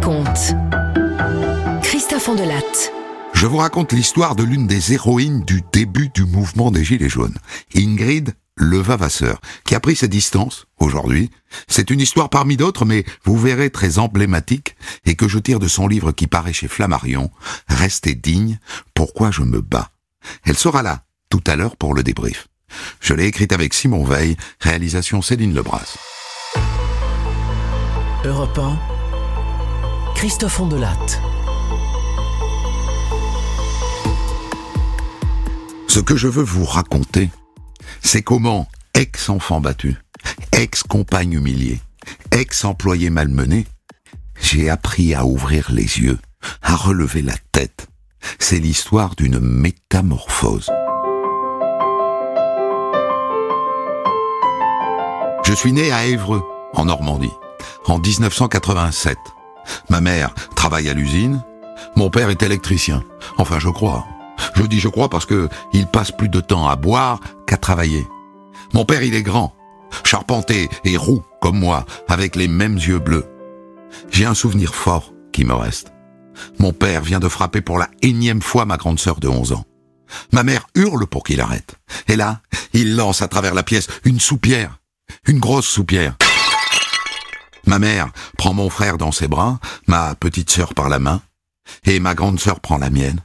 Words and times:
raconte. 0.00 0.54
Christophe. 1.82 2.30
Je 3.34 3.46
vous 3.46 3.58
raconte 3.58 3.92
l'histoire 3.92 4.34
de 4.34 4.42
l'une 4.42 4.66
des 4.66 4.94
héroïnes 4.94 5.42
du 5.44 5.62
début 5.72 6.08
du 6.08 6.24
mouvement 6.24 6.70
des 6.70 6.84
Gilets 6.84 7.10
jaunes, 7.10 7.36
Ingrid 7.76 8.34
Levavasseur, 8.56 9.40
qui 9.64 9.74
a 9.74 9.80
pris 9.80 9.96
ses 9.96 10.08
distances 10.08 10.66
aujourd'hui. 10.78 11.30
C'est 11.68 11.90
une 11.90 12.00
histoire 12.00 12.30
parmi 12.30 12.56
d'autres, 12.56 12.86
mais 12.86 13.04
vous 13.24 13.36
verrez 13.36 13.68
très 13.68 13.98
emblématique 13.98 14.74
et 15.04 15.16
que 15.16 15.28
je 15.28 15.38
tire 15.38 15.58
de 15.58 15.68
son 15.68 15.86
livre 15.86 16.12
qui 16.12 16.26
paraît 16.26 16.54
chez 16.54 16.68
Flammarion, 16.68 17.30
Restez 17.68 18.14
digne, 18.14 18.58
pourquoi 18.94 19.30
je 19.30 19.42
me 19.42 19.60
bats? 19.60 19.90
Elle 20.44 20.56
sera 20.56 20.82
là 20.82 21.04
tout 21.28 21.44
à 21.46 21.56
l'heure 21.56 21.76
pour 21.76 21.92
le 21.92 22.02
débrief. 22.02 22.48
Je 23.00 23.12
l'ai 23.12 23.26
écrite 23.26 23.52
avec 23.52 23.74
Simon 23.74 24.04
Veil, 24.04 24.36
réalisation 24.60 25.20
Céline 25.20 25.54
Lebras. 25.54 25.96
Europe 28.24 28.58
1, 28.58 28.99
Christophe 30.20 30.60
Ondelatte. 30.60 31.18
Ce 35.88 35.98
que 35.98 36.14
je 36.14 36.28
veux 36.28 36.42
vous 36.42 36.66
raconter, 36.66 37.30
c'est 38.02 38.20
comment 38.20 38.68
ex-enfant 38.92 39.62
battu, 39.62 39.96
ex-compagne 40.52 41.32
humiliée, 41.32 41.80
ex-employé 42.32 43.08
malmené, 43.08 43.66
j'ai 44.42 44.68
appris 44.68 45.14
à 45.14 45.24
ouvrir 45.24 45.72
les 45.72 46.00
yeux, 46.00 46.18
à 46.60 46.76
relever 46.76 47.22
la 47.22 47.36
tête. 47.52 47.86
C'est 48.38 48.58
l'histoire 48.58 49.16
d'une 49.16 49.40
métamorphose. 49.40 50.68
Je 55.46 55.54
suis 55.54 55.72
né 55.72 55.90
à 55.92 56.04
Évreux, 56.04 56.42
en 56.74 56.84
Normandie 56.84 57.32
en 57.86 57.98
1987. 57.98 59.16
Ma 59.88 60.00
mère 60.00 60.34
travaille 60.54 60.88
à 60.88 60.94
l'usine, 60.94 61.42
mon 61.96 62.10
père 62.10 62.30
est 62.30 62.42
électricien. 62.42 63.04
Enfin, 63.38 63.58
je 63.58 63.68
crois. 63.68 64.06
Je 64.54 64.62
dis 64.62 64.80
je 64.80 64.88
crois 64.88 65.08
parce 65.08 65.26
que 65.26 65.48
il 65.72 65.86
passe 65.86 66.12
plus 66.12 66.28
de 66.28 66.40
temps 66.40 66.68
à 66.68 66.76
boire 66.76 67.20
qu'à 67.46 67.56
travailler. 67.56 68.06
Mon 68.72 68.84
père, 68.84 69.02
il 69.02 69.14
est 69.14 69.22
grand, 69.22 69.54
charpenté 70.04 70.68
et 70.84 70.96
roux 70.96 71.22
comme 71.40 71.58
moi, 71.58 71.84
avec 72.08 72.36
les 72.36 72.48
mêmes 72.48 72.76
yeux 72.76 72.98
bleus. 72.98 73.26
J'ai 74.10 74.24
un 74.24 74.34
souvenir 74.34 74.74
fort 74.74 75.12
qui 75.32 75.44
me 75.44 75.54
reste. 75.54 75.92
Mon 76.58 76.72
père 76.72 77.02
vient 77.02 77.20
de 77.20 77.28
frapper 77.28 77.60
pour 77.60 77.78
la 77.78 77.88
énième 78.02 78.42
fois 78.42 78.64
ma 78.64 78.76
grande 78.76 78.98
sœur 78.98 79.20
de 79.20 79.28
11 79.28 79.52
ans. 79.52 79.64
Ma 80.32 80.42
mère 80.42 80.66
hurle 80.74 81.06
pour 81.06 81.22
qu'il 81.22 81.40
arrête. 81.40 81.76
Et 82.08 82.16
là, 82.16 82.40
il 82.72 82.96
lance 82.96 83.22
à 83.22 83.28
travers 83.28 83.54
la 83.54 83.62
pièce 83.62 83.88
une 84.04 84.20
soupière. 84.20 84.78
Une 85.26 85.38
grosse 85.38 85.66
soupière. 85.66 86.16
Ma 87.70 87.78
mère 87.78 88.10
prend 88.36 88.52
mon 88.52 88.68
frère 88.68 88.98
dans 88.98 89.12
ses 89.12 89.28
bras, 89.28 89.60
ma 89.86 90.16
petite 90.16 90.50
sœur 90.50 90.74
par 90.74 90.88
la 90.88 90.98
main, 90.98 91.22
et 91.84 92.00
ma 92.00 92.16
grande 92.16 92.40
sœur 92.40 92.58
prend 92.58 92.78
la 92.78 92.90
mienne. 92.90 93.20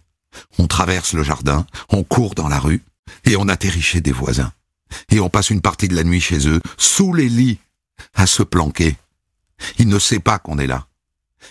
On 0.59 0.67
traverse 0.67 1.13
le 1.13 1.23
jardin, 1.23 1.65
on 1.89 2.03
court 2.03 2.35
dans 2.35 2.47
la 2.47 2.59
rue, 2.59 2.83
et 3.23 3.37
on 3.37 3.47
atterrit 3.47 3.81
chez 3.81 4.01
des 4.01 4.11
voisins. 4.11 4.51
Et 5.09 5.19
on 5.19 5.31
passe 5.31 5.49
une 5.49 5.61
partie 5.63 5.87
de 5.87 5.95
la 5.95 6.03
nuit 6.03 6.21
chez 6.21 6.47
eux, 6.47 6.61
sous 6.77 7.11
les 7.11 7.27
lits, 7.27 7.57
à 8.13 8.27
se 8.27 8.43
planquer. 8.43 8.97
Ils 9.79 9.87
ne 9.87 9.97
savent 9.97 10.19
pas 10.19 10.37
qu'on 10.37 10.59
est 10.59 10.67
là. 10.67 10.85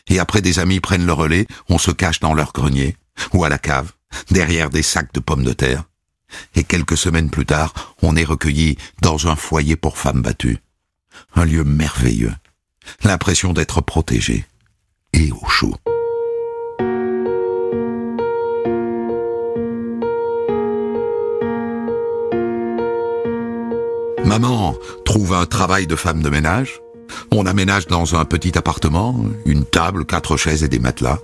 Et 0.06 0.20
après 0.20 0.40
des 0.40 0.60
amis 0.60 0.78
prennent 0.78 1.04
le 1.04 1.12
relais, 1.12 1.48
on 1.68 1.78
se 1.78 1.90
cache 1.90 2.20
dans 2.20 2.32
leur 2.32 2.52
grenier, 2.52 2.96
ou 3.32 3.42
à 3.42 3.48
la 3.48 3.58
cave, 3.58 3.90
derrière 4.30 4.70
des 4.70 4.84
sacs 4.84 5.12
de 5.12 5.18
pommes 5.18 5.42
de 5.42 5.52
terre. 5.52 5.82
Et 6.54 6.62
quelques 6.62 6.96
semaines 6.96 7.30
plus 7.30 7.44
tard, 7.44 7.96
on 8.02 8.14
est 8.14 8.22
recueilli 8.22 8.78
dans 9.02 9.26
un 9.26 9.34
foyer 9.34 9.74
pour 9.74 9.98
femmes 9.98 10.22
battues. 10.22 10.60
Un 11.34 11.44
lieu 11.44 11.64
merveilleux 11.64 12.34
l'impression 13.02 13.52
d'être 13.52 13.80
protégé 13.80 14.44
et 15.12 15.30
au 15.30 15.48
chaud. 15.48 15.74
Maman 24.24 24.74
trouve 25.04 25.34
un 25.34 25.46
travail 25.46 25.86
de 25.86 25.96
femme 25.96 26.22
de 26.22 26.30
ménage. 26.30 26.80
On 27.30 27.46
aménage 27.46 27.86
dans 27.86 28.16
un 28.16 28.24
petit 28.24 28.56
appartement, 28.58 29.16
une 29.44 29.64
table, 29.64 30.06
quatre 30.06 30.36
chaises 30.36 30.64
et 30.64 30.68
des 30.68 30.78
matelas. 30.78 31.20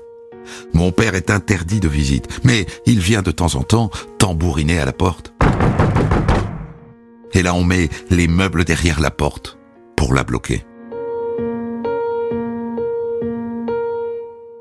Mon 0.74 0.92
père 0.92 1.14
est 1.14 1.30
interdit 1.30 1.80
de 1.80 1.88
visite, 1.88 2.28
mais 2.44 2.66
il 2.86 3.00
vient 3.00 3.22
de 3.22 3.30
temps 3.30 3.54
en 3.56 3.62
temps 3.62 3.90
tambouriner 4.18 4.78
à 4.78 4.84
la 4.84 4.92
porte. 4.92 5.32
Et 7.32 7.42
là 7.42 7.54
on 7.54 7.64
met 7.64 7.88
les 8.10 8.28
meubles 8.28 8.64
derrière 8.64 9.00
la 9.00 9.10
porte 9.10 9.58
pour 9.96 10.14
la 10.14 10.24
bloquer. 10.24 10.64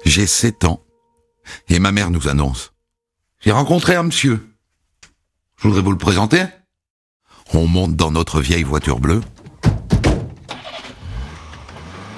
J'ai 0.09 0.25
sept 0.25 0.65
ans. 0.65 0.83
Et 1.67 1.77
ma 1.77 1.91
mère 1.91 2.09
nous 2.09 2.27
annonce. 2.27 2.73
J'ai 3.41 3.51
rencontré 3.51 3.93
un 3.93 4.01
monsieur. 4.01 4.55
Je 5.55 5.67
voudrais 5.67 5.83
vous 5.83 5.91
le 5.91 5.99
présenter. 5.99 6.45
On 7.53 7.67
monte 7.67 7.95
dans 7.95 8.09
notre 8.09 8.41
vieille 8.41 8.63
voiture 8.63 8.99
bleue. 8.99 9.21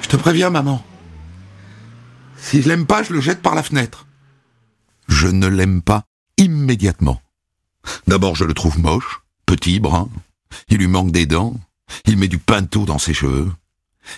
Je 0.02 0.08
te 0.08 0.16
préviens, 0.16 0.50
maman. 0.50 0.82
Si 2.38 2.62
je 2.62 2.70
l'aime 2.70 2.86
pas, 2.86 3.04
je 3.04 3.12
le 3.12 3.20
jette 3.20 3.42
par 3.42 3.56
la 3.56 3.62
fenêtre. 3.62 4.08
Je 5.10 5.28
ne 5.28 5.48
l'aime 5.48 5.82
pas 5.82 6.06
immédiatement. 6.38 7.22
D'abord, 8.08 8.38
je 8.38 8.46
le 8.46 8.54
trouve 8.54 8.80
moche, 8.80 9.22
petit, 9.46 9.82
brun. 9.82 10.08
Il 10.70 10.78
lui 10.78 10.88
manque 10.88 11.12
des 11.12 11.26
dents. 11.26 11.60
Il 12.06 12.16
met 12.16 12.30
du 12.30 12.38
pinto 12.38 12.86
dans 12.86 13.00
ses 13.00 13.14
cheveux. 13.14 13.52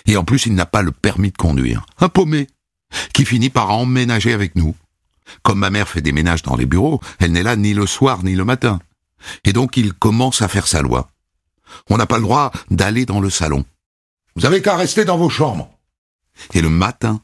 Et 0.06 0.16
en 0.16 0.22
plus, 0.22 0.46
il 0.46 0.54
n'a 0.54 0.64
pas 0.64 0.82
le 0.82 0.92
permis 0.92 1.32
de 1.32 1.36
conduire. 1.36 1.86
Un 1.98 2.08
paumé 2.08 2.46
qui 3.12 3.24
finit 3.24 3.50
par 3.50 3.70
emménager 3.70 4.32
avec 4.32 4.56
nous. 4.56 4.74
Comme 5.42 5.58
ma 5.58 5.70
mère 5.70 5.88
fait 5.88 6.02
des 6.02 6.12
ménages 6.12 6.42
dans 6.42 6.56
les 6.56 6.66
bureaux, 6.66 7.00
elle 7.18 7.32
n'est 7.32 7.42
là 7.42 7.56
ni 7.56 7.74
le 7.74 7.86
soir 7.86 8.22
ni 8.24 8.34
le 8.34 8.44
matin. 8.44 8.80
Et 9.44 9.52
donc 9.52 9.76
il 9.76 9.94
commence 9.94 10.42
à 10.42 10.48
faire 10.48 10.66
sa 10.66 10.82
loi. 10.82 11.08
On 11.88 11.96
n'a 11.96 12.06
pas 12.06 12.18
le 12.18 12.24
droit 12.24 12.52
d'aller 12.70 13.06
dans 13.06 13.20
le 13.20 13.30
salon. 13.30 13.64
Vous 14.36 14.46
avez 14.46 14.62
qu'à 14.62 14.76
rester 14.76 15.04
dans 15.04 15.16
vos 15.16 15.30
chambres. 15.30 15.70
Et 16.52 16.60
le 16.60 16.68
matin, 16.68 17.20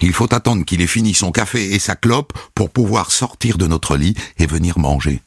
il 0.00 0.12
faut 0.12 0.32
attendre 0.34 0.64
qu'il 0.64 0.82
ait 0.82 0.86
fini 0.86 1.14
son 1.14 1.32
café 1.32 1.74
et 1.74 1.78
sa 1.78 1.96
clope 1.96 2.32
pour 2.54 2.70
pouvoir 2.70 3.10
sortir 3.10 3.58
de 3.58 3.66
notre 3.66 3.96
lit 3.96 4.14
et 4.38 4.46
venir 4.46 4.78
manger. 4.78 5.22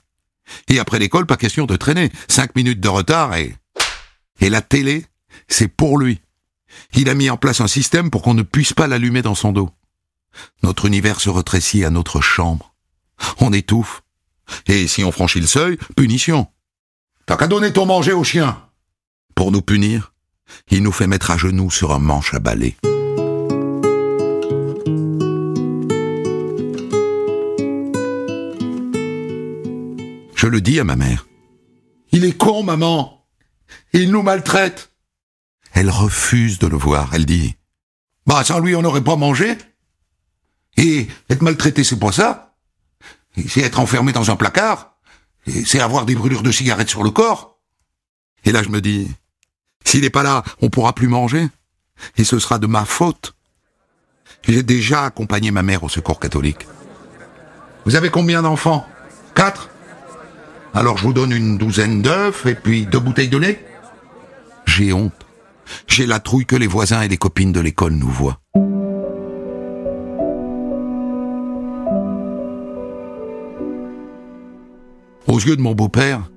Et 0.70 0.80
après 0.80 1.00
l'école, 1.00 1.26
pas 1.26 1.38
question 1.38 1.66
de 1.66 1.76
traîner. 1.76 2.12
Cinq 2.28 2.56
minutes 2.56 2.80
de 2.80 2.90
retard 2.90 3.36
et... 3.36 3.56
Et 4.40 4.50
la 4.50 4.62
télé, 4.62 5.06
c'est 5.48 5.68
pour 5.68 5.98
lui. 5.98 6.20
Il 6.94 7.10
a 7.10 7.14
mis 7.14 7.30
en 7.30 7.38
place 7.38 7.62
un 7.62 7.68
système 7.68 8.10
pour 8.10 8.22
qu'on 8.22 8.34
ne 8.34 8.44
puisse 8.44 8.74
pas 8.74 8.88
l'allumer 8.88 9.22
dans 9.22 9.36
son 9.36 9.52
dos. 9.52 9.70
Notre 10.64 10.86
univers 10.86 11.20
se 11.20 11.30
rétrécit 11.30 11.84
à 11.84 11.90
notre 11.90 12.22
chambre. 12.22 12.74
On 13.40 13.54
étouffe. 13.54 14.04
Et 14.68 14.88
si 14.88 15.04
on 15.04 15.12
franchit 15.12 15.40
le 15.40 15.48
seuil, 15.48 15.78
punition. 15.96 16.48
T'as 17.26 17.38
qu'à 17.38 17.48
donner 17.48 17.72
ton 17.72 17.86
manger 17.86 18.14
au 18.14 18.24
chien. 18.24 18.62
Pour 19.36 19.52
nous 19.52 19.62
punir, 19.62 20.14
il 20.70 20.84
nous 20.84 20.92
fait 20.92 21.08
mettre 21.08 21.32
à 21.32 21.38
genoux 21.38 21.72
sur 21.72 21.94
un 21.94 22.00
manche 22.00 22.34
à 22.34 22.40
balai. 22.40 22.76
Je 30.36 30.48
le 30.48 30.60
dis 30.60 30.80
à 30.80 30.84
ma 30.84 30.98
mère. 30.98 31.26
Il 32.12 32.26
est 32.26 32.38
con, 32.38 32.64
maman. 32.64 33.26
Il 33.94 34.12
nous 34.12 34.22
maltraite. 34.22 34.93
Elle 35.74 35.90
refuse 35.90 36.60
de 36.60 36.68
le 36.68 36.78
voir. 36.78 37.10
Elle 37.14 37.26
dit, 37.26 37.56
bah, 38.26 38.44
sans 38.44 38.60
lui, 38.60 38.76
on 38.76 38.82
n'aurait 38.82 39.04
pas 39.04 39.16
mangé. 39.16 39.58
Et 40.78 41.08
être 41.30 41.42
maltraité, 41.42 41.84
c'est 41.84 42.00
pas 42.00 42.12
ça. 42.12 42.56
C'est 43.48 43.62
être 43.62 43.80
enfermé 43.80 44.12
dans 44.12 44.32
un 44.32 44.36
placard. 44.36 44.96
C'est 45.66 45.80
avoir 45.80 46.06
des 46.06 46.16
brûlures 46.16 46.44
de 46.44 46.52
cigarettes 46.52 46.90
sur 46.90 47.04
le 47.04 47.12
corps. 47.12 47.60
Et 48.46 48.52
là, 48.52 48.64
je 48.64 48.70
me 48.70 48.82
dis, 48.82 49.12
s'il 49.84 50.02
n'est 50.02 50.10
pas 50.10 50.24
là, 50.24 50.44
on 50.62 50.70
pourra 50.70 50.94
plus 50.94 51.08
manger. 51.08 51.48
Et 52.18 52.24
ce 52.24 52.40
sera 52.40 52.60
de 52.60 52.68
ma 52.68 52.86
faute. 52.86 53.36
J'ai 54.48 54.64
déjà 54.64 55.06
accompagné 55.06 55.52
ma 55.52 55.64
mère 55.64 55.84
au 55.84 55.90
secours 55.90 56.20
catholique. 56.20 56.68
Vous 57.86 57.96
avez 57.96 58.10
combien 58.10 58.42
d'enfants? 58.42 58.88
Quatre? 59.36 59.70
Alors 60.74 60.98
je 60.98 61.04
vous 61.04 61.14
donne 61.14 61.32
une 61.32 61.58
douzaine 61.58 62.02
d'œufs 62.02 62.46
et 62.46 62.56
puis 62.56 62.86
deux 62.86 63.00
bouteilles 63.00 63.30
de 63.30 63.38
lait 63.38 63.66
J'ai 64.66 64.92
honte. 64.92 65.14
J'ai 65.88 66.06
la 66.06 66.20
trouille 66.20 66.46
que 66.46 66.56
les 66.56 66.68
voisins 66.68 67.02
et 67.02 67.08
les 67.08 67.18
copines 67.18 67.52
de 67.52 67.60
l'école 67.60 67.94
nous 67.94 68.10
voient. 68.10 68.40
Aux 75.28 75.40
yeux 75.40 75.56
de 75.56 75.62
mon 75.62 75.74
beau-père, 75.74 76.30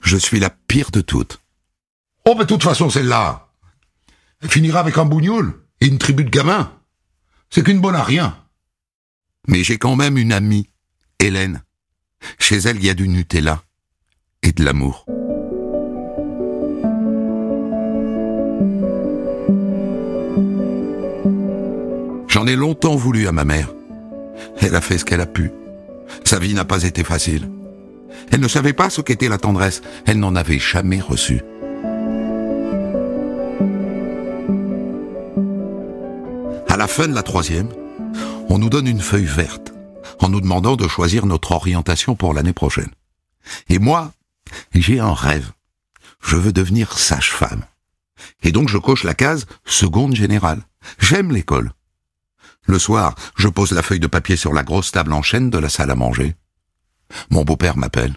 je 0.00 0.16
suis 0.16 0.40
la 0.40 0.50
pire 0.50 0.90
de 0.90 1.00
toutes. 1.00 1.40
Oh, 2.24 2.34
mais 2.34 2.44
de 2.44 2.48
toute 2.48 2.62
façon, 2.62 2.88
celle-là, 2.88 3.48
elle 4.42 4.50
finira 4.50 4.80
avec 4.80 4.98
un 4.98 5.04
bougnoul 5.04 5.60
et 5.80 5.86
une 5.86 5.98
tribu 5.98 6.24
de 6.24 6.30
gamins. 6.30 6.72
C'est 7.50 7.62
qu'une 7.62 7.80
bonne 7.80 7.94
à 7.94 8.02
rien. 8.02 8.36
Mais 9.48 9.64
j'ai 9.64 9.78
quand 9.78 9.96
même 9.96 10.18
une 10.18 10.32
amie, 10.32 10.68
Hélène. 11.18 11.62
Chez 12.38 12.56
elle, 12.58 12.76
il 12.76 12.84
y 12.84 12.90
a 12.90 12.94
du 12.94 13.08
Nutella 13.08 13.62
et 14.42 14.52
de 14.52 14.64
l'amour. 14.64 15.06
J'en 22.38 22.46
ai 22.46 22.54
longtemps 22.54 22.94
voulu 22.94 23.26
à 23.26 23.32
ma 23.32 23.44
mère. 23.44 23.74
Elle 24.60 24.76
a 24.76 24.80
fait 24.80 24.96
ce 24.96 25.04
qu'elle 25.04 25.20
a 25.20 25.26
pu. 25.26 25.50
Sa 26.22 26.38
vie 26.38 26.54
n'a 26.54 26.64
pas 26.64 26.84
été 26.84 27.02
facile. 27.02 27.50
Elle 28.30 28.38
ne 28.38 28.46
savait 28.46 28.72
pas 28.72 28.90
ce 28.90 29.00
qu'était 29.00 29.28
la 29.28 29.38
tendresse. 29.38 29.82
Elle 30.06 30.20
n'en 30.20 30.36
avait 30.36 30.60
jamais 30.60 31.00
reçu. 31.00 31.40
À 36.68 36.76
la 36.76 36.86
fin 36.86 37.08
de 37.08 37.12
la 37.12 37.24
troisième, 37.24 37.70
on 38.48 38.58
nous 38.58 38.70
donne 38.70 38.86
une 38.86 39.00
feuille 39.00 39.24
verte 39.24 39.72
en 40.20 40.28
nous 40.28 40.40
demandant 40.40 40.76
de 40.76 40.86
choisir 40.86 41.26
notre 41.26 41.50
orientation 41.50 42.14
pour 42.14 42.34
l'année 42.34 42.52
prochaine. 42.52 42.92
Et 43.68 43.80
moi, 43.80 44.12
j'ai 44.74 45.00
un 45.00 45.12
rêve. 45.12 45.50
Je 46.22 46.36
veux 46.36 46.52
devenir 46.52 46.98
sage-femme. 46.98 47.64
Et 48.44 48.52
donc 48.52 48.68
je 48.68 48.78
coche 48.78 49.02
la 49.02 49.14
case 49.14 49.46
seconde 49.64 50.14
générale. 50.14 50.62
J'aime 51.00 51.32
l'école. 51.32 51.72
Le 52.68 52.78
soir, 52.78 53.14
je 53.34 53.48
pose 53.48 53.72
la 53.72 53.82
feuille 53.82 53.98
de 53.98 54.06
papier 54.06 54.36
sur 54.36 54.52
la 54.52 54.62
grosse 54.62 54.92
table 54.92 55.14
en 55.14 55.22
chaîne 55.22 55.48
de 55.48 55.58
la 55.58 55.70
salle 55.70 55.90
à 55.90 55.94
manger. 55.94 56.36
Mon 57.30 57.42
beau-père 57.42 57.78
m'appelle. 57.78 58.14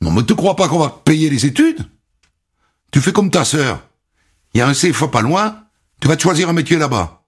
Non, 0.00 0.12
mais 0.12 0.24
tu 0.24 0.36
crois 0.36 0.54
pas 0.54 0.68
qu'on 0.68 0.78
va 0.78 0.90
payer 1.04 1.28
les 1.28 1.44
études? 1.44 1.84
Tu 2.92 3.00
fais 3.00 3.12
comme 3.12 3.32
ta 3.32 3.44
sœur. 3.44 3.82
Il 4.54 4.58
y 4.58 4.60
a 4.60 4.68
un 4.68 4.74
CFA 4.74 5.08
pas 5.08 5.22
loin, 5.22 5.64
tu 6.00 6.06
vas 6.06 6.16
te 6.16 6.22
choisir 6.22 6.48
un 6.48 6.52
métier 6.52 6.78
là-bas. 6.78 7.24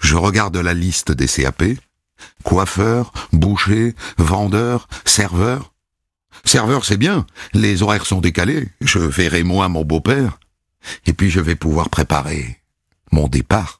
Je 0.00 0.16
regarde 0.16 0.56
la 0.56 0.72
liste 0.72 1.12
des 1.12 1.28
CAP. 1.28 1.62
Coiffeur, 2.42 3.12
boucher, 3.32 3.94
vendeur, 4.16 4.88
serveur. 5.04 5.74
Serveur, 6.44 6.86
c'est 6.86 6.96
bien. 6.96 7.26
Les 7.52 7.82
horaires 7.82 8.06
sont 8.06 8.20
décalés. 8.20 8.70
Je 8.80 8.98
verrai 8.98 9.42
moins 9.42 9.68
mon 9.68 9.84
beau-père. 9.84 10.38
Et 11.06 11.12
puis 11.12 11.30
je 11.30 11.40
vais 11.40 11.54
pouvoir 11.54 11.90
préparer 11.90 12.60
mon 13.12 13.28
départ. 13.28 13.78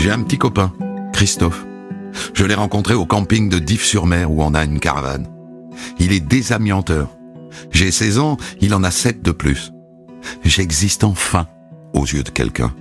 J'ai 0.00 0.10
un 0.10 0.22
petit 0.22 0.38
copain, 0.38 0.72
Christophe. 1.12 1.66
Je 2.32 2.46
l'ai 2.46 2.54
rencontré 2.54 2.94
au 2.94 3.04
camping 3.04 3.50
de 3.50 3.58
Dives-sur-Mer 3.58 4.30
où 4.30 4.42
on 4.42 4.54
a 4.54 4.64
une 4.64 4.80
caravane. 4.80 5.28
Il 5.98 6.12
est 6.12 6.20
désamianteur. 6.20 7.10
J'ai 7.70 7.90
16 7.90 8.18
ans, 8.18 8.38
il 8.62 8.72
en 8.72 8.82
a 8.82 8.90
7 8.90 9.20
de 9.20 9.30
plus. 9.30 9.72
J'existe 10.42 11.04
enfin 11.04 11.48
aux 11.92 12.06
yeux 12.06 12.22
de 12.22 12.30
quelqu'un. 12.30 12.74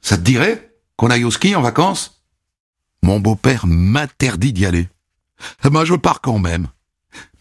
Ça 0.00 0.16
te 0.16 0.22
dirait 0.22 0.72
qu'on 0.96 1.10
aille 1.10 1.24
au 1.24 1.32
ski 1.32 1.56
en 1.56 1.62
vacances? 1.62 2.22
Mon 3.02 3.18
beau-père 3.18 3.66
m'interdit 3.66 4.52
d'y 4.52 4.66
aller. 4.66 4.88
Eh 5.64 5.70
ben, 5.70 5.84
je 5.84 5.94
pars 5.94 6.20
quand 6.20 6.38
même. 6.38 6.68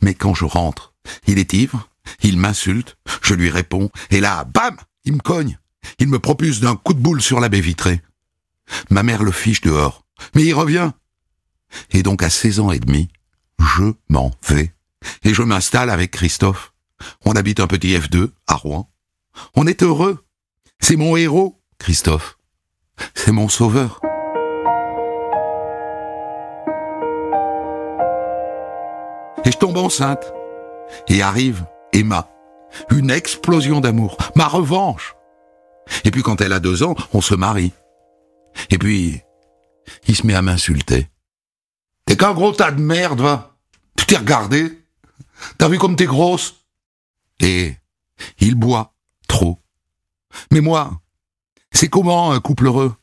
Mais 0.02 0.16
quand 0.16 0.34
je 0.34 0.46
rentre, 0.46 0.96
il 1.28 1.38
est 1.38 1.54
ivre, 1.54 1.88
il 2.24 2.40
m'insulte, 2.40 2.98
je 3.22 3.36
lui 3.36 3.52
réponds, 3.52 3.92
et 4.10 4.20
là, 4.20 4.46
bam, 4.46 4.78
il 5.06 5.14
me 5.14 5.20
cogne. 5.20 5.60
Il 6.00 6.08
me 6.08 6.18
propulse 6.18 6.60
d'un 6.60 6.76
coup 6.76 6.96
de 6.96 7.00
boule 7.00 7.22
sur 7.22 7.40
la 7.40 7.50
baie 7.50 7.62
vitrée. 7.62 8.02
Ma 8.90 9.04
mère 9.04 9.24
le 9.24 9.32
fiche 9.32 9.62
dehors, 9.62 10.06
mais 10.36 10.44
il 10.44 10.54
revient. 10.54 10.92
Et 11.92 12.04
donc 12.04 12.24
à 12.24 12.30
16 12.30 12.60
ans 12.60 12.72
et 12.72 12.80
demi, 12.80 13.10
je 13.60 13.94
m'en 14.10 14.32
vais. 14.48 14.74
Et 15.24 15.34
je 15.34 15.42
m'installe 15.42 15.90
avec 15.90 16.12
Christophe. 16.12 16.74
On 17.26 17.36
habite 17.36 17.60
un 17.60 17.68
petit 17.68 17.96
F2 17.96 18.32
à 18.48 18.56
Rouen. 18.56 18.90
On 19.56 19.68
est 19.68 19.84
heureux. 19.84 20.26
C'est 20.80 20.96
mon 20.96 21.16
héros, 21.16 21.60
Christophe. 21.80 22.38
C'est 23.14 23.32
mon 23.32 23.50
sauveur. 23.50 24.02
Et 29.46 29.52
je 29.52 29.58
tombe 29.58 29.78
enceinte. 29.78 30.34
Et 31.08 31.22
arrive 31.22 31.66
Emma. 31.94 32.30
Une 32.92 33.12
explosion 33.12 33.82
d'amour. 33.82 34.18
Ma 34.36 34.48
revanche. 34.48 35.16
Et 36.04 36.12
puis 36.12 36.22
quand 36.22 36.42
elle 36.42 36.54
a 36.54 36.60
deux 36.60 36.84
ans, 36.84 36.96
on 37.14 37.22
se 37.22 37.36
marie. 37.36 37.74
Et 38.70 38.78
puis, 38.78 39.22
il 40.08 40.16
se 40.16 40.26
met 40.26 40.36
à 40.36 40.42
m'insulter. 40.42 41.10
T'es 42.06 42.18
qu'un 42.18 42.34
gros 42.34 42.52
tas 42.52 42.72
de 42.72 42.82
merde, 42.82 43.22
va. 43.22 43.58
Tu 43.98 44.06
t'es 44.06 44.18
regardé. 44.18 44.84
T'as 45.58 45.70
vu 45.70 45.78
comme 45.78 45.96
t'es 45.96 46.06
grosse. 46.06 46.66
Et 47.40 47.76
il 48.40 48.56
boit 48.56 48.94
trop. 49.28 49.60
Mais 50.52 50.62
moi, 50.62 51.02
c'est 51.72 51.90
comment 51.90 52.32
un 52.32 52.40
couple 52.40 52.68
heureux? 52.68 52.96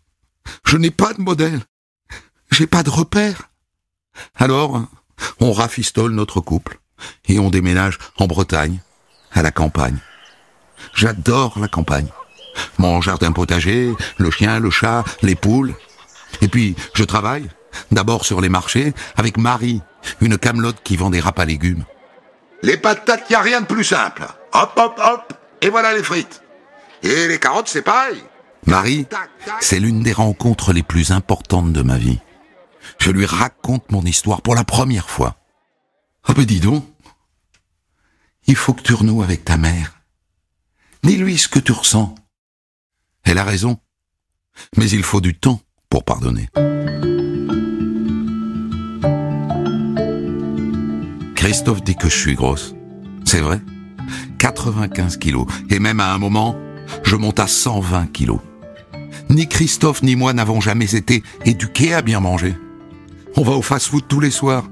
Je 0.67 0.77
n'ai 0.77 0.91
pas 0.91 1.13
de 1.15 1.21
modèle. 1.21 1.63
J'ai 2.51 2.67
pas 2.67 2.83
de 2.83 2.91
repère. 2.91 3.51
Alors, 4.37 4.87
on 5.41 5.53
rafistole 5.53 6.13
notre 6.13 6.41
couple 6.41 6.81
et 7.27 7.39
on 7.39 7.51
déménage 7.51 7.99
en 8.17 8.27
Bretagne, 8.27 8.81
à 9.33 9.43
la 9.43 9.51
campagne. 9.51 9.99
J'adore 10.95 11.59
la 11.59 11.69
campagne. 11.69 12.09
Mon 12.79 13.01
jardin 13.01 13.33
potager, 13.33 13.93
le 14.19 14.31
chien, 14.31 14.61
le 14.61 14.71
chat, 14.71 15.05
les 15.23 15.35
poules. 15.35 15.75
Et 16.41 16.49
puis, 16.49 16.77
je 16.95 17.05
travaille, 17.05 17.49
d'abord 17.91 18.25
sur 18.25 18.41
les 18.41 18.49
marchés, 18.49 18.93
avec 19.17 19.37
Marie, 19.37 19.83
une 20.21 20.39
camelote 20.39 20.83
qui 20.83 20.97
vend 20.97 21.11
des 21.11 21.21
râpes 21.21 21.39
à 21.39 21.45
légumes. 21.45 21.85
Les 22.63 22.77
patates, 22.77 23.29
y 23.31 23.35
a 23.35 23.41
rien 23.41 23.61
de 23.61 23.67
plus 23.67 23.85
simple. 23.85 24.27
Hop, 24.53 24.73
hop, 24.77 25.01
hop, 25.03 25.33
et 25.61 25.69
voilà 25.69 25.95
les 25.95 26.03
frites. 26.03 26.43
Et 27.03 27.29
les 27.29 27.39
carottes, 27.39 27.69
c'est 27.69 27.83
pareil. 27.83 28.23
Marie, 28.67 29.07
c'est 29.61 29.81
l'une 29.81 30.03
des 30.03 30.13
rencontres 30.13 30.73
les 30.73 30.83
plus 30.83 31.11
importantes 31.11 31.73
de 31.73 31.83
ma 31.83 31.99
vie. 31.99 32.21
Je 32.99 33.11
lui 33.11 33.27
raconte 33.27 33.91
mon 33.91 34.03
histoire 34.03 34.41
pour 34.41 34.55
la 34.55 34.65
première 34.65 35.11
fois. 35.11 35.37
Ah 36.27 36.33
ben 36.33 36.45
dis 36.45 36.61
donc, 36.61 36.85
il 38.47 38.57
faut 38.57 38.73
que 38.73 38.83
tu 38.83 38.95
renoues 38.95 39.23
avec 39.23 39.45
ta 39.45 39.57
mère. 39.57 40.01
Dis-lui 41.03 41.37
ce 41.39 41.49
que 41.49 41.59
tu 41.59 41.73
ressens. 41.73 42.15
Elle 43.25 43.39
a 43.39 43.45
raison. 43.45 43.79
Mais 44.77 44.89
il 44.89 45.03
faut 45.03 45.21
du 45.21 45.35
temps 45.35 45.61
pour 45.89 46.05
pardonner. 46.05 46.49
Christophe 51.35 51.83
dit 51.83 51.97
que 51.97 52.09
je 52.09 52.17
suis 52.17 52.35
grosse. 52.35 52.75
C'est 53.25 53.41
vrai 53.41 53.61
95 54.39 55.17
kilos. 55.17 55.47
Et 55.71 55.79
même 55.79 56.01
à 56.01 56.13
un 56.13 56.19
moment, 56.19 56.57
je 57.05 57.17
monte 57.17 57.41
à 57.41 57.47
120 57.47 58.07
kilos. 58.13 58.41
Ni 59.31 59.49
Christophe 59.49 60.03
ni 60.03 60.17
moi 60.17 60.33
n'avons 60.33 60.61
jamais 60.61 60.95
été 60.95 61.23
éduqués 61.45 61.95
à 61.95 62.03
bien 62.03 62.21
manger. 62.21 62.55
On 63.37 63.43
va 63.43 63.53
au 63.53 63.63
fast-food 63.63 64.05
tous 64.07 64.21
les 64.21 64.31
soirs. 64.31 64.65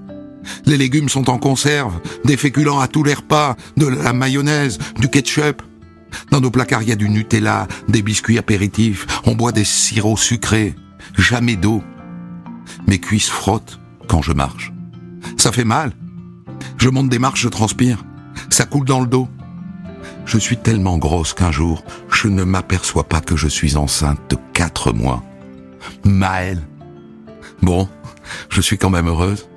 Les 0.66 0.76
légumes 0.76 1.08
sont 1.08 1.30
en 1.30 1.38
conserve, 1.38 2.00
des 2.24 2.36
féculents 2.36 2.80
à 2.80 2.88
tous 2.88 3.04
les 3.04 3.14
repas, 3.14 3.56
de 3.76 3.86
la 3.86 4.12
mayonnaise, 4.12 4.78
du 4.98 5.08
ketchup. 5.08 5.62
Dans 6.30 6.40
nos 6.40 6.50
placards, 6.50 6.82
il 6.82 6.88
y 6.88 6.92
a 6.92 6.96
du 6.96 7.08
Nutella, 7.08 7.68
des 7.88 8.02
biscuits 8.02 8.38
apéritifs, 8.38 9.06
on 9.24 9.34
boit 9.34 9.52
des 9.52 9.64
sirops 9.64 10.20
sucrés, 10.20 10.74
jamais 11.16 11.56
d'eau. 11.56 11.82
Mes 12.86 12.98
cuisses 12.98 13.28
frottent 13.28 13.78
quand 14.08 14.22
je 14.22 14.32
marche. 14.32 14.72
Ça 15.36 15.52
fait 15.52 15.64
mal. 15.64 15.92
Je 16.78 16.88
monte 16.88 17.08
des 17.08 17.18
marches, 17.18 17.42
je 17.42 17.48
transpire. 17.48 18.04
Ça 18.50 18.64
coule 18.64 18.84
dans 18.84 19.00
le 19.00 19.06
dos. 19.06 19.28
Je 20.24 20.38
suis 20.38 20.56
tellement 20.56 20.98
grosse 20.98 21.34
qu'un 21.34 21.50
jour, 21.50 21.84
je 22.10 22.28
ne 22.28 22.44
m'aperçois 22.44 23.04
pas 23.04 23.20
que 23.20 23.36
je 23.36 23.48
suis 23.48 23.76
enceinte 23.76 24.20
de 24.30 24.36
quatre 24.52 24.92
mois. 24.92 25.22
Maëlle. 26.04 26.62
Bon, 27.60 27.88
je 28.48 28.60
suis 28.60 28.78
quand 28.78 28.90
même 28.90 29.08
heureuse. 29.08 29.48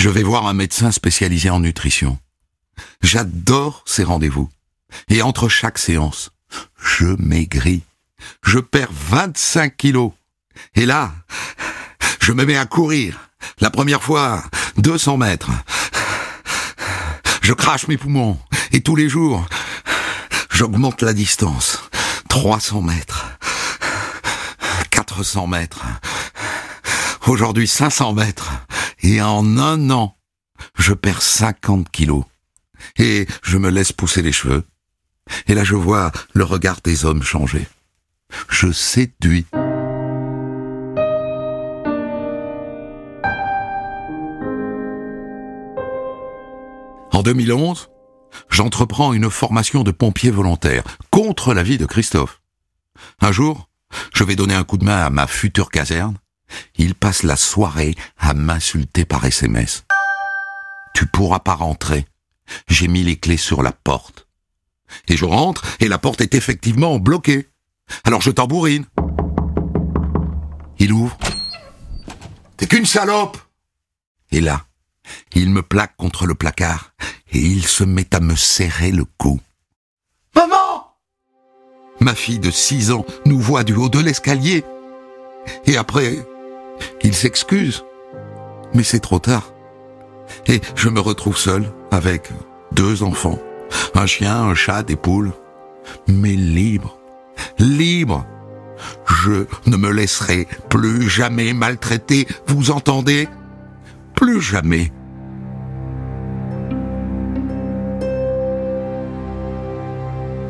Je 0.00 0.08
vais 0.08 0.22
voir 0.22 0.46
un 0.46 0.54
médecin 0.54 0.92
spécialisé 0.92 1.50
en 1.50 1.60
nutrition. 1.60 2.18
J'adore 3.02 3.82
ces 3.84 4.02
rendez-vous. 4.02 4.48
Et 5.10 5.20
entre 5.20 5.50
chaque 5.50 5.76
séance, 5.76 6.30
je 6.82 7.04
maigris. 7.18 7.82
Je 8.42 8.60
perds 8.60 8.88
25 8.92 9.76
kilos. 9.76 10.12
Et 10.74 10.86
là, 10.86 11.12
je 12.18 12.32
me 12.32 12.46
mets 12.46 12.56
à 12.56 12.64
courir. 12.64 13.28
La 13.60 13.68
première 13.68 14.02
fois, 14.02 14.42
200 14.78 15.18
mètres. 15.18 15.50
Je 17.42 17.52
crache 17.52 17.86
mes 17.86 17.98
poumons. 17.98 18.38
Et 18.72 18.80
tous 18.80 18.96
les 18.96 19.10
jours, 19.10 19.44
j'augmente 20.50 21.02
la 21.02 21.12
distance. 21.12 21.78
300 22.30 22.80
mètres. 22.80 23.26
400 24.88 25.46
mètres. 25.46 25.84
Aujourd'hui 27.26 27.68
500 27.68 28.14
mètres. 28.14 28.50
Et 29.02 29.20
en 29.22 29.56
un 29.56 29.90
an, 29.90 30.16
je 30.76 30.92
perds 30.92 31.22
50 31.22 31.90
kilos. 31.90 32.24
Et 32.96 33.26
je 33.42 33.58
me 33.58 33.70
laisse 33.70 33.92
pousser 33.92 34.22
les 34.22 34.32
cheveux. 34.32 34.64
Et 35.46 35.54
là 35.54 35.64
je 35.64 35.74
vois 35.74 36.12
le 36.32 36.44
regard 36.44 36.80
des 36.82 37.04
hommes 37.04 37.22
changer. 37.22 37.66
Je 38.48 38.70
séduis. 38.72 39.46
En 47.12 47.22
2011, 47.22 47.90
j'entreprends 48.48 49.12
une 49.12 49.30
formation 49.30 49.82
de 49.82 49.90
pompier 49.90 50.30
volontaire 50.30 50.84
contre 51.10 51.52
la 51.52 51.62
vie 51.62 51.76
de 51.76 51.86
Christophe. 51.86 52.40
Un 53.20 53.32
jour, 53.32 53.68
je 54.14 54.24
vais 54.24 54.36
donner 54.36 54.54
un 54.54 54.64
coup 54.64 54.78
de 54.78 54.84
main 54.84 55.04
à 55.04 55.10
ma 55.10 55.26
future 55.26 55.70
caserne 55.70 56.16
Il 56.76 56.94
passe 56.94 57.22
la 57.22 57.36
soirée 57.36 57.94
à 58.18 58.34
m'insulter 58.34 59.04
par 59.04 59.24
SMS. 59.24 59.84
Tu 60.94 61.06
pourras 61.06 61.40
pas 61.40 61.54
rentrer. 61.54 62.06
J'ai 62.68 62.88
mis 62.88 63.02
les 63.02 63.16
clés 63.16 63.36
sur 63.36 63.62
la 63.62 63.72
porte. 63.72 64.26
Et 65.08 65.16
je 65.16 65.24
rentre 65.24 65.64
et 65.80 65.88
la 65.88 65.98
porte 65.98 66.20
est 66.20 66.34
effectivement 66.34 66.98
bloquée. 66.98 67.48
Alors 68.04 68.20
je 68.20 68.30
tambourine. 68.30 68.86
Il 70.78 70.92
ouvre. 70.92 71.16
T'es 72.56 72.66
qu'une 72.66 72.86
salope 72.86 73.38
Et 74.32 74.40
là, 74.40 74.66
il 75.34 75.50
me 75.50 75.62
plaque 75.62 75.96
contre 75.96 76.26
le 76.26 76.34
placard 76.34 76.92
et 77.32 77.38
il 77.38 77.66
se 77.66 77.84
met 77.84 78.14
à 78.14 78.20
me 78.20 78.36
serrer 78.36 78.90
le 78.90 79.04
cou. 79.04 79.40
Maman 80.34 80.94
Ma 82.00 82.14
fille 82.14 82.38
de 82.38 82.50
six 82.50 82.90
ans 82.90 83.04
nous 83.26 83.40
voit 83.40 83.64
du 83.64 83.74
haut 83.74 83.88
de 83.88 83.98
l'escalier. 83.98 84.64
Et 85.66 85.76
après, 85.76 86.18
il 87.02 87.14
s'excuse. 87.14 87.84
Mais 88.74 88.82
c'est 88.82 89.00
trop 89.00 89.18
tard. 89.18 89.52
Et 90.46 90.60
je 90.76 90.88
me 90.88 91.00
retrouve 91.00 91.36
seul 91.36 91.72
avec 91.90 92.30
deux 92.72 93.02
enfants. 93.02 93.38
Un 93.94 94.06
chien, 94.06 94.42
un 94.42 94.54
chat, 94.54 94.82
des 94.82 94.96
poules. 94.96 95.32
Mais 96.06 96.34
libre. 96.34 96.98
Libre. 97.58 98.26
Je 99.06 99.46
ne 99.66 99.76
me 99.76 99.90
laisserai 99.90 100.46
plus 100.68 101.08
jamais 101.08 101.52
maltraiter, 101.52 102.26
vous 102.46 102.70
entendez? 102.70 103.28
Plus 104.14 104.40
jamais. 104.40 104.92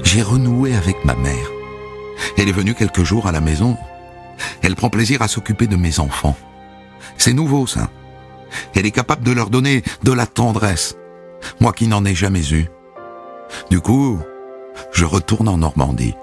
J'ai 0.03 0.23
renoué 0.23 0.75
avec 0.75 1.05
ma 1.05 1.15
mère. 1.15 1.51
Elle 2.37 2.49
est 2.49 2.53
venue 2.53 2.75
quelques 2.75 3.05
jours 3.05 3.27
à 3.27 3.33
la 3.33 3.41
maison. 3.41 3.77
Elle 4.63 4.77
prend 4.77 4.91
plaisir 4.91 5.23
à 5.23 5.29
s'occuper 5.29 5.67
de 5.67 5.77
mes 5.77 6.01
enfants. 6.01 6.37
C'est 7.17 7.33
nouveau, 7.33 7.67
ça. 7.67 7.91
Elle 8.75 8.87
est 8.87 8.91
capable 8.91 9.25
de 9.25 9.33
leur 9.33 9.51
donner 9.51 9.83
de 10.03 10.13
la 10.13 10.27
tendresse, 10.27 10.97
moi 11.61 11.73
qui 11.73 11.87
n'en 11.87 12.05
ai 12.05 12.15
jamais 12.15 12.53
eu. 12.53 12.67
Du 13.71 13.81
coup, 13.81 14.21
je 14.93 15.05
retourne 15.05 15.49
en 15.49 15.59
Normandie. 15.59 16.15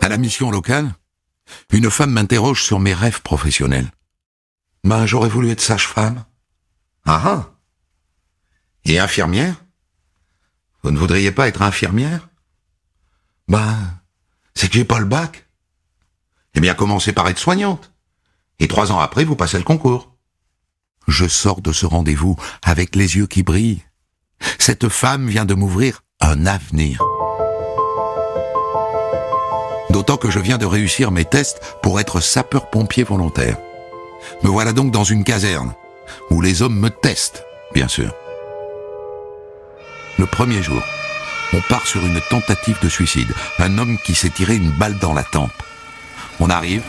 À 0.00 0.08
la 0.08 0.16
mission 0.16 0.50
locale, 0.50 0.94
une 1.72 1.90
femme 1.90 2.12
m'interroge 2.12 2.62
sur 2.62 2.78
mes 2.78 2.94
rêves 2.94 3.22
professionnels. 3.22 3.90
Ben, 4.84 5.06
j'aurais 5.06 5.28
voulu 5.28 5.50
être 5.50 5.60
sage-femme. 5.60 6.24
Ah 7.04 7.22
ah 7.24 7.50
Et 8.84 8.98
infirmière? 8.98 9.54
Vous 10.82 10.90
ne 10.90 10.98
voudriez 10.98 11.32
pas 11.32 11.48
être 11.48 11.62
infirmière? 11.62 12.27
Ben, 13.48 13.76
c'est 14.54 14.68
que 14.68 14.74
j'ai 14.74 14.84
pas 14.84 14.98
le 14.98 15.06
bac. 15.06 15.48
Eh 16.54 16.60
bien, 16.60 16.74
commencez 16.74 17.12
par 17.12 17.28
être 17.28 17.38
soignante. 17.38 17.92
Et 18.58 18.68
trois 18.68 18.92
ans 18.92 19.00
après, 19.00 19.24
vous 19.24 19.36
passez 19.36 19.58
le 19.58 19.64
concours. 19.64 20.14
Je 21.06 21.26
sors 21.26 21.62
de 21.62 21.72
ce 21.72 21.86
rendez-vous 21.86 22.36
avec 22.62 22.94
les 22.94 23.16
yeux 23.16 23.26
qui 23.26 23.42
brillent. 23.42 23.82
Cette 24.58 24.88
femme 24.88 25.28
vient 25.28 25.46
de 25.46 25.54
m'ouvrir 25.54 26.02
un 26.20 26.46
avenir. 26.46 27.02
D'autant 29.90 30.18
que 30.18 30.30
je 30.30 30.38
viens 30.38 30.58
de 30.58 30.66
réussir 30.66 31.10
mes 31.10 31.24
tests 31.24 31.60
pour 31.82 31.98
être 31.98 32.20
sapeur-pompier 32.20 33.04
volontaire. 33.04 33.56
Me 34.42 34.48
voilà 34.48 34.72
donc 34.72 34.90
dans 34.90 35.04
une 35.04 35.24
caserne, 35.24 35.72
où 36.30 36.40
les 36.40 36.60
hommes 36.60 36.78
me 36.78 36.90
testent, 36.90 37.44
bien 37.72 37.88
sûr. 37.88 38.12
Le 40.18 40.26
premier 40.26 40.62
jour, 40.62 40.82
on 41.52 41.60
part 41.62 41.86
sur 41.86 42.04
une 42.04 42.20
tentative 42.30 42.78
de 42.82 42.88
suicide. 42.88 43.32
Un 43.58 43.78
homme 43.78 43.98
qui 44.04 44.14
s'est 44.14 44.30
tiré 44.30 44.56
une 44.56 44.70
balle 44.70 44.98
dans 44.98 45.14
la 45.14 45.24
tempe. 45.24 45.52
On 46.40 46.50
arrive, 46.50 46.82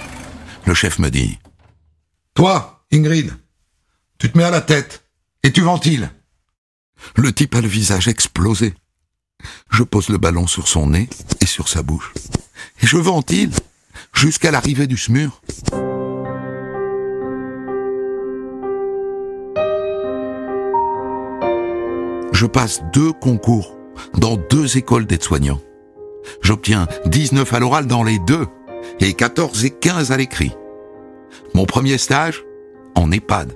le 0.65 0.73
chef 0.73 0.99
me 0.99 1.09
dit 1.09 1.39
Toi, 2.33 2.83
Ingrid, 2.91 3.33
tu 4.17 4.31
te 4.31 4.37
mets 4.37 4.43
à 4.43 4.51
la 4.51 4.61
tête 4.61 5.05
et 5.43 5.51
tu 5.51 5.61
ventiles. 5.61 6.11
Le 7.15 7.31
type 7.31 7.55
a 7.55 7.61
le 7.61 7.67
visage 7.67 8.07
explosé. 8.07 8.73
Je 9.71 9.83
pose 9.83 10.09
le 10.09 10.17
ballon 10.17 10.47
sur 10.47 10.67
son 10.67 10.87
nez 10.87 11.09
et 11.39 11.45
sur 11.45 11.69
sa 11.69 11.81
bouche. 11.81 12.13
Et 12.81 12.87
je 12.87 12.97
ventile 12.97 13.51
jusqu'à 14.13 14.51
l'arrivée 14.51 14.87
du 14.87 14.97
SMUR. 14.97 15.41
Je 22.33 22.45
passe 22.45 22.81
deux 22.93 23.11
concours 23.11 23.78
dans 24.17 24.37
deux 24.37 24.77
écoles 24.77 25.05
d'aides-soignants. 25.05 25.61
J'obtiens 26.41 26.87
19 27.05 27.53
à 27.53 27.59
l'oral 27.59 27.87
dans 27.87 28.03
les 28.03 28.19
deux 28.19 28.45
et 28.99 29.13
14 29.13 29.65
et 29.65 29.71
15 29.71 30.11
à 30.11 30.17
l'écrit. 30.17 30.51
Mon 31.53 31.65
premier 31.65 31.97
stage 31.97 32.43
en 32.95 33.11
EHPAD. 33.11 33.53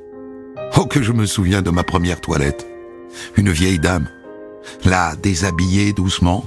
Oh 0.77 0.85
que 0.85 1.03
je 1.03 1.12
me 1.12 1.25
souviens 1.25 1.62
de 1.62 1.69
ma 1.69 1.83
première 1.83 2.21
toilette. 2.21 2.67
Une 3.35 3.51
vieille 3.51 3.79
dame. 3.79 4.09
La 4.85 5.15
déshabiller 5.15 5.93
doucement, 5.93 6.45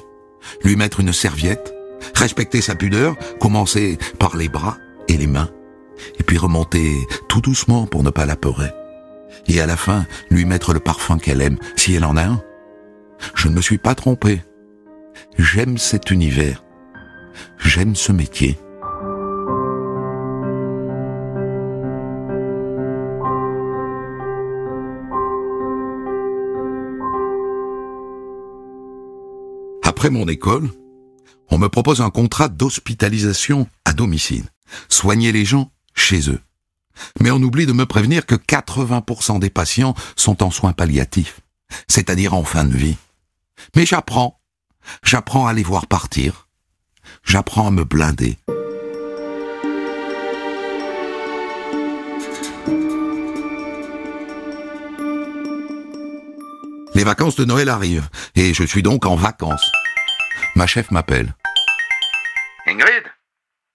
lui 0.64 0.76
mettre 0.76 1.00
une 1.00 1.12
serviette, 1.12 1.74
respecter 2.14 2.60
sa 2.60 2.74
pudeur, 2.74 3.14
commencer 3.40 3.98
par 4.18 4.36
les 4.36 4.48
bras 4.48 4.78
et 5.08 5.16
les 5.16 5.26
mains, 5.26 5.50
et 6.18 6.22
puis 6.22 6.38
remonter 6.38 6.96
tout 7.28 7.40
doucement 7.40 7.86
pour 7.86 8.02
ne 8.02 8.10
pas 8.10 8.26
la 8.26 8.36
peurer. 8.36 8.70
Et 9.48 9.60
à 9.60 9.66
la 9.66 9.76
fin, 9.76 10.06
lui 10.30 10.44
mettre 10.44 10.72
le 10.72 10.80
parfum 10.80 11.18
qu'elle 11.18 11.42
aime, 11.42 11.58
si 11.76 11.94
elle 11.94 12.04
en 12.04 12.16
a 12.16 12.24
un. 12.24 12.42
Je 13.34 13.48
ne 13.48 13.54
me 13.54 13.60
suis 13.60 13.78
pas 13.78 13.94
trompé. 13.94 14.42
J'aime 15.38 15.78
cet 15.78 16.10
univers. 16.10 16.64
J'aime 17.58 17.94
ce 17.94 18.12
métier. 18.12 18.58
Après 29.82 30.10
mon 30.10 30.28
école, 30.28 30.68
on 31.50 31.58
me 31.58 31.68
propose 31.68 32.00
un 32.00 32.10
contrat 32.10 32.48
d'hospitalisation 32.48 33.66
à 33.84 33.92
domicile. 33.92 34.44
Soigner 34.88 35.32
les 35.32 35.44
gens 35.44 35.70
chez 35.94 36.28
eux. 36.30 36.40
Mais 37.20 37.30
on 37.30 37.42
oublie 37.42 37.66
de 37.66 37.72
me 37.72 37.86
prévenir 37.86 38.26
que 38.26 38.34
80% 38.34 39.38
des 39.38 39.50
patients 39.50 39.94
sont 40.16 40.42
en 40.42 40.50
soins 40.50 40.72
palliatifs, 40.72 41.40
c'est-à-dire 41.88 42.34
en 42.34 42.44
fin 42.44 42.64
de 42.64 42.76
vie. 42.76 42.96
Mais 43.74 43.86
j'apprends. 43.86 44.40
J'apprends 45.02 45.46
à 45.46 45.52
les 45.52 45.62
voir 45.62 45.86
partir. 45.86 46.48
J'apprends 47.24 47.68
à 47.68 47.70
me 47.70 47.84
blinder. 47.84 48.38
Les 56.94 57.04
vacances 57.04 57.36
de 57.36 57.44
Noël 57.44 57.68
arrivent, 57.68 58.08
et 58.36 58.54
je 58.54 58.64
suis 58.64 58.82
donc 58.82 59.04
en 59.04 59.16
vacances. 59.16 59.70
Ma 60.54 60.66
chef 60.66 60.90
m'appelle. 60.90 61.34
Ingrid? 62.66 63.04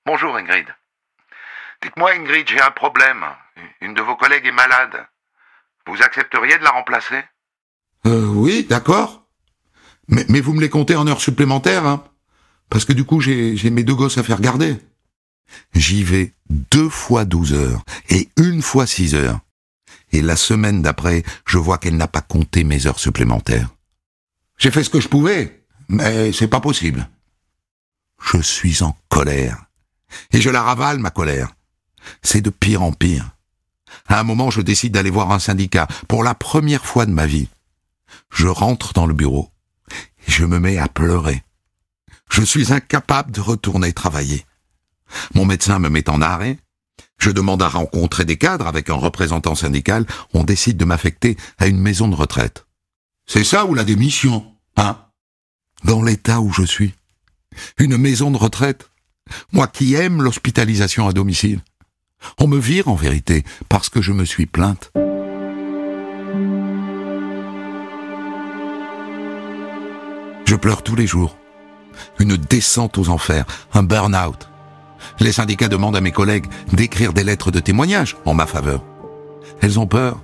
Bonjour 0.05 0.35
Ingrid. 0.35 0.65
Dites-moi 1.83 2.13
Ingrid, 2.13 2.49
j'ai 2.49 2.59
un 2.59 2.71
problème. 2.71 3.23
Une 3.79 3.93
de 3.93 4.01
vos 4.01 4.15
collègues 4.15 4.47
est 4.47 4.51
malade. 4.51 5.05
Vous 5.85 6.01
accepteriez 6.01 6.57
de 6.57 6.63
la 6.63 6.71
remplacer? 6.71 7.23
Euh 8.07 8.25
oui, 8.25 8.65
d'accord. 8.67 9.20
Mais, 10.11 10.41
vous 10.41 10.53
me 10.53 10.61
les 10.61 10.69
comptez 10.69 10.95
en 10.95 11.07
heures 11.07 11.21
supplémentaires, 11.21 11.85
hein 11.85 12.03
Parce 12.69 12.83
que 12.83 12.93
du 12.93 13.05
coup, 13.05 13.21
j'ai 13.21 13.69
mes 13.69 13.83
deux 13.83 13.95
gosses 13.95 14.17
à 14.17 14.23
faire 14.23 14.41
garder. 14.41 14.77
J'y 15.73 16.03
vais 16.03 16.33
deux 16.49 16.89
fois 16.89 17.25
douze 17.25 17.53
heures 17.53 17.83
et 18.09 18.29
une 18.37 18.61
fois 18.61 18.85
six 18.85 19.15
heures. 19.15 19.39
Et 20.11 20.21
la 20.21 20.35
semaine 20.35 20.81
d'après, 20.81 21.23
je 21.45 21.57
vois 21.57 21.77
qu'elle 21.77 21.95
n'a 21.95 22.09
pas 22.09 22.21
compté 22.21 22.65
mes 22.65 22.87
heures 22.87 22.99
supplémentaires. 22.99 23.69
J'ai 24.57 24.71
fait 24.71 24.83
ce 24.83 24.89
que 24.89 24.99
je 24.99 25.07
pouvais, 25.07 25.63
mais 25.87 26.33
c'est 26.33 26.47
pas 26.47 26.59
possible. 26.59 27.09
Je 28.21 28.41
suis 28.41 28.83
en 28.83 28.95
colère. 29.07 29.65
Et 30.33 30.41
je 30.41 30.49
la 30.49 30.61
ravale, 30.61 30.99
ma 30.99 31.09
colère. 31.09 31.53
C'est 32.21 32.41
de 32.41 32.49
pire 32.49 32.83
en 32.83 32.91
pire. 32.91 33.31
À 34.07 34.19
un 34.19 34.23
moment, 34.23 34.51
je 34.51 34.61
décide 34.61 34.93
d'aller 34.93 35.09
voir 35.09 35.31
un 35.31 35.39
syndicat 35.39 35.87
pour 36.09 36.23
la 36.23 36.35
première 36.35 36.85
fois 36.85 37.05
de 37.05 37.11
ma 37.11 37.25
vie. 37.25 37.47
Je 38.29 38.47
rentre 38.47 38.93
dans 38.93 39.05
le 39.05 39.13
bureau 39.13 39.49
je 40.27 40.45
me 40.45 40.59
mets 40.59 40.77
à 40.77 40.87
pleurer. 40.87 41.43
Je 42.29 42.41
suis 42.41 42.71
incapable 42.71 43.31
de 43.31 43.41
retourner 43.41 43.93
travailler. 43.93 44.45
Mon 45.33 45.45
médecin 45.45 45.79
me 45.79 45.89
met 45.89 46.09
en 46.09 46.21
arrêt. 46.21 46.57
Je 47.17 47.29
demande 47.29 47.61
à 47.61 47.67
rencontrer 47.67 48.25
des 48.25 48.37
cadres 48.37 48.67
avec 48.67 48.89
un 48.89 48.95
représentant 48.95 49.55
syndical. 49.55 50.05
On 50.33 50.43
décide 50.43 50.77
de 50.77 50.85
m'affecter 50.85 51.37
à 51.59 51.67
une 51.67 51.79
maison 51.79 52.07
de 52.07 52.15
retraite. 52.15 52.65
C'est 53.27 53.43
ça 53.43 53.65
ou 53.65 53.75
la 53.75 53.83
démission, 53.83 54.45
hein? 54.77 54.97
Dans 55.83 56.01
l'état 56.01 56.41
où 56.41 56.51
je 56.51 56.63
suis. 56.63 56.93
Une 57.77 57.97
maison 57.97 58.31
de 58.31 58.37
retraite. 58.37 58.89
Moi 59.51 59.67
qui 59.67 59.93
aime 59.93 60.21
l'hospitalisation 60.21 61.07
à 61.07 61.13
domicile. 61.13 61.61
On 62.39 62.47
me 62.47 62.59
vire 62.59 62.87
en 62.87 62.95
vérité 62.95 63.43
parce 63.69 63.89
que 63.89 64.01
je 64.01 64.11
me 64.11 64.25
suis 64.25 64.45
plainte. 64.45 64.91
Je 70.51 70.57
pleure 70.57 70.83
tous 70.83 70.97
les 70.97 71.07
jours. 71.07 71.37
Une 72.19 72.35
descente 72.35 72.97
aux 72.97 73.07
enfers, 73.07 73.45
un 73.73 73.83
burn-out. 73.83 74.49
Les 75.21 75.31
syndicats 75.31 75.69
demandent 75.69 75.95
à 75.95 76.01
mes 76.01 76.11
collègues 76.11 76.47
d'écrire 76.73 77.13
des 77.13 77.23
lettres 77.23 77.51
de 77.51 77.61
témoignage 77.61 78.17
en 78.25 78.33
ma 78.33 78.45
faveur. 78.45 78.83
Elles 79.61 79.79
ont 79.79 79.87
peur. 79.87 80.21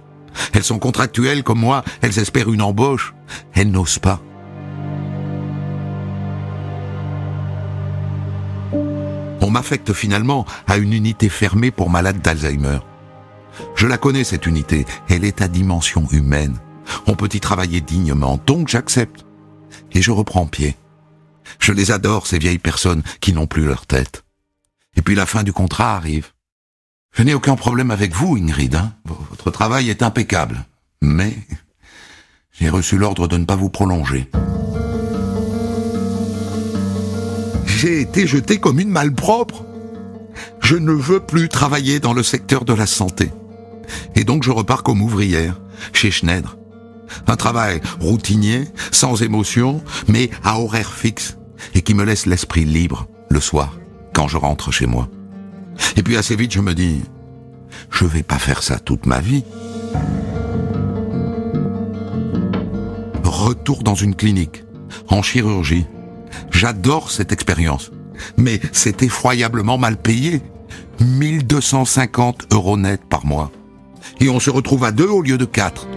Elles 0.52 0.66
sont 0.66 0.80
contractuelles 0.80 1.44
comme 1.44 1.62
moi, 1.62 1.82
elles 2.02 2.20
espèrent 2.20 2.52
une 2.52 2.62
embauche. 2.62 3.14
Elles 3.54 3.72
n'osent 3.72 4.00
pas. 4.00 4.20
On 8.74 9.50
m'affecte 9.50 9.94
finalement 9.94 10.46
à 10.68 10.76
une 10.76 10.92
unité 10.92 11.30
fermée 11.30 11.72
pour 11.72 11.90
malades 11.90 12.22
d'Alzheimer. 12.22 12.80
Je 13.76 13.88
la 13.88 13.98
connais 13.98 14.26
cette 14.26 14.46
unité, 14.46 14.86
elle 15.08 15.24
est 15.24 15.42
à 15.42 15.48
dimension 15.48 16.06
humaine. 16.12 16.58
On 17.06 17.16
peut 17.16 17.30
y 17.32 17.40
travailler 17.40 17.80
dignement, 17.80 18.42
donc 18.46 18.68
j'accepte. 18.68 19.27
Et 19.94 20.02
je 20.02 20.12
reprends 20.12 20.46
pied. 20.46 20.76
Je 21.60 21.72
les 21.72 21.92
adore, 21.92 22.28
ces 22.28 22.40
vieilles 22.40 22.60
personnes 22.60 23.04
qui 23.22 23.34
n'ont 23.34 23.48
plus 23.48 23.66
leur 23.66 23.86
tête. 23.86 24.24
Et 24.96 25.02
puis 25.02 25.16
la 25.16 25.26
fin 25.26 25.44
du 25.44 25.54
contrat 25.54 25.96
arrive. 25.96 26.32
Je 27.14 27.24
n'ai 27.24 27.34
aucun 27.34 27.56
problème 27.56 27.92
avec 27.92 28.14
vous, 28.14 28.36
Ingrid. 28.36 28.76
Hein. 28.76 28.94
Votre 29.06 29.52
travail 29.52 29.90
est 29.90 30.04
impeccable. 30.04 30.66
Mais 31.02 31.36
j'ai 32.52 32.70
reçu 32.70 32.98
l'ordre 32.98 33.28
de 33.28 33.38
ne 33.38 33.46
pas 33.46 33.56
vous 33.56 33.70
prolonger. 33.70 34.30
J'ai 37.66 38.02
été 38.02 38.26
jeté 38.26 38.60
comme 38.60 38.80
une 38.80 38.90
malpropre. 38.90 39.64
Je 40.62 40.76
ne 40.76 40.92
veux 40.92 41.20
plus 41.20 41.48
travailler 41.48 42.00
dans 42.00 42.14
le 42.14 42.24
secteur 42.24 42.66
de 42.66 42.74
la 42.74 42.88
santé. 42.88 43.32
Et 44.16 44.24
donc 44.24 44.44
je 44.44 44.52
repars 44.52 44.84
comme 44.84 45.02
ouvrière, 45.02 45.62
chez 45.94 46.10
Schneider. 46.10 46.57
Un 47.28 47.36
travail 47.36 47.82
routinier, 48.00 48.66
sans 48.92 49.22
émotion, 49.22 49.84
mais 50.08 50.30
à 50.44 50.60
horaire 50.60 50.94
fixe, 50.94 51.38
et 51.74 51.82
qui 51.82 51.94
me 51.94 52.04
laisse 52.04 52.26
l'esprit 52.26 52.66
libre 52.66 53.08
le 53.30 53.40
soir, 53.40 53.78
quand 54.14 54.28
je 54.28 54.38
rentre 54.38 54.72
chez 54.72 54.86
moi. 54.86 55.08
Et 55.96 56.04
puis 56.04 56.18
assez 56.18 56.36
vite, 56.36 56.54
je 56.54 56.62
me 56.62 56.74
dis, 56.74 57.02
je 57.92 58.06
vais 58.06 58.24
pas 58.24 58.40
faire 58.40 58.64
ça 58.64 58.80
toute 58.80 59.06
ma 59.06 59.20
vie. 59.20 59.44
Retour 63.24 63.84
dans 63.84 63.96
une 63.96 64.16
clinique, 64.16 64.64
en 65.10 65.22
chirurgie. 65.22 65.86
J'adore 66.52 67.12
cette 67.12 67.32
expérience, 67.32 67.92
mais 68.38 68.60
c'est 68.72 69.04
effroyablement 69.04 69.78
mal 69.78 69.98
payé. 69.98 70.42
1250 71.00 72.48
euros 72.54 72.78
net 72.78 73.02
par 73.08 73.26
mois. 73.26 73.52
Et 74.20 74.30
on 74.30 74.40
se 74.40 74.50
retrouve 74.50 74.84
à 74.84 74.92
deux 74.92 75.08
au 75.08 75.22
lieu 75.22 75.38
de 75.38 75.46
quatre. 75.46 75.88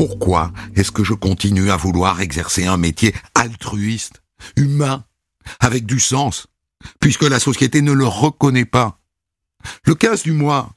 Pourquoi 0.00 0.50
est-ce 0.76 0.92
que 0.92 1.04
je 1.04 1.12
continue 1.12 1.70
à 1.70 1.76
vouloir 1.76 2.22
exercer 2.22 2.64
un 2.64 2.78
métier 2.78 3.14
altruiste, 3.34 4.22
humain, 4.56 5.04
avec 5.58 5.84
du 5.84 6.00
sens, 6.00 6.46
puisque 7.00 7.24
la 7.24 7.38
société 7.38 7.82
ne 7.82 7.92
le 7.92 8.06
reconnaît 8.06 8.64
pas? 8.64 8.98
Le 9.84 9.94
15 9.94 10.22
du 10.22 10.32
mois, 10.32 10.72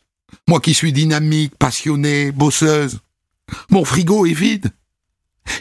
moi 0.49 0.59
qui 0.59 0.73
suis 0.73 0.91
dynamique, 0.91 1.55
passionnée, 1.57 2.33
bosseuse, 2.33 2.99
mon 3.69 3.85
frigo 3.85 4.25
est 4.25 4.33
vide. 4.33 4.73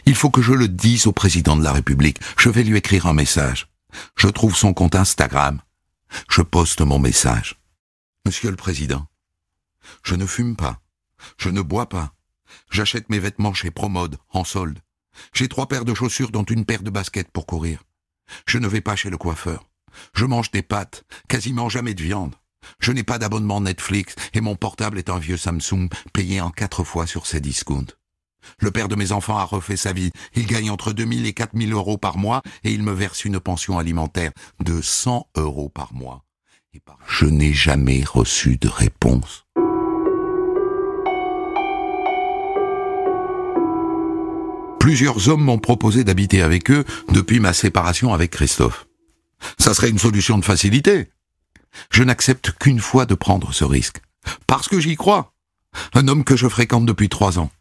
Il 0.06 0.16
faut 0.16 0.30
que 0.30 0.42
je 0.42 0.54
le 0.54 0.66
dise 0.66 1.06
au 1.06 1.12
président 1.12 1.54
de 1.54 1.62
la 1.62 1.70
République. 1.70 2.18
Je 2.38 2.48
vais 2.48 2.64
lui 2.64 2.78
écrire 2.78 3.06
un 3.06 3.14
message. 3.14 3.68
Je 4.16 4.26
trouve 4.26 4.56
son 4.56 4.74
compte 4.74 4.96
Instagram. 4.96 5.60
Je 6.28 6.42
poste 6.42 6.80
mon 6.80 6.98
message. 6.98 7.60
Monsieur 8.26 8.50
le 8.50 8.56
Président, 8.56 9.06
je 10.02 10.16
ne 10.16 10.26
fume 10.26 10.56
pas. 10.56 10.80
Je 11.38 11.48
ne 11.48 11.60
bois 11.60 11.88
pas. 11.88 12.12
J'achète 12.70 13.08
mes 13.08 13.18
vêtements 13.18 13.54
chez 13.54 13.70
Promode, 13.70 14.16
en 14.30 14.44
solde. 14.44 14.80
J'ai 15.32 15.48
trois 15.48 15.68
paires 15.68 15.84
de 15.84 15.94
chaussures 15.94 16.30
dont 16.30 16.44
une 16.44 16.64
paire 16.64 16.82
de 16.82 16.90
baskets 16.90 17.30
pour 17.30 17.46
courir. 17.46 17.84
Je 18.46 18.58
ne 18.58 18.68
vais 18.68 18.80
pas 18.80 18.96
chez 18.96 19.10
le 19.10 19.18
coiffeur. 19.18 19.68
Je 20.14 20.24
mange 20.24 20.50
des 20.50 20.62
pâtes, 20.62 21.04
quasiment 21.28 21.68
jamais 21.68 21.94
de 21.94 22.02
viande. 22.02 22.34
Je 22.78 22.92
n'ai 22.92 23.02
pas 23.02 23.18
d'abonnement 23.18 23.60
Netflix 23.60 24.14
et 24.34 24.40
mon 24.40 24.56
portable 24.56 24.98
est 24.98 25.10
un 25.10 25.18
vieux 25.18 25.36
Samsung 25.36 25.88
payé 26.12 26.40
en 26.40 26.50
quatre 26.50 26.84
fois 26.84 27.06
sur 27.06 27.26
ses 27.26 27.40
discounts. 27.40 27.92
Le 28.58 28.70
père 28.70 28.88
de 28.88 28.96
mes 28.96 29.12
enfants 29.12 29.38
a 29.38 29.44
refait 29.44 29.76
sa 29.76 29.92
vie. 29.92 30.10
Il 30.34 30.46
gagne 30.46 30.70
entre 30.70 30.92
2000 30.92 31.26
et 31.26 31.32
4000 31.32 31.72
euros 31.72 31.98
par 31.98 32.18
mois 32.18 32.42
et 32.64 32.72
il 32.72 32.82
me 32.82 32.92
verse 32.92 33.24
une 33.24 33.40
pension 33.40 33.78
alimentaire 33.78 34.32
de 34.60 34.80
100 34.80 35.28
euros 35.36 35.68
par 35.68 35.92
mois. 35.94 36.24
Je 37.06 37.26
n'ai 37.26 37.52
jamais 37.52 38.02
reçu 38.04 38.56
de 38.56 38.68
réponse. 38.68 39.46
Plusieurs 44.82 45.28
hommes 45.28 45.44
m'ont 45.44 45.60
proposé 45.60 46.02
d'habiter 46.02 46.42
avec 46.42 46.68
eux 46.68 46.84
depuis 47.12 47.38
ma 47.38 47.52
séparation 47.52 48.12
avec 48.12 48.32
Christophe. 48.32 48.88
Ça 49.56 49.74
serait 49.74 49.90
une 49.90 50.00
solution 50.00 50.38
de 50.38 50.44
facilité. 50.44 51.08
Je 51.92 52.02
n'accepte 52.02 52.50
qu'une 52.58 52.80
fois 52.80 53.06
de 53.06 53.14
prendre 53.14 53.52
ce 53.52 53.62
risque. 53.62 54.02
Parce 54.48 54.66
que 54.66 54.80
j'y 54.80 54.96
crois. 54.96 55.34
Un 55.94 56.08
homme 56.08 56.24
que 56.24 56.34
je 56.34 56.48
fréquente 56.48 56.84
depuis 56.84 57.08
trois 57.08 57.38
ans. 57.38 57.52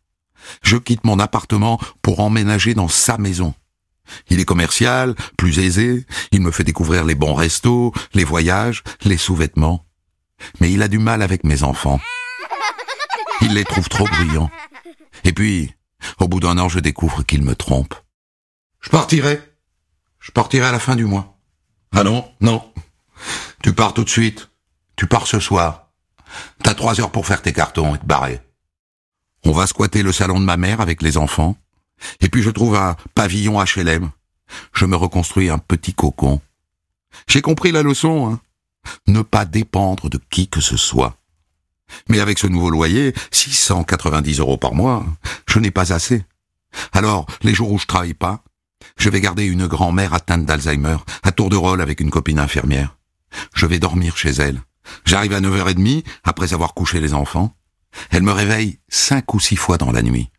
Je 0.63 0.77
quitte 0.77 1.03
mon 1.03 1.19
appartement 1.19 1.79
pour 2.01 2.21
emménager 2.21 2.73
dans 2.73 2.87
sa 2.87 3.19
maison. 3.19 3.53
Il 4.31 4.39
est 4.39 4.45
commercial, 4.45 5.13
plus 5.37 5.59
aisé, 5.59 6.07
il 6.31 6.41
me 6.41 6.49
fait 6.49 6.63
découvrir 6.63 7.03
les 7.03 7.13
bons 7.13 7.35
restos, 7.35 7.93
les 8.15 8.23
voyages, 8.23 8.81
les 9.05 9.17
sous-vêtements. 9.17 9.85
Mais 10.59 10.71
il 10.71 10.81
a 10.81 10.87
du 10.87 10.97
mal 10.97 11.21
avec 11.21 11.43
mes 11.43 11.61
enfants. 11.61 11.99
Il 13.41 13.53
les 13.53 13.63
trouve 13.63 13.89
trop 13.89 14.07
bruyants. 14.07 14.49
Et 15.23 15.33
puis, 15.33 15.75
au 16.19 16.27
bout 16.27 16.39
d'un 16.39 16.57
an, 16.57 16.69
je 16.69 16.79
découvre 16.79 17.23
qu'il 17.23 17.43
me 17.43 17.55
trompe. 17.55 17.95
Je 18.81 18.89
partirai. 18.89 19.41
Je 20.19 20.31
partirai 20.31 20.67
à 20.67 20.71
la 20.71 20.79
fin 20.79 20.95
du 20.95 21.05
mois. 21.05 21.37
Ah 21.93 22.03
non, 22.03 22.31
non. 22.41 22.71
Tu 23.63 23.73
pars 23.73 23.93
tout 23.93 24.03
de 24.03 24.09
suite. 24.09 24.49
Tu 24.95 25.07
pars 25.07 25.27
ce 25.27 25.39
soir. 25.39 25.89
T'as 26.63 26.73
trois 26.73 26.99
heures 26.99 27.11
pour 27.11 27.27
faire 27.27 27.41
tes 27.41 27.53
cartons 27.53 27.95
et 27.95 27.99
te 27.99 28.05
barrer. 28.05 28.39
On 29.43 29.51
va 29.51 29.67
squatter 29.67 30.03
le 30.03 30.11
salon 30.11 30.39
de 30.39 30.45
ma 30.45 30.57
mère 30.57 30.81
avec 30.81 31.01
les 31.01 31.17
enfants. 31.17 31.57
Et 32.19 32.29
puis 32.29 32.41
je 32.41 32.49
trouve 32.49 32.75
un 32.75 32.95
pavillon 33.15 33.61
HLM. 33.63 34.11
Je 34.73 34.85
me 34.85 34.95
reconstruis 34.95 35.49
un 35.49 35.57
petit 35.57 35.93
cocon. 35.93 36.41
J'ai 37.27 37.41
compris 37.41 37.71
la 37.71 37.83
leçon, 37.83 38.31
hein. 38.31 38.39
Ne 39.07 39.21
pas 39.21 39.45
dépendre 39.45 40.09
de 40.09 40.19
qui 40.29 40.47
que 40.47 40.61
ce 40.61 40.77
soit. 40.77 41.17
Mais 42.09 42.19
avec 42.19 42.39
ce 42.39 42.47
nouveau 42.47 42.69
loyer, 42.69 43.13
690 43.31 44.39
euros 44.39 44.57
par 44.57 44.73
mois, 44.73 45.05
je 45.47 45.59
n'ai 45.59 45.71
pas 45.71 45.93
assez. 45.93 46.23
Alors, 46.93 47.25
les 47.41 47.53
jours 47.53 47.71
où 47.71 47.79
je 47.79 47.85
travaille 47.85 48.13
pas, 48.13 48.43
je 48.97 49.09
vais 49.09 49.21
garder 49.21 49.45
une 49.45 49.67
grand-mère 49.67 50.13
atteinte 50.13 50.45
d'Alzheimer, 50.45 50.97
à 51.23 51.31
tour 51.31 51.49
de 51.49 51.55
rôle 51.55 51.81
avec 51.81 51.99
une 51.99 52.09
copine 52.09 52.39
infirmière. 52.39 52.97
Je 53.53 53.65
vais 53.65 53.79
dormir 53.79 54.17
chez 54.17 54.31
elle. 54.31 54.61
J'arrive 55.05 55.33
à 55.33 55.41
9h30, 55.41 56.03
après 56.23 56.53
avoir 56.53 56.73
couché 56.73 56.99
les 56.99 57.13
enfants. 57.13 57.55
Elle 58.09 58.23
me 58.23 58.31
réveille 58.31 58.79
cinq 58.89 59.33
ou 59.33 59.39
six 59.39 59.55
fois 59.55 59.77
dans 59.77 59.91
la 59.91 60.01
nuit. 60.01 60.29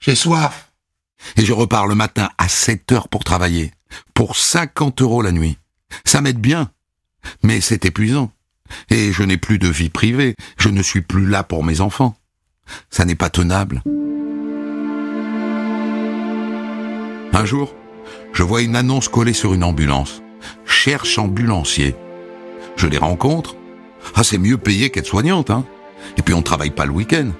J'ai 0.00 0.14
soif. 0.14 0.72
Et 1.36 1.44
je 1.44 1.52
repars 1.52 1.86
le 1.86 1.94
matin 1.94 2.30
à 2.38 2.48
7 2.48 2.92
heures 2.92 3.08
pour 3.08 3.24
travailler. 3.24 3.72
Pour 4.14 4.36
50 4.36 5.00
euros 5.02 5.22
la 5.22 5.32
nuit. 5.32 5.58
Ça 6.04 6.20
m'aide 6.20 6.38
bien. 6.38 6.70
Mais 7.42 7.60
c'est 7.60 7.84
épuisant. 7.84 8.30
Et 8.90 9.12
je 9.12 9.22
n'ai 9.22 9.36
plus 9.36 9.58
de 9.58 9.68
vie 9.68 9.88
privée, 9.88 10.34
je 10.58 10.68
ne 10.68 10.82
suis 10.82 11.02
plus 11.02 11.26
là 11.26 11.42
pour 11.42 11.64
mes 11.64 11.80
enfants. 11.80 12.16
Ça 12.90 13.04
n'est 13.04 13.14
pas 13.14 13.30
tenable. 13.30 13.82
Un 17.32 17.44
jour, 17.44 17.74
je 18.32 18.42
vois 18.42 18.62
une 18.62 18.76
annonce 18.76 19.08
collée 19.08 19.32
sur 19.32 19.54
une 19.54 19.64
ambulance. 19.64 20.22
Cherche 20.64 21.18
ambulancier. 21.18 21.94
Je 22.76 22.86
les 22.86 22.98
rencontre. 22.98 23.56
Ah, 24.14 24.24
c'est 24.24 24.38
mieux 24.38 24.58
payé 24.58 24.90
qu'être 24.90 25.06
soignante, 25.06 25.50
hein. 25.50 25.64
Et 26.16 26.22
puis 26.22 26.34
on 26.34 26.38
ne 26.38 26.42
travaille 26.42 26.70
pas 26.70 26.86
le 26.86 26.92
week-end. 26.92 27.30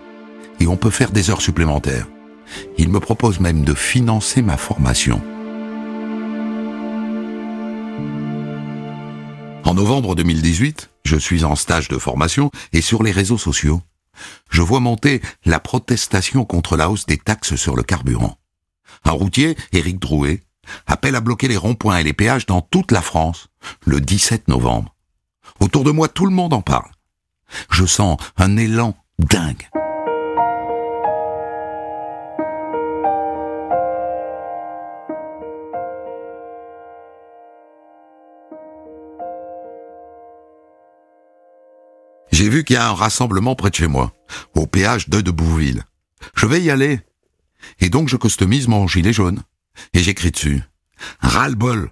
Et 0.60 0.66
on 0.66 0.76
peut 0.76 0.90
faire 0.90 1.12
des 1.12 1.30
heures 1.30 1.40
supplémentaires. 1.40 2.06
Il 2.78 2.88
me 2.88 3.00
propose 3.00 3.40
même 3.40 3.64
de 3.64 3.74
financer 3.74 4.42
ma 4.42 4.56
formation. 4.56 5.20
En 9.64 9.74
novembre 9.74 10.14
2018, 10.14 10.90
je 11.06 11.16
suis 11.16 11.44
en 11.44 11.56
stage 11.56 11.88
de 11.88 11.98
formation 11.98 12.50
et 12.72 12.80
sur 12.80 13.02
les 13.02 13.12
réseaux 13.12 13.38
sociaux, 13.38 13.82
je 14.50 14.62
vois 14.62 14.80
monter 14.80 15.20
la 15.44 15.60
protestation 15.60 16.44
contre 16.44 16.76
la 16.76 16.90
hausse 16.90 17.06
des 17.06 17.18
taxes 17.18 17.56
sur 17.56 17.76
le 17.76 17.82
carburant. 17.82 18.38
Un 19.04 19.12
routier, 19.12 19.56
Éric 19.72 19.98
Drouet, 19.98 20.42
appelle 20.86 21.14
à 21.14 21.20
bloquer 21.20 21.48
les 21.48 21.56
ronds-points 21.56 21.98
et 21.98 22.02
les 22.02 22.12
péages 22.12 22.46
dans 22.46 22.60
toute 22.60 22.92
la 22.92 23.02
France 23.02 23.48
le 23.84 24.00
17 24.00 24.48
novembre. 24.48 24.94
Autour 25.60 25.84
de 25.84 25.90
moi, 25.90 26.08
tout 26.08 26.26
le 26.26 26.32
monde 26.32 26.52
en 26.52 26.62
parle. 26.62 26.90
Je 27.70 27.86
sens 27.86 28.18
un 28.36 28.56
élan 28.56 28.96
dingue. 29.18 29.68
J'ai 42.46 42.52
vu 42.52 42.62
qu'il 42.62 42.74
y 42.74 42.78
a 42.78 42.88
un 42.88 42.94
rassemblement 42.94 43.56
près 43.56 43.70
de 43.70 43.74
chez 43.74 43.88
moi, 43.88 44.12
au 44.54 44.68
péage 44.68 45.08
de 45.08 45.20
de 45.20 45.32
Bouville. 45.32 45.82
Je 46.36 46.46
vais 46.46 46.62
y 46.62 46.70
aller. 46.70 47.00
Et 47.80 47.88
donc 47.88 48.08
je 48.08 48.16
customise 48.16 48.68
mon 48.68 48.86
gilet 48.86 49.12
jaune. 49.12 49.42
Et 49.94 49.98
j'écris 49.98 50.30
dessus. 50.30 50.62
Ras-le-bol 51.18 51.90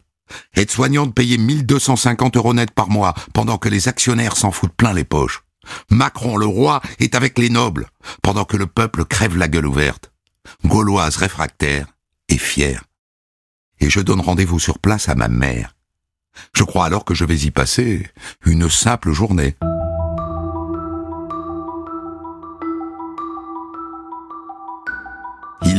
Être 0.55 0.71
soignante 0.71 1.13
payée 1.13 1.39
1250 1.39 2.37
euros 2.37 2.55
net 2.55 2.71
par 2.71 2.89
mois 2.89 3.15
pendant 3.33 3.59
que 3.59 3.69
les 3.69 3.89
actionnaires 3.89 4.37
s'en 4.37 4.53
foutent 4.53 4.77
plein 4.77 4.93
les 4.93 5.03
poches. 5.03 5.43
Macron, 5.91 6.37
le 6.37 6.47
roi, 6.47 6.81
est 7.01 7.17
avec 7.17 7.37
les 7.37 7.51
nobles 7.51 7.89
pendant 8.23 8.45
que 8.45 8.57
le 8.57 8.67
peuple 8.67 9.05
crève 9.05 9.37
la 9.37 9.49
gueule 9.49 9.67
ouverte. 9.67 10.13
Gauloise 10.65 11.17
réfractaire 11.17 11.89
et 12.29 12.39
fière. 12.39 12.85
Et 13.81 13.91
je 13.91 13.99
donne 13.99 14.21
rendez-vous 14.21 14.61
sur 14.61 14.79
place 14.79 15.09
à 15.09 15.17
ma 15.17 15.27
mère. 15.27 15.75
Je 16.57 16.63
crois 16.63 16.87
alors 16.87 17.05
que 17.05 17.15
je 17.15 17.25
vais 17.25 17.39
y 17.39 17.51
passer 17.51 18.09
une 18.47 18.71
simple 18.71 19.11
journée. 19.11 19.57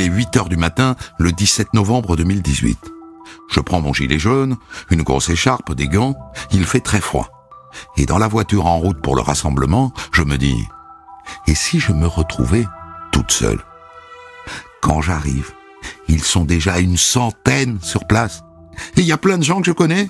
Est 0.06 0.10
8 0.10 0.38
heures 0.38 0.50
du 0.50 0.58
matin, 0.58 0.96
le 1.18 1.32
17 1.32 1.74
novembre 1.74 2.16
2018. 2.16 2.92
Je 3.50 3.60
prends 3.60 3.82
mon 3.82 3.94
gilet 3.94 4.20
jaune, 4.20 4.58
une 4.92 5.02
grosse 5.02 5.30
écharpe, 5.30 5.74
des 5.74 5.88
gants, 5.88 6.16
il 6.52 6.66
fait 6.66 6.80
très 6.80 7.02
froid. 7.02 7.30
Et 7.98 8.06
dans 8.06 8.18
la 8.18 8.28
voiture 8.28 8.68
en 8.68 8.78
route 8.78 9.02
pour 9.02 9.16
le 9.16 9.22
rassemblement, 9.22 9.92
je 10.12 10.22
me 10.22 10.38
dis, 10.38 10.64
et 11.48 11.56
si 11.56 11.80
je 11.80 11.92
me 11.92 12.08
retrouvais 12.08 12.66
toute 13.12 13.32
seule? 13.32 13.62
Quand 14.82 15.02
j'arrive, 15.02 15.52
ils 16.08 16.24
sont 16.24 16.46
déjà 16.46 16.80
une 16.80 16.98
centaine 16.98 17.80
sur 17.82 18.06
place. 18.06 18.44
Et 18.98 19.02
il 19.02 19.08
y 19.08 19.12
a 19.12 19.18
plein 19.18 19.38
de 19.38 19.44
gens 19.44 19.60
que 19.60 19.68
je 19.68 19.72
connais. 19.72 20.10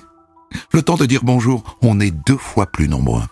Le 0.72 0.82
temps 0.82 0.96
de 0.96 1.06
dire 1.06 1.22
bonjour, 1.24 1.78
on 1.82 2.00
est 2.00 2.10
deux 2.10 2.36
fois 2.36 2.66
plus 2.66 2.88
nombreux. 2.88 3.22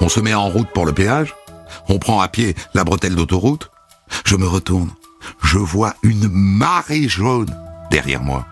On 0.00 0.08
se 0.08 0.20
met 0.20 0.34
en 0.34 0.48
route 0.48 0.68
pour 0.72 0.86
le 0.86 0.92
péage. 0.92 1.34
On 1.90 1.98
prend 1.98 2.20
à 2.20 2.28
pied 2.28 2.54
la 2.72 2.84
bretelle 2.84 3.16
d'autoroute. 3.16 3.70
Je 4.24 4.36
me 4.36 4.46
retourne. 4.46 4.90
Je 5.42 5.58
vois 5.58 5.94
une 6.02 6.28
marée 6.28 7.08
jaune 7.08 7.52
derrière 7.90 8.22
moi. 8.22 8.46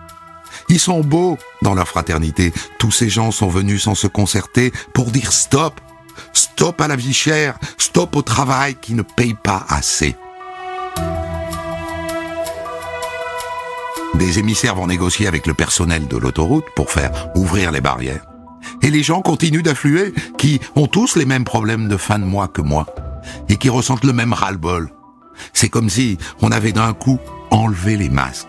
Ils 0.67 0.79
sont 0.79 0.99
beaux 1.01 1.37
dans 1.61 1.73
leur 1.73 1.87
fraternité. 1.87 2.53
Tous 2.79 2.91
ces 2.91 3.09
gens 3.09 3.31
sont 3.31 3.47
venus 3.47 3.83
sans 3.83 3.95
se 3.95 4.07
concerter 4.07 4.73
pour 4.93 5.11
dire 5.11 5.31
stop. 5.31 5.79
Stop 6.33 6.81
à 6.81 6.89
la 6.89 6.97
vie 6.97 7.13
chère. 7.13 7.57
Stop 7.77 8.17
au 8.17 8.21
travail 8.21 8.75
qui 8.75 8.93
ne 8.93 9.03
paye 9.03 9.35
pas 9.41 9.65
assez. 9.69 10.17
Des 14.15 14.37
émissaires 14.37 14.75
vont 14.75 14.87
négocier 14.87 15.27
avec 15.27 15.47
le 15.47 15.53
personnel 15.53 16.09
de 16.09 16.17
l'autoroute 16.17 16.65
pour 16.75 16.91
faire 16.91 17.29
ouvrir 17.35 17.71
les 17.71 17.79
barrières. 17.79 18.25
Et 18.81 18.89
les 18.89 19.03
gens 19.03 19.21
continuent 19.21 19.61
d'affluer, 19.61 20.13
qui 20.37 20.59
ont 20.75 20.87
tous 20.87 21.15
les 21.15 21.25
mêmes 21.25 21.43
problèmes 21.43 21.87
de 21.87 21.97
fin 21.97 22.19
de 22.19 22.25
mois 22.25 22.47
que 22.47 22.61
moi, 22.61 22.85
et 23.49 23.57
qui 23.57 23.69
ressentent 23.69 24.03
le 24.03 24.13
même 24.13 24.33
ras-le-bol. 24.33 24.91
C'est 25.53 25.69
comme 25.69 25.89
si 25.89 26.17
on 26.41 26.51
avait 26.51 26.71
d'un 26.71 26.93
coup 26.93 27.19
enlevé 27.51 27.97
les 27.97 28.09
masques. 28.09 28.47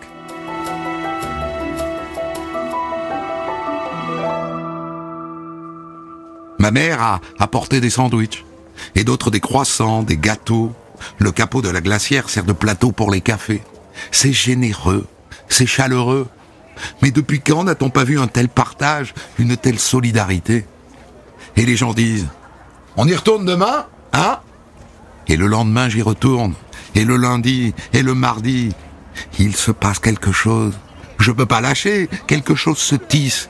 Ma 6.59 6.69
mère 6.69 7.01
a 7.01 7.21
apporté 7.39 7.81
des 7.81 7.89
sandwichs, 7.89 8.45
et 8.93 9.03
d'autres 9.03 9.31
des 9.31 9.39
croissants, 9.39 10.03
des 10.03 10.17
gâteaux. 10.17 10.71
Le 11.17 11.31
capot 11.31 11.61
de 11.63 11.69
la 11.69 11.81
glacière 11.81 12.29
sert 12.29 12.43
de 12.43 12.53
plateau 12.53 12.91
pour 12.91 13.09
les 13.09 13.21
cafés. 13.21 13.63
C'est 14.11 14.31
généreux, 14.31 15.07
c'est 15.49 15.65
chaleureux. 15.65 16.27
Mais 17.01 17.09
depuis 17.09 17.41
quand 17.41 17.63
n'a-t-on 17.63 17.89
pas 17.89 18.03
vu 18.03 18.19
un 18.19 18.27
tel 18.27 18.47
partage, 18.47 19.15
une 19.39 19.57
telle 19.57 19.79
solidarité? 19.79 20.65
Et 21.55 21.65
les 21.65 21.75
gens 21.75 21.93
disent 21.93 22.27
On 22.95 23.07
y 23.07 23.15
retourne 23.15 23.45
demain 23.45 23.87
Hein? 24.13 24.39
Et 25.27 25.37
le 25.37 25.47
lendemain, 25.47 25.89
j'y 25.89 26.01
retourne. 26.01 26.53
Et 26.95 27.05
le 27.05 27.17
lundi, 27.17 27.73
et 27.93 28.03
le 28.03 28.13
mardi. 28.13 28.73
Il 29.39 29.55
se 29.55 29.71
passe 29.71 29.99
quelque 29.99 30.31
chose. 30.31 30.73
Je 31.19 31.31
peux 31.31 31.45
pas 31.45 31.61
lâcher. 31.61 32.09
Quelque 32.27 32.55
chose 32.55 32.77
se 32.77 32.95
tisse. 32.95 33.49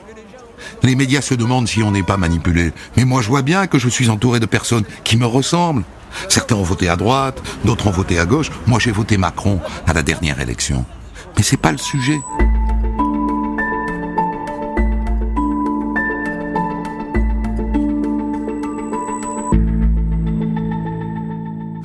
Les 0.82 0.94
médias 0.94 1.22
se 1.22 1.34
demandent 1.34 1.68
si 1.68 1.82
on 1.82 1.90
n'est 1.90 2.02
pas 2.02 2.16
manipulé. 2.16 2.72
Mais 2.96 3.04
moi, 3.04 3.22
je 3.22 3.28
vois 3.28 3.42
bien 3.42 3.66
que 3.66 3.78
je 3.78 3.88
suis 3.88 4.08
entouré 4.08 4.40
de 4.40 4.46
personnes 4.46 4.84
qui 5.04 5.16
me 5.16 5.26
ressemblent. 5.26 5.84
Certains 6.28 6.56
ont 6.56 6.62
voté 6.62 6.88
à 6.88 6.96
droite, 6.96 7.42
d'autres 7.64 7.86
ont 7.86 7.92
voté 7.92 8.18
à 8.18 8.26
gauche. 8.26 8.50
Moi, 8.66 8.78
j'ai 8.78 8.92
voté 8.92 9.16
Macron 9.16 9.60
à 9.86 9.92
la 9.92 10.02
dernière 10.02 10.40
élection. 10.40 10.84
Mais 11.36 11.42
c'est 11.42 11.56
pas 11.56 11.72
le 11.72 11.78
sujet. 11.78 12.18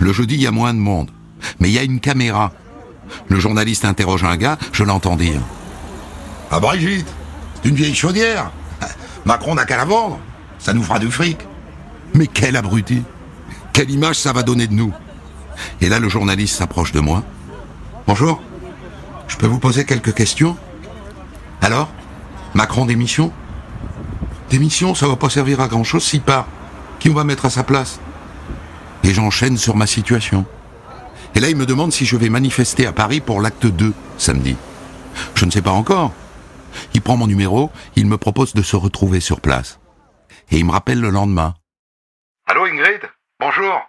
Le 0.07 0.13
jeudi, 0.13 0.35
il 0.35 0.41
y 0.41 0.47
a 0.47 0.51
moins 0.51 0.73
de 0.73 0.79
monde. 0.79 1.11
Mais 1.59 1.67
il 1.67 1.73
y 1.73 1.77
a 1.77 1.83
une 1.83 1.99
caméra. 1.99 2.53
Le 3.27 3.41
journaliste 3.41 3.83
interroge 3.83 4.23
un 4.23 4.37
gars, 4.37 4.57
je 4.71 4.85
l'entends 4.85 5.17
dire. 5.17 5.41
Ah 6.49 6.61
Brigitte, 6.61 7.13
c'est 7.55 7.67
une 7.67 7.75
vieille 7.75 7.93
chaudière. 7.93 8.49
Macron 9.25 9.55
n'a 9.55 9.65
qu'à 9.65 9.75
la 9.75 9.83
vendre. 9.83 10.17
Ça 10.59 10.73
nous 10.73 10.81
fera 10.81 10.99
du 10.99 11.11
fric. 11.11 11.39
Mais 12.13 12.27
quel 12.27 12.55
abruti. 12.55 13.03
Quelle 13.73 13.91
image 13.91 14.15
ça 14.15 14.31
va 14.31 14.43
donner 14.43 14.67
de 14.67 14.73
nous. 14.73 14.93
Et 15.81 15.89
là, 15.89 15.99
le 15.99 16.07
journaliste 16.07 16.55
s'approche 16.55 16.93
de 16.93 17.01
moi. 17.01 17.21
Bonjour. 18.07 18.41
Je 19.27 19.35
peux 19.35 19.47
vous 19.47 19.59
poser 19.59 19.83
quelques 19.83 20.13
questions? 20.13 20.55
Alors 21.61 21.89
Macron 22.53 22.85
démission? 22.85 23.33
Démission, 24.49 24.95
ça 24.95 25.05
va 25.05 25.17
pas 25.17 25.29
servir 25.29 25.59
à 25.59 25.67
grand 25.67 25.83
chose 25.83 26.05
s'il 26.05 26.21
part. 26.21 26.47
Qui 26.97 27.09
on 27.09 27.13
va 27.13 27.25
mettre 27.25 27.43
à 27.43 27.49
sa 27.49 27.65
place? 27.65 27.99
Et 29.03 29.13
j'enchaîne 29.13 29.57
sur 29.57 29.75
ma 29.75 29.87
situation. 29.87 30.45
Et 31.35 31.39
là, 31.39 31.49
il 31.49 31.55
me 31.55 31.65
demande 31.65 31.91
si 31.91 32.05
je 32.05 32.17
vais 32.17 32.29
manifester 32.29 32.85
à 32.85 32.93
Paris 32.93 33.21
pour 33.21 33.41
l'acte 33.41 33.65
2, 33.65 33.93
samedi. 34.17 34.57
Je 35.35 35.45
ne 35.45 35.51
sais 35.51 35.61
pas 35.61 35.71
encore. 35.71 36.13
Il 36.93 37.01
prend 37.01 37.17
mon 37.17 37.27
numéro, 37.27 37.71
il 37.95 38.07
me 38.07 38.17
propose 38.17 38.53
de 38.53 38.61
se 38.61 38.75
retrouver 38.75 39.19
sur 39.19 39.41
place. 39.41 39.79
Et 40.51 40.57
il 40.57 40.65
me 40.65 40.71
rappelle 40.71 41.01
le 41.01 41.09
lendemain. 41.09 41.55
Allô 42.47 42.65
Ingrid? 42.65 43.01
Bonjour. 43.39 43.81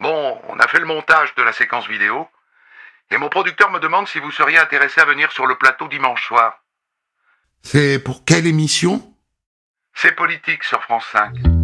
Bon, 0.00 0.38
on 0.48 0.58
a 0.58 0.68
fait 0.68 0.80
le 0.80 0.86
montage 0.86 1.34
de 1.36 1.42
la 1.42 1.52
séquence 1.52 1.88
vidéo. 1.88 2.28
Et 3.10 3.16
mon 3.16 3.28
producteur 3.28 3.70
me 3.70 3.80
demande 3.80 4.06
si 4.06 4.18
vous 4.18 4.30
seriez 4.30 4.58
intéressé 4.58 5.00
à 5.00 5.04
venir 5.04 5.32
sur 5.32 5.46
le 5.46 5.56
plateau 5.56 5.88
dimanche 5.88 6.26
soir. 6.26 6.62
C'est 7.62 7.98
pour 7.98 8.24
quelle 8.24 8.46
émission? 8.46 9.02
C'est 9.94 10.12
politique 10.12 10.62
sur 10.62 10.82
France 10.82 11.06
5. 11.10 11.57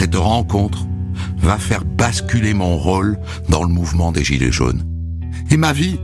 Cette 0.00 0.14
rencontre 0.14 0.86
va 1.36 1.58
faire 1.58 1.84
basculer 1.84 2.54
mon 2.54 2.78
rôle 2.78 3.18
dans 3.50 3.64
le 3.64 3.68
mouvement 3.68 4.12
des 4.12 4.24
Gilets 4.24 4.50
jaunes. 4.50 4.82
Et 5.50 5.58
ma 5.58 5.74
vie. 5.74 5.98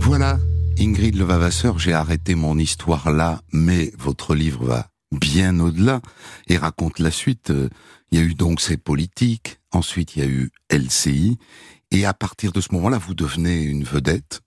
Voilà, 0.00 0.40
Ingrid 0.80 1.14
Levavasseur, 1.14 1.78
j'ai 1.78 1.92
arrêté 1.92 2.34
mon 2.34 2.58
histoire 2.58 3.12
là, 3.12 3.40
mais 3.52 3.92
votre 3.96 4.34
livre 4.34 4.64
va 4.64 4.88
bien 5.12 5.60
au-delà 5.60 6.00
et 6.48 6.56
raconte 6.56 6.98
la 6.98 7.12
suite. 7.12 7.52
Il 8.10 8.18
y 8.18 8.20
a 8.20 8.24
eu 8.24 8.34
donc 8.34 8.60
ces 8.60 8.76
politiques, 8.76 9.60
ensuite 9.70 10.16
il 10.16 10.24
y 10.24 10.26
a 10.26 10.28
eu 10.28 10.50
LCI, 10.72 11.38
et 11.92 12.04
à 12.04 12.14
partir 12.14 12.50
de 12.50 12.60
ce 12.60 12.74
moment-là, 12.74 12.98
vous 12.98 13.14
devenez 13.14 13.62
une 13.62 13.84
vedette, 13.84 14.40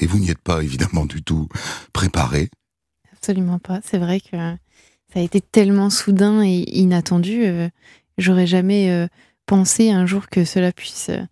et 0.00 0.06
vous 0.06 0.18
n'y 0.18 0.30
êtes 0.30 0.40
pas 0.40 0.62
évidemment 0.62 1.06
du 1.06 1.22
tout 1.22 1.48
préparé. 1.92 2.50
Absolument 3.12 3.58
pas. 3.58 3.80
C'est 3.84 3.98
vrai 3.98 4.20
que 4.20 4.36
ça 5.12 5.20
a 5.20 5.20
été 5.20 5.40
tellement 5.40 5.90
soudain 5.90 6.42
et 6.42 6.64
inattendu. 6.72 7.44
Euh, 7.44 7.68
j'aurais 8.18 8.46
jamais 8.46 8.90
euh, 8.90 9.06
pensé 9.46 9.90
un 9.90 10.06
jour 10.06 10.28
que 10.28 10.44
cela 10.44 10.72
puisse 10.72 11.10
euh, 11.10 11.22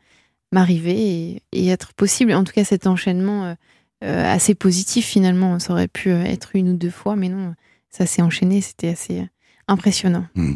m'arriver 0.52 1.42
et, 1.52 1.68
être 1.68 1.94
possible. 1.94 2.32
En 2.34 2.44
tout 2.44 2.52
cas, 2.52 2.64
cet 2.64 2.86
enchaînement 2.86 3.56
assez 4.00 4.54
positif 4.54 5.04
finalement, 5.06 5.58
ça 5.58 5.72
aurait 5.72 5.88
pu 5.88 6.10
être 6.10 6.54
une 6.54 6.70
ou 6.70 6.76
deux 6.76 6.90
fois, 6.90 7.16
mais 7.16 7.28
non, 7.28 7.54
ça 7.90 8.06
s'est 8.06 8.22
enchaîné. 8.22 8.60
C'était 8.60 8.90
assez 8.90 9.28
impressionnant. 9.66 10.26
Hmm. 10.36 10.54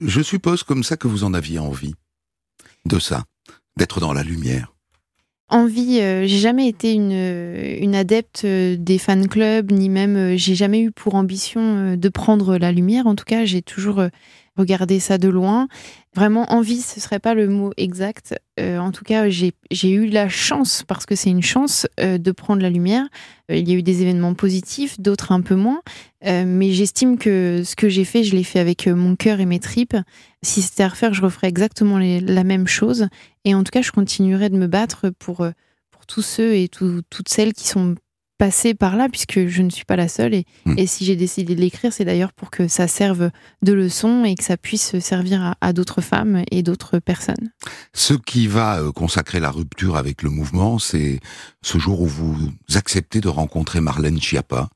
Je 0.00 0.20
suppose 0.20 0.64
comme 0.64 0.82
ça 0.82 0.96
que 0.96 1.06
vous 1.06 1.22
en 1.22 1.32
aviez 1.32 1.60
envie 1.60 1.94
de 2.84 2.98
ça, 2.98 3.24
d'être 3.76 4.00
dans 4.00 4.12
la 4.12 4.24
lumière 4.24 4.74
envie, 5.52 6.00
euh, 6.00 6.26
j'ai 6.26 6.38
jamais 6.38 6.66
été 6.66 6.92
une, 6.92 7.94
adepte 7.94 8.42
euh, 8.44 8.76
des 8.78 8.98
fan 8.98 9.28
clubs, 9.28 9.70
ni 9.70 9.88
même 9.88 10.16
euh, 10.16 10.36
j'ai 10.36 10.54
jamais 10.54 10.80
eu 10.80 10.90
pour 10.90 11.14
ambition 11.14 11.96
de 11.96 12.08
prendre 12.08 12.56
la 12.56 12.72
lumière. 12.72 13.06
En 13.06 13.14
tout 13.14 13.24
cas, 13.24 13.44
j'ai 13.44 13.62
toujours 13.62 14.02
regardé 14.56 15.00
ça 15.00 15.18
de 15.18 15.28
loin. 15.28 15.68
Vraiment, 16.14 16.52
envie, 16.52 16.80
ce 16.80 17.00
serait 17.00 17.18
pas 17.18 17.34
le 17.34 17.48
mot 17.48 17.72
exact. 17.76 18.34
en 18.60 18.92
tout 18.92 19.04
cas, 19.04 19.28
j'ai 19.30 19.54
eu 19.82 20.06
la 20.06 20.28
chance, 20.28 20.84
parce 20.86 21.06
que 21.06 21.14
c'est 21.14 21.30
une 21.30 21.42
chance, 21.42 21.86
de 21.98 22.32
prendre 22.32 22.60
la 22.60 22.68
lumière. 22.68 23.06
il 23.48 23.66
y 23.66 23.72
a 23.72 23.76
eu 23.76 23.82
des 23.82 24.02
événements 24.02 24.34
positifs, 24.34 25.00
d'autres 25.00 25.32
un 25.32 25.40
peu 25.40 25.54
moins. 25.54 25.80
mais 26.22 26.70
j'estime 26.72 27.16
que 27.16 27.62
ce 27.64 27.76
que 27.76 27.88
j'ai 27.88 28.04
fait, 28.04 28.24
je 28.24 28.36
l'ai 28.36 28.44
fait 28.44 28.58
avec 28.58 28.86
mon 28.86 29.16
cœur 29.16 29.40
et 29.40 29.46
mes 29.46 29.60
tripes. 29.60 29.96
Si 30.44 30.62
c'était 30.62 30.82
à 30.82 30.88
refaire, 30.88 31.14
je 31.14 31.22
referais 31.22 31.48
exactement 31.48 31.98
la 31.98 32.44
même 32.44 32.66
chose. 32.66 33.08
Et 33.44 33.54
en 33.54 33.62
tout 33.62 33.70
cas, 33.70 33.82
je 33.82 33.92
continuerai 33.92 34.48
de 34.48 34.56
me 34.56 34.66
battre 34.66 35.10
pour, 35.10 35.42
euh, 35.42 35.50
pour 35.90 36.06
tous 36.06 36.22
ceux 36.22 36.54
et 36.54 36.68
toutes 36.68 37.28
celles 37.28 37.52
qui 37.52 37.68
sont 37.68 37.94
passé 38.38 38.74
par 38.74 38.96
là 38.96 39.08
puisque 39.08 39.46
je 39.46 39.62
ne 39.62 39.70
suis 39.70 39.84
pas 39.84 39.94
la 39.94 40.08
seule 40.08 40.34
et, 40.34 40.46
Hmm. 40.64 40.74
et 40.76 40.88
si 40.88 41.04
j'ai 41.04 41.14
décidé 41.14 41.54
de 41.54 41.60
l'écrire, 41.60 41.92
c'est 41.92 42.04
d'ailleurs 42.04 42.32
pour 42.32 42.50
que 42.50 42.66
ça 42.66 42.88
serve 42.88 43.30
de 43.62 43.72
leçon 43.72 44.24
et 44.24 44.34
que 44.34 44.42
ça 44.42 44.56
puisse 44.56 44.98
servir 44.98 45.44
à, 45.44 45.56
à 45.60 45.72
d'autres 45.72 46.00
femmes 46.00 46.42
et 46.50 46.64
d'autres 46.64 46.98
personnes. 46.98 47.52
Ce 47.94 48.14
qui 48.14 48.48
va 48.48 48.80
euh, 48.80 48.90
consacrer 48.90 49.38
la 49.38 49.52
rupture 49.52 49.96
avec 49.96 50.22
le 50.22 50.30
mouvement, 50.30 50.80
c'est 50.80 51.20
ce 51.62 51.78
jour 51.78 52.00
où 52.00 52.06
vous 52.06 52.36
acceptez 52.74 53.20
de 53.20 53.28
rencontrer 53.28 53.80
Marlène 53.80 54.20
Schiappa. 54.20 54.70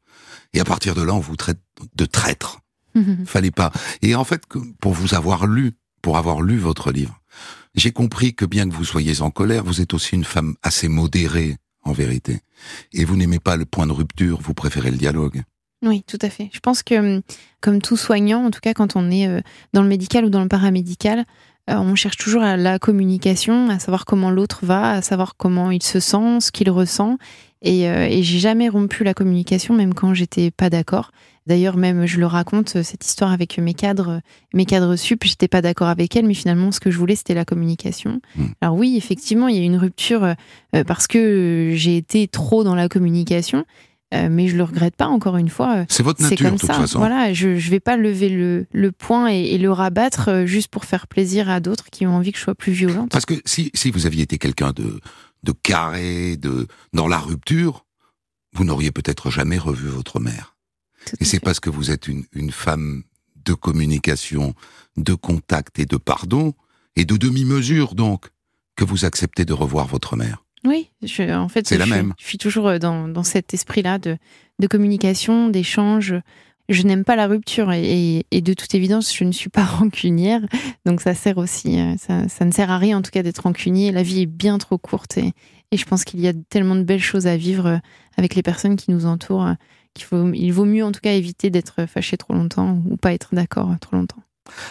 Et 0.55 0.61
à 0.61 0.65
partir 0.65 0.95
de 0.95 1.03
là, 1.03 1.13
on 1.15 1.19
vous 1.19 1.35
traite 1.35 1.59
de 1.97 2.05
traître. 2.05 2.61
Fallait 3.25 3.51
pas. 3.51 3.73
Et 4.03 4.15
en 4.15 4.25
fait, 4.25 4.43
pour 4.81 4.93
vous 4.93 5.15
avoir 5.15 5.47
lu, 5.47 5.73
pour 6.03 6.19
avoir 6.19 6.41
lu 6.41 6.59
votre 6.59 6.93
livre, 6.93 7.21
j'ai 7.75 7.93
compris 7.93 8.35
que 8.35 8.45
bien 8.45 8.69
que 8.69 8.75
vous 8.75 8.85
soyez 8.85 9.21
en 9.21 9.31
colère, 9.31 9.65
vous 9.65 9.81
êtes 9.81 9.95
aussi 9.95 10.15
une 10.15 10.25
femme 10.25 10.55
assez 10.63 10.89
modérée, 10.89 11.57
en 11.87 11.93
vérité. 11.93 12.41
Et 12.93 13.05
vous 13.05 13.17
n'aimez 13.17 13.39
pas 13.39 13.57
le 13.57 13.65
point 13.65 13.87
de 13.87 13.93
rupture, 13.93 14.41
vous 14.43 14.55
préférez 14.55 14.91
le 14.91 14.97
dialogue. 14.97 15.43
Oui, 15.85 16.03
tout 16.07 16.19
à 16.23 16.31
fait. 16.31 16.51
Je 16.53 16.61
pense 16.61 16.83
que, 16.83 16.95
hum, 16.95 17.23
comme 17.61 17.81
tout 17.81 17.97
soignant, 17.97 18.45
en 18.45 18.51
tout 18.51 18.61
cas 18.61 18.75
quand 18.75 18.97
on 18.97 19.11
est 19.11 19.29
euh, 19.29 19.41
dans 19.73 19.83
le 19.83 19.89
médical 19.89 20.25
ou 20.25 20.31
dans 20.31 20.43
le 20.43 20.49
paramédical, 20.49 21.25
euh, 21.69 21.77
on 21.77 21.95
cherche 21.95 22.17
toujours 22.17 22.43
à 22.43 22.57
la 22.57 22.79
communication, 22.79 23.69
à 23.69 23.79
savoir 23.79 24.05
comment 24.05 24.31
l'autre 24.31 24.61
va, 24.65 24.91
à 24.91 25.03
savoir 25.03 25.37
comment 25.37 25.71
il 25.71 25.83
se 25.83 26.01
sent, 26.01 26.41
ce 26.41 26.51
qu'il 26.51 26.71
ressent. 26.71 27.19
Et, 27.63 27.89
euh, 27.89 28.07
et 28.09 28.23
j'ai 28.23 28.39
jamais 28.39 28.69
rompu 28.69 29.05
la 29.05 29.15
communication, 29.15 29.75
même 29.75 29.95
quand 29.95 30.15
j'étais 30.15 30.51
pas 30.51 30.71
d'accord. 30.71 31.11
D'ailleurs, 31.47 31.77
même 31.77 32.07
je 32.07 32.19
le 32.19 32.27
raconte 32.27 32.77
euh, 32.77 32.83
cette 32.83 33.05
histoire 33.07 33.31
avec 33.33 33.59
mes 33.59 33.75
cadres, 33.75 34.21
mes 34.53 34.65
cadres 34.65 34.97
sup, 34.97 35.23
j'étais 35.25 35.49
pas 35.49 35.63
d'accord 35.63 35.89
avec 35.89 36.17
elles, 36.17 36.27
mais 36.27 36.35
finalement, 36.35 36.73
ce 36.73 36.81
que 36.81 36.91
je 36.91 36.99
voulais, 36.99 37.15
c'était 37.17 37.35
la 37.35 37.45
communication. 37.45 38.21
Mm. 38.37 38.45
Alors 38.61 38.75
oui, 38.77 38.97
effectivement, 38.97 39.49
il 39.49 39.57
y 39.57 39.59
a 39.59 39.63
eu 39.63 39.67
une 39.67 39.77
rupture 39.77 40.25
euh, 40.25 40.35
euh, 40.75 40.85
parce 40.85 41.07
que 41.07 41.73
j'ai 41.75 41.97
été 41.97 42.27
trop 42.29 42.65
dans 42.65 42.75
la 42.75 42.89
communication, 42.89 43.65
mais 44.13 44.49
je 44.49 44.57
le 44.57 44.63
regrette 44.63 44.97
pas. 44.97 45.09
Encore 45.09 45.37
une 45.37 45.51
fois, 45.51 45.85
C'est 45.89 46.03
votre 46.03 46.23
nature, 46.23 46.39
comme 46.47 46.55
de 46.55 46.61
toute 46.61 46.69
ça. 46.69 46.75
façon. 46.75 47.01
Voilà, 47.01 47.35
je 47.35 47.57
je 47.57 47.71
vais 47.71 47.81
pas 47.81 47.97
lever 47.99 48.31
le, 48.31 48.67
le 48.73 48.91
poing 48.93 49.29
et, 49.31 49.41
et 49.55 49.59
le 49.59 49.71
rabattre 49.71 50.45
juste 50.47 50.69
pour 50.69 50.85
faire 50.87 51.07
plaisir 51.07 51.51
à 51.51 51.61
d'autres 51.61 51.91
qui 51.91 52.07
ont 52.07 52.15
envie 52.15 52.33
que 52.33 52.39
je 52.39 52.45
sois 52.45 52.55
plus 52.55 52.73
violente. 52.73 53.11
Parce 53.11 53.27
que 53.27 53.35
si, 53.45 53.71
si 53.75 53.91
vous 53.91 54.07
aviez 54.07 54.23
été 54.23 54.39
quelqu'un 54.39 54.73
de, 54.73 55.01
de 55.43 55.53
carré, 55.53 56.37
de, 56.39 56.67
dans 56.95 57.09
la 57.09 57.19
rupture, 57.19 57.85
vous 58.55 58.65
n'auriez 58.65 58.91
peut-être 58.91 59.31
jamais 59.31 59.59
revu 59.59 59.89
votre 59.89 60.19
mère. 60.19 60.56
Tout 61.07 61.17
Et 61.21 61.25
c'est 61.25 61.41
parce 61.41 61.61
que 61.61 61.71
vous 61.71 61.91
êtes 61.91 62.09
une, 62.09 62.25
une 62.33 62.51
femme 62.51 63.03
de 63.45 63.55
communication, 63.55 64.55
de 64.97 65.15
contact 65.15 65.79
et 65.79 65.87
de 65.87 65.97
pardon, 65.97 66.55
et 66.97 67.05
de 67.05 67.17
demi-mesure 67.17 67.95
donc, 67.95 68.27
que 68.77 68.85
vous 68.85 69.05
acceptez 69.05 69.45
de 69.45 69.53
revoir 69.53 69.87
votre 69.87 70.17
mère. 70.17 70.45
Oui, 70.65 70.91
je, 71.03 71.33
en 71.33 71.49
fait, 71.49 71.67
C'est 71.67 71.79
la 71.79 71.85
je, 71.85 71.91
même. 71.91 72.15
je 72.19 72.27
suis 72.27 72.39
toujours 72.39 72.67
euh, 72.69 72.79
dans, 72.79 73.07
dans 73.09 73.23
cet 73.23 73.55
esprit-là 73.55 73.99
de, 73.99 74.17
de 74.59 74.67
communication, 74.67 75.49
d'échange. 75.49 76.15
Je 76.69 76.83
n'aime 76.83 77.05
pas 77.05 77.15
la 77.15 77.29
rupture 77.29 77.71
et, 77.73 77.85
et- 78.19 78.27
et 78.33 78.41
de 78.41 78.53
toute 78.53 78.75
évidence, 78.75 79.15
je 79.15 79.23
ne 79.23 79.31
suis 79.31 79.51
pas 79.51 79.65
rancunière. 79.81 80.41
Donc 80.85 81.01
ça 81.01 81.15
sert 81.15 81.39
aussi, 81.39 81.79
euh, 81.79 81.95
ça, 81.99 82.29
ça 82.29 82.45
ne 82.45 82.51
sert 82.51 82.71
à 82.71 82.79
rien 82.79 82.99
en 82.99 83.03
tout 83.03 83.13
cas 83.13 83.23
d'être 83.23 83.39
rancunier. 83.45 83.93
La 83.93 84.03
vie 84.03 84.23
est 84.23 84.27
bien 84.27 84.59
trop 84.59 84.77
courte 84.79 85.19
et, 85.19 85.33
et 85.71 85.77
je 85.77 85.85
pense 85.85 86.03
qu'il 86.05 86.19
y 86.21 86.27
a 86.27 86.33
tellement 86.49 86.75
de 86.75 86.83
belles 86.83 87.03
choses 87.03 87.29
à 87.29 87.37
vivre 87.37 87.67
euh, 87.67 87.79
avec 88.17 88.35
les 88.35 88.43
personnes 88.43 88.75
qui 88.75 88.91
nous 88.91 89.07
entourent 89.07 89.55
qu'il 89.97 90.07
faut, 90.07 90.31
il 90.33 90.51
vaut 90.51 90.65
mieux 90.65 90.85
en 90.85 90.93
tout 90.93 91.01
cas 91.03 91.13
éviter 91.13 91.51
d'être 91.51 91.87
fâché 91.89 92.17
trop 92.17 92.35
longtemps 92.35 92.83
ou 92.89 92.97
pas 92.97 93.13
être 93.13 93.31
d'accord 93.35 93.75
trop 93.81 93.97
longtemps. 93.97 94.23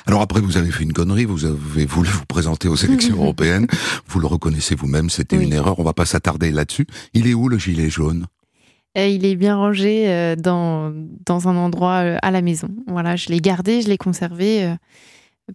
Alors 0.05 0.21
après, 0.21 0.39
vous 0.39 0.57
avez 0.57 0.71
fait 0.71 0.83
une 0.83 0.93
connerie, 0.93 1.25
vous 1.25 1.43
avez 1.45 1.85
voulu 1.85 2.09
vous 2.09 2.25
présenter 2.25 2.67
aux 2.67 2.75
élections 2.75 3.15
européennes, 3.21 3.67
vous 4.07 4.19
le 4.19 4.27
reconnaissez 4.27 4.75
vous-même, 4.75 5.09
c'était 5.09 5.37
Oui. 5.37 5.45
une 5.45 5.53
erreur, 5.53 5.79
on 5.79 5.83
va 5.83 5.93
pas 5.93 6.05
s'attarder 6.05 6.51
là-dessus. 6.51 6.87
Il 7.13 7.27
est 7.27 7.33
où 7.33 7.49
le 7.49 7.57
gilet 7.57 7.89
jaune? 7.89 8.27
Euh, 8.97 9.07
il 9.07 9.25
est 9.25 9.35
bien 9.35 9.57
rangé 9.57 10.07
euh, 10.07 10.37
dans, 10.37 10.93
dans 11.25 11.49
un 11.49 11.57
endroit 11.57 12.03
euh, 12.05 12.17
à 12.21 12.31
la 12.31 12.41
maison. 12.41 12.69
Voilà, 12.87 13.17
je 13.17 13.27
l'ai 13.27 13.41
gardé, 13.41 13.81
je 13.81 13.89
l'ai 13.89 13.97
conservé. 13.97 14.73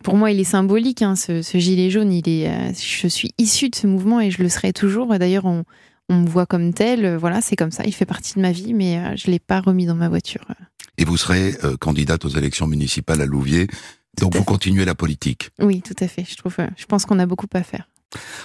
Pour 0.04 0.16
moi, 0.16 0.30
il 0.30 0.38
est 0.38 0.44
symbolique, 0.44 1.00
hein, 1.00 1.16
ce, 1.16 1.40
ce 1.40 1.56
gilet 1.58 1.88
jaune. 1.88 2.12
Il 2.12 2.28
est, 2.28 2.74
je 2.74 3.08
suis 3.08 3.32
issue 3.38 3.70
de 3.70 3.74
ce 3.74 3.86
mouvement 3.86 4.20
et 4.20 4.30
je 4.30 4.42
le 4.42 4.50
serai 4.50 4.74
toujours. 4.74 5.18
D'ailleurs, 5.18 5.46
on, 5.46 5.64
on 6.10 6.20
me 6.22 6.28
voit 6.28 6.44
comme 6.44 6.74
tel. 6.74 7.04
euh, 7.06 7.16
Voilà, 7.16 7.40
c'est 7.40 7.56
comme 7.56 7.70
ça. 7.70 7.84
Il 7.86 7.94
fait 7.94 8.04
partie 8.04 8.34
de 8.34 8.40
ma 8.40 8.52
vie, 8.52 8.74
mais 8.74 8.98
euh, 8.98 9.16
je 9.16 9.30
l'ai 9.30 9.38
pas 9.38 9.60
remis 9.60 9.86
dans 9.86 9.94
ma 9.94 10.08
voiture. 10.10 10.44
Et 10.98 11.04
vous 11.04 11.16
serez 11.16 11.56
euh, 11.64 11.76
candidate 11.78 12.24
aux 12.26 12.28
élections 12.28 12.66
municipales 12.66 13.20
à 13.22 13.26
Louviers, 13.26 13.68
donc 14.20 14.34
vous 14.34 14.40
fait. 14.40 14.44
continuez 14.44 14.84
la 14.84 14.94
politique. 14.94 15.50
Oui, 15.60 15.80
tout 15.80 15.94
à 16.00 16.08
fait. 16.08 16.24
Je 16.28 16.36
trouve, 16.36 16.54
euh, 16.58 16.66
je 16.76 16.84
pense 16.84 17.06
qu'on 17.06 17.18
a 17.18 17.26
beaucoup 17.26 17.46
à 17.54 17.62
faire. 17.62 17.88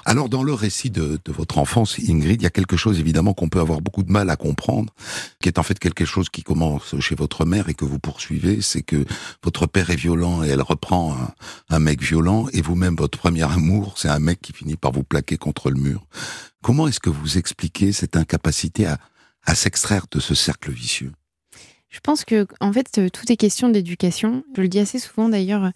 Alors, 0.06 0.30
dans 0.30 0.44
le 0.44 0.54
récit 0.54 0.90
de, 0.90 1.20
de 1.24 1.32
votre 1.32 1.58
enfance, 1.58 1.98
Ingrid, 2.00 2.42
il 2.42 2.44
y 2.44 2.48
a 2.48 2.52
quelque 2.52 2.78
chose 2.78 3.00
évidemment 3.00 3.34
qu'on 3.34 3.50
peut 3.50 3.60
avoir 3.60 3.82
beaucoup 3.82 4.04
de 4.04 4.12
mal 4.12 4.30
à 4.30 4.36
comprendre, 4.36 4.94
qui 5.42 5.50
est 5.50 5.58
en 5.58 5.64
fait 5.64 5.80
quelque 5.80 6.06
chose 6.06 6.30
qui 6.30 6.44
commence 6.44 7.00
chez 7.00 7.16
votre 7.16 7.46
mère 7.46 7.70
et 7.70 7.74
que 7.74 7.86
vous 7.86 8.00
poursuivez, 8.00 8.62
c'est 8.62 8.84
que 8.84 9.06
votre 9.44 9.66
père 9.66 9.90
est 9.90 9.96
violent 9.96 10.44
et 10.44 10.50
elle 10.50 10.62
reprend 10.62 11.16
un, 11.16 11.34
un 11.70 11.80
mec 11.80 12.02
violent, 12.02 12.48
et 12.54 12.62
vous-même, 12.62 12.96
votre 12.96 13.18
premier 13.18 13.44
amour, 13.44 13.96
c'est 13.98 14.10
un 14.10 14.20
mec 14.20 14.42
qui 14.42 14.54
finit 14.54 14.76
par 14.76 14.92
vous 14.92 15.04
plaquer 15.04 15.38
contre 15.38 15.72
le 15.72 15.80
mur. 15.80 16.06
Comment 16.62 16.88
est-ce 16.88 17.00
que 17.00 17.10
vous 17.10 17.38
expliquez 17.38 17.92
cette 17.92 18.16
incapacité 18.16 18.86
à, 18.86 19.00
à 19.44 19.56
s'extraire 19.56 20.06
de 20.12 20.20
ce 20.20 20.36
cercle 20.36 20.72
vicieux? 20.72 21.12
Je 21.96 22.02
pense 22.02 22.26
que, 22.26 22.46
en 22.60 22.74
fait, 22.74 22.98
euh, 22.98 23.08
tout 23.10 23.32
est 23.32 23.38
question 23.38 23.70
d'éducation. 23.70 24.44
Je 24.54 24.62
le 24.62 24.68
dis 24.68 24.80
assez 24.80 25.00
souvent 25.00 25.30
d'ailleurs, 25.30 25.72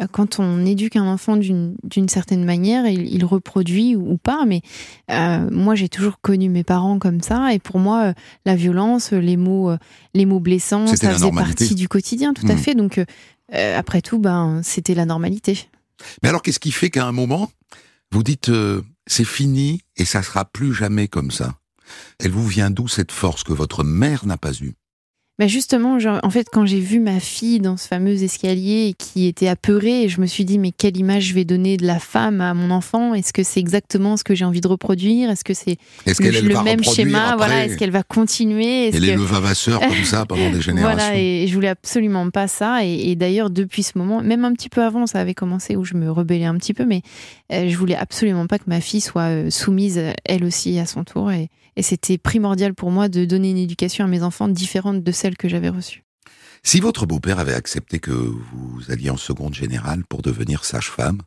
euh, 0.00 0.06
quand 0.12 0.38
on 0.38 0.66
éduque 0.66 0.96
un 0.96 1.06
enfant 1.06 1.36
d'une 1.38 1.76
d'une 1.82 2.10
certaine 2.10 2.44
manière, 2.44 2.86
il, 2.86 3.08
il 3.10 3.24
reproduit 3.24 3.96
ou, 3.96 4.18
pas. 4.18 4.44
Mais 4.46 4.60
euh, 5.10 5.48
moi, 5.50 5.74
j'ai 5.74 5.88
toujours 5.88 6.20
connu 6.20 6.50
mes 6.50 6.62
parents 6.62 6.98
comme 6.98 7.22
ça. 7.22 7.54
Et 7.54 7.58
pour 7.58 7.78
moi, 7.78 8.08
euh, 8.08 8.12
la 8.44 8.54
violence, 8.54 9.12
les 9.12 9.38
mots, 9.38 9.70
euh, 9.70 9.78
les 10.12 10.26
mots 10.26 10.40
blessants, 10.40 10.86
C'était 10.88 11.06
ça 11.06 11.12
faisait 11.14 11.24
normalité. 11.24 11.64
partie 11.64 11.74
du 11.74 11.88
quotidien, 11.88 12.34
tout 12.34 12.46
à 12.48 12.52
Mhm. 12.52 12.58
fait. 12.58 12.74
Donc, 12.74 13.00
après 13.50 14.02
tout, 14.02 14.18
ben, 14.18 14.60
c'était 14.62 14.94
la 14.94 15.06
normalité. 15.06 15.68
Mais 16.22 16.28
alors, 16.28 16.42
qu'est-ce 16.42 16.60
qui 16.60 16.72
fait 16.72 16.90
qu'à 16.90 17.06
un 17.06 17.12
moment, 17.12 17.50
vous 18.10 18.22
dites, 18.22 18.50
c'est 19.06 19.24
fini 19.24 19.80
et 19.96 20.04
ça 20.04 20.22
sera 20.22 20.44
plus 20.44 20.74
jamais 20.74 21.08
comme 21.08 21.30
ça? 21.30 21.54
Elle 22.18 22.30
vous 22.30 22.46
vient 22.46 22.70
d'où 22.70 22.88
cette 22.88 23.12
force 23.12 23.42
que 23.42 23.52
votre 23.54 23.84
mère 23.84 24.26
n'a 24.26 24.36
pas 24.38 24.52
eue? 24.60 24.74
Bah 25.38 25.46
justement, 25.46 25.98
genre, 25.98 26.20
en 26.22 26.28
fait, 26.30 26.46
quand 26.52 26.66
j'ai 26.66 26.78
vu 26.78 27.00
ma 27.00 27.18
fille 27.18 27.58
dans 27.58 27.78
ce 27.78 27.88
fameux 27.88 28.22
escalier 28.22 28.94
qui 28.98 29.26
était 29.26 29.48
apeurée, 29.48 30.06
je 30.08 30.20
me 30.20 30.26
suis 30.26 30.44
dit, 30.44 30.58
mais 30.58 30.72
quelle 30.72 30.96
image 30.98 31.24
je 31.24 31.34
vais 31.34 31.46
donner 31.46 31.78
de 31.78 31.86
la 31.86 31.98
femme 31.98 32.42
à 32.42 32.52
mon 32.52 32.70
enfant? 32.70 33.14
Est-ce 33.14 33.32
que 33.32 33.42
c'est 33.42 33.58
exactement 33.58 34.18
ce 34.18 34.24
que 34.24 34.34
j'ai 34.34 34.44
envie 34.44 34.60
de 34.60 34.68
reproduire? 34.68 35.30
Est-ce 35.30 35.42
que 35.42 35.54
c'est 35.54 35.78
le, 36.06 36.12
qu'elle 36.12 36.36
elle 36.36 36.46
le 36.48 36.54
va 36.54 36.62
même 36.62 36.84
schéma? 36.84 37.30
après? 37.30 37.36
Voilà, 37.38 37.64
est-ce 37.64 37.78
qu'elle 37.78 37.90
va 37.90 38.02
continuer? 38.02 38.88
Est-ce 38.88 38.98
Elle 38.98 39.08
est 39.08 39.14
que- 39.14 39.18
le 39.18 39.24
vavasseur 39.24 39.80
comme 39.80 40.04
ça 40.04 40.26
pendant 40.28 40.50
des 40.50 40.60
générations. 40.60 40.96
Voilà, 40.96 41.18
et 41.18 41.46
je 41.48 41.54
voulais 41.54 41.68
absolument 41.68 42.28
pas 42.30 42.46
ça. 42.46 42.84
Et, 42.84 43.10
et 43.10 43.16
d'ailleurs, 43.16 43.48
depuis 43.48 43.82
ce 43.82 43.96
moment, 43.96 44.20
même 44.22 44.44
un 44.44 44.52
petit 44.52 44.68
peu 44.68 44.82
avant, 44.82 45.06
ça 45.06 45.18
avait 45.18 45.34
commencé 45.34 45.76
où 45.76 45.84
je 45.84 45.94
me 45.94 46.10
rebellais 46.10 46.44
un 46.44 46.56
petit 46.58 46.74
peu, 46.74 46.84
mais 46.84 47.00
euh, 47.52 47.68
je 47.70 47.76
voulais 47.78 47.96
absolument 47.96 48.46
pas 48.46 48.58
que 48.58 48.64
ma 48.68 48.82
fille 48.82 49.00
soit 49.00 49.22
euh, 49.30 49.50
soumise, 49.50 49.98
elle 50.26 50.44
aussi, 50.44 50.78
à 50.78 50.84
son 50.84 51.04
tour. 51.04 51.32
Et, 51.32 51.48
et 51.74 51.80
c'était 51.82 52.18
primordial 52.18 52.74
pour 52.74 52.90
moi 52.90 53.08
de 53.08 53.24
donner 53.24 53.48
une 53.50 53.56
éducation 53.56 54.04
à 54.04 54.08
mes 54.08 54.22
enfants 54.22 54.46
différente 54.46 55.02
de 55.02 55.10
celle 55.22 55.36
que 55.36 55.48
j'avais 55.48 55.68
reçue. 55.68 56.02
Si 56.64 56.80
votre 56.80 57.06
beau-père 57.06 57.38
avait 57.38 57.54
accepté 57.54 58.00
que 58.00 58.10
vous 58.10 58.82
alliez 58.88 59.10
en 59.10 59.16
seconde 59.16 59.54
générale 59.54 60.02
pour 60.08 60.20
devenir 60.20 60.64
sage-femme, 60.64 61.22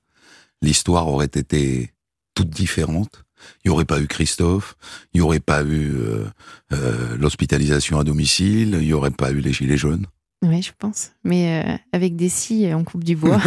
l'histoire 0.61 1.07
aurait 1.07 1.25
été 1.25 1.91
toute 2.33 2.49
différente. 2.49 3.23
Il 3.63 3.69
n'y 3.69 3.73
aurait 3.73 3.85
pas 3.85 4.01
eu 4.01 4.07
Christophe, 4.07 4.75
il 5.13 5.17
n'y 5.17 5.21
aurait 5.21 5.39
pas 5.39 5.63
eu 5.63 5.93
euh, 5.93 6.25
euh, 6.73 7.17
l'hospitalisation 7.17 7.99
à 7.99 8.03
domicile, 8.03 8.77
il 8.81 8.87
n'y 8.87 8.93
aurait 8.93 9.11
pas 9.11 9.31
eu 9.31 9.39
les 9.39 9.53
gilets 9.53 9.77
jaunes. 9.77 10.07
Oui, 10.41 10.61
je 10.61 10.71
pense. 10.77 11.11
Mais 11.23 11.63
euh, 11.63 11.77
avec 11.93 12.15
des 12.17 12.29
scies, 12.29 12.73
on 12.73 12.83
coupe 12.83 13.03
du 13.03 13.15
bois. 13.15 13.41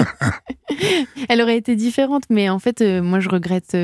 Elle 1.28 1.42
aurait 1.42 1.58
été 1.58 1.76
différente, 1.76 2.24
mais 2.30 2.48
en 2.48 2.58
fait, 2.58 2.82
moi, 2.82 3.20
je 3.20 3.28
regrette 3.28 3.76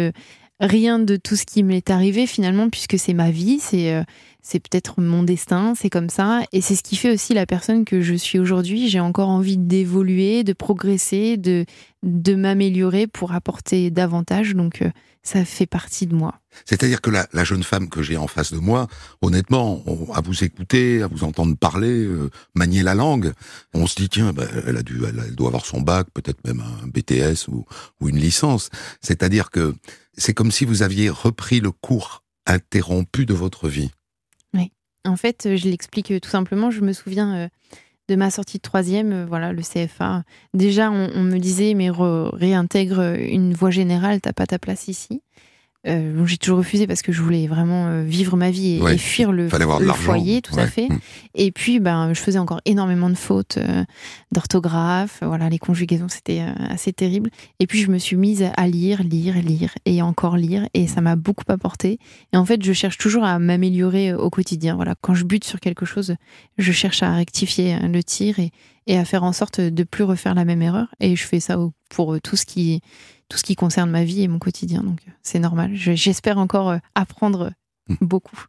rien 0.61 0.99
de 0.99 1.17
tout 1.17 1.37
ce 1.37 1.45
qui 1.45 1.63
m'est 1.63 1.91
arrivé 1.91 2.27
finalement, 2.27 2.71
puisque 2.71 2.99
c'est 2.99 3.15
ma 3.15 3.31
vie, 3.31 3.59
c'est 3.61 4.05
c'est 4.43 4.61
peut-être 4.61 5.01
mon 5.01 5.23
destin, 5.23 5.75
c'est 5.75 5.91
comme 5.91 6.11
ça, 6.11 6.43
et 6.53 6.61
c'est 6.61 6.77
ce 6.77 6.83
qui 6.83 6.97
fait 6.97 7.13
aussi 7.13 7.35
la 7.35 7.47
personne 7.47 7.85
que 7.85 8.01
je 8.01 8.15
suis 8.15 8.39
aujourd'hui. 8.39 8.89
J'ai 8.89 9.01
encore 9.01 9.29
envie 9.29 9.59
d'évoluer, 9.59 10.45
de 10.45 10.53
progresser, 10.53 11.37
de 11.37 11.65
de 12.05 12.37
m'améliorer 12.37 13.09
pour 13.09 13.33
apporter 13.33 13.91
davantage, 13.91 14.55
donc 14.55 14.83
euh, 14.83 14.91
ça 15.25 15.45
fait 15.45 15.67
partie 15.67 16.07
de 16.07 16.15
moi. 16.15 16.41
C'est-à-dire 16.65 17.01
que 17.01 17.11
la, 17.11 17.45
jeune 17.45 17.65
femme 17.65 17.89
que 17.89 18.03
j'ai 18.03 18.17
en 18.17 18.29
face 18.29 18.53
de 18.53 18.59
moi, 18.59 18.87
honnêtement, 19.21 19.83
on- 19.87 20.13
à 20.13 20.21
vous 20.21 20.45
écouter, 20.45 21.03
à 21.03 21.09
vous 21.09 21.25
entendre 21.25 21.57
parler, 21.57 22.05
euh, 22.05 22.31
manier 22.55 22.85
la 22.85 22.95
langue, 22.95 23.33
on 23.75 23.87
se 23.89 23.97
dit 23.97 24.09
tiens, 24.09 24.33
ben, 24.33 24.49
elle 24.67 24.77
a 24.77 24.83
dû, 24.83 25.01
elle, 25.05 25.35
doit 25.35 25.49
avoir 25.49 25.67
son 25.67 25.81
bac, 25.81 26.07
peut-être 26.15 26.45
même 26.47 26.61
un 26.61 26.87
BTS 26.87 27.49
ou 27.49 27.67
une 28.09 28.19
licence. 28.19 28.71
C'est-à-dire 29.03 29.51
que 29.51 29.75
c'est 30.17 30.35
comme 30.35 30.53
si 30.53 30.65
vous 30.65 30.83
aviez 30.83 31.11
repris 31.11 31.61
le 31.61 31.73
cours 31.73 32.23
interrompu 32.47 33.27
de 33.27 33.35
votre 33.35 33.69
vie. 33.69 33.91
En 35.09 35.17
fait, 35.17 35.47
euh, 35.47 35.57
je 35.57 35.69
l'explique 35.69 36.11
euh, 36.11 36.21
tout 36.21 36.29
simplement. 36.31 36.71
Je 36.71 36.81
me 36.81 36.93
souviens 36.93 37.37
euh, 37.37 37.49
de 38.09 38.17
ma 38.17 38.31
sortie 38.31 38.59
de 38.59 38.63
troisième, 38.63 39.25
voilà, 39.27 39.53
le 39.53 39.63
CFA. 39.63 40.23
Déjà, 40.55 40.91
on, 40.91 41.23
me 41.23 41.39
disait, 41.39 41.75
mais 41.75 41.91
re- 41.91 42.35
réintègre 42.35 43.17
une 43.19 43.53
voie 43.53 43.71
générale, 43.71 44.21
t'as 44.21 44.33
pas 44.33 44.47
ta 44.47 44.59
place 44.59 44.89
ici. 44.89 45.23
Euh, 45.87 46.27
j'ai 46.27 46.39
toujours 46.39 46.59
refusé 46.59 46.87
parce 46.89 47.03
que 47.03 47.13
je 47.13 47.23
voulais 47.23 47.47
vraiment 47.47 47.87
euh, 47.87 48.03
vivre 48.03 48.37
ma 48.37 48.51
vie 48.51 48.77
et, 48.77 48.83
Ouais, 48.83 48.97
et 48.97 48.99
fuir 48.99 49.31
le, 49.31 49.49
foyer, 49.49 50.43
tout 50.43 50.59
à 50.59 50.67
fait. 50.67 50.89
Mm. 50.89 50.99
Et 51.35 51.53
puis, 51.53 51.79
ben, 51.79 52.13
je 52.13 52.21
faisais 52.21 52.39
encore 52.39 52.61
énormément 52.65 53.09
de 53.09 53.15
fautes 53.15 53.59
euh, 53.59 53.85
d'orthographe. 54.33 55.21
Voilà, 55.23 55.49
les 55.49 55.59
conjugaisons, 55.59 56.09
c'était 56.09 56.41
euh, 56.41 56.53
assez 56.69 56.93
terrible. 56.93 57.31
Et 57.61 57.67
puis, 57.67 57.81
je 57.81 57.91
me 57.91 57.99
suis 57.99 58.17
mise 58.17 58.45
à 58.57 58.67
lire, 58.67 59.03
lire, 59.05 59.37
lire 59.37 59.71
et 59.85 60.03
encore 60.03 60.37
lire. 60.37 60.69
Et 60.75 60.89
ça 60.89 61.01
m'a 61.01 61.15
beaucoup 61.15 61.45
apporté. 61.49 61.99
Et 62.33 62.37
en 62.37 62.45
fait, 62.45 62.63
je 62.65 62.73
cherche 62.73 62.99
toujours 62.99 63.25
à 63.25 63.39
m'améliorer 63.39 64.13
au 64.15 64.31
quotidien. 64.31 64.75
Voilà, 64.75 64.95
quand 65.01 65.15
je 65.15 65.25
bute 65.25 65.45
sur 65.45 65.61
quelque 65.61 65.87
chose, 65.87 66.17
je 66.59 66.73
cherche 66.73 67.03
à 67.05 67.15
rectifier 67.15 67.79
le 67.79 68.03
tir 68.03 68.41
et, 68.41 68.51
et 68.89 68.99
à 68.99 69.05
faire 69.05 69.23
en 69.23 69.33
sorte 69.33 69.61
de 69.61 69.83
plus 69.85 70.05
refaire 70.05 70.35
la 70.35 70.45
même 70.45 70.61
erreur. 70.61 70.89
Et 70.99 71.15
je 71.15 71.25
fais 71.25 71.41
ça 71.41 71.57
pour 71.89 72.21
tout 72.21 72.37
ce 72.37 72.45
qui 72.45 72.81
tout 73.29 73.39
ce 73.39 73.43
qui 73.45 73.55
concerne 73.57 73.91
ma 73.91 74.05
vie 74.05 74.23
et 74.23 74.29
mon 74.29 74.39
quotidien. 74.39 74.83
Donc, 74.83 75.01
euh, 75.07 75.11
c'est 75.23 75.39
normal. 75.39 75.73
Je- 75.75 75.93
J'espère 75.95 76.39
encore 76.39 76.71
euh, 76.71 76.79
apprendre 76.95 77.53
euh, 77.91 77.95
beaucoup. 78.01 78.45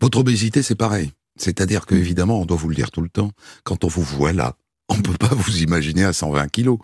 Votre 0.00 0.18
obésité, 0.18 0.62
c'est 0.62 0.74
pareil. 0.74 1.12
C'est-à-dire 1.36 1.86
que, 1.86 1.94
évidemment, 1.94 2.40
on 2.40 2.44
doit 2.46 2.56
vous 2.56 2.68
le 2.68 2.74
dire 2.76 2.90
tout 2.90 3.00
le 3.00 3.08
temps, 3.08 3.30
quand 3.64 3.84
on 3.84 3.88
vous 3.88 4.02
voit 4.02 4.32
là, 4.32 4.56
on 4.88 4.96
peut 5.00 5.16
pas 5.16 5.34
vous 5.34 5.58
imaginer 5.62 6.04
à 6.04 6.12
120 6.12 6.48
kilos. 6.48 6.78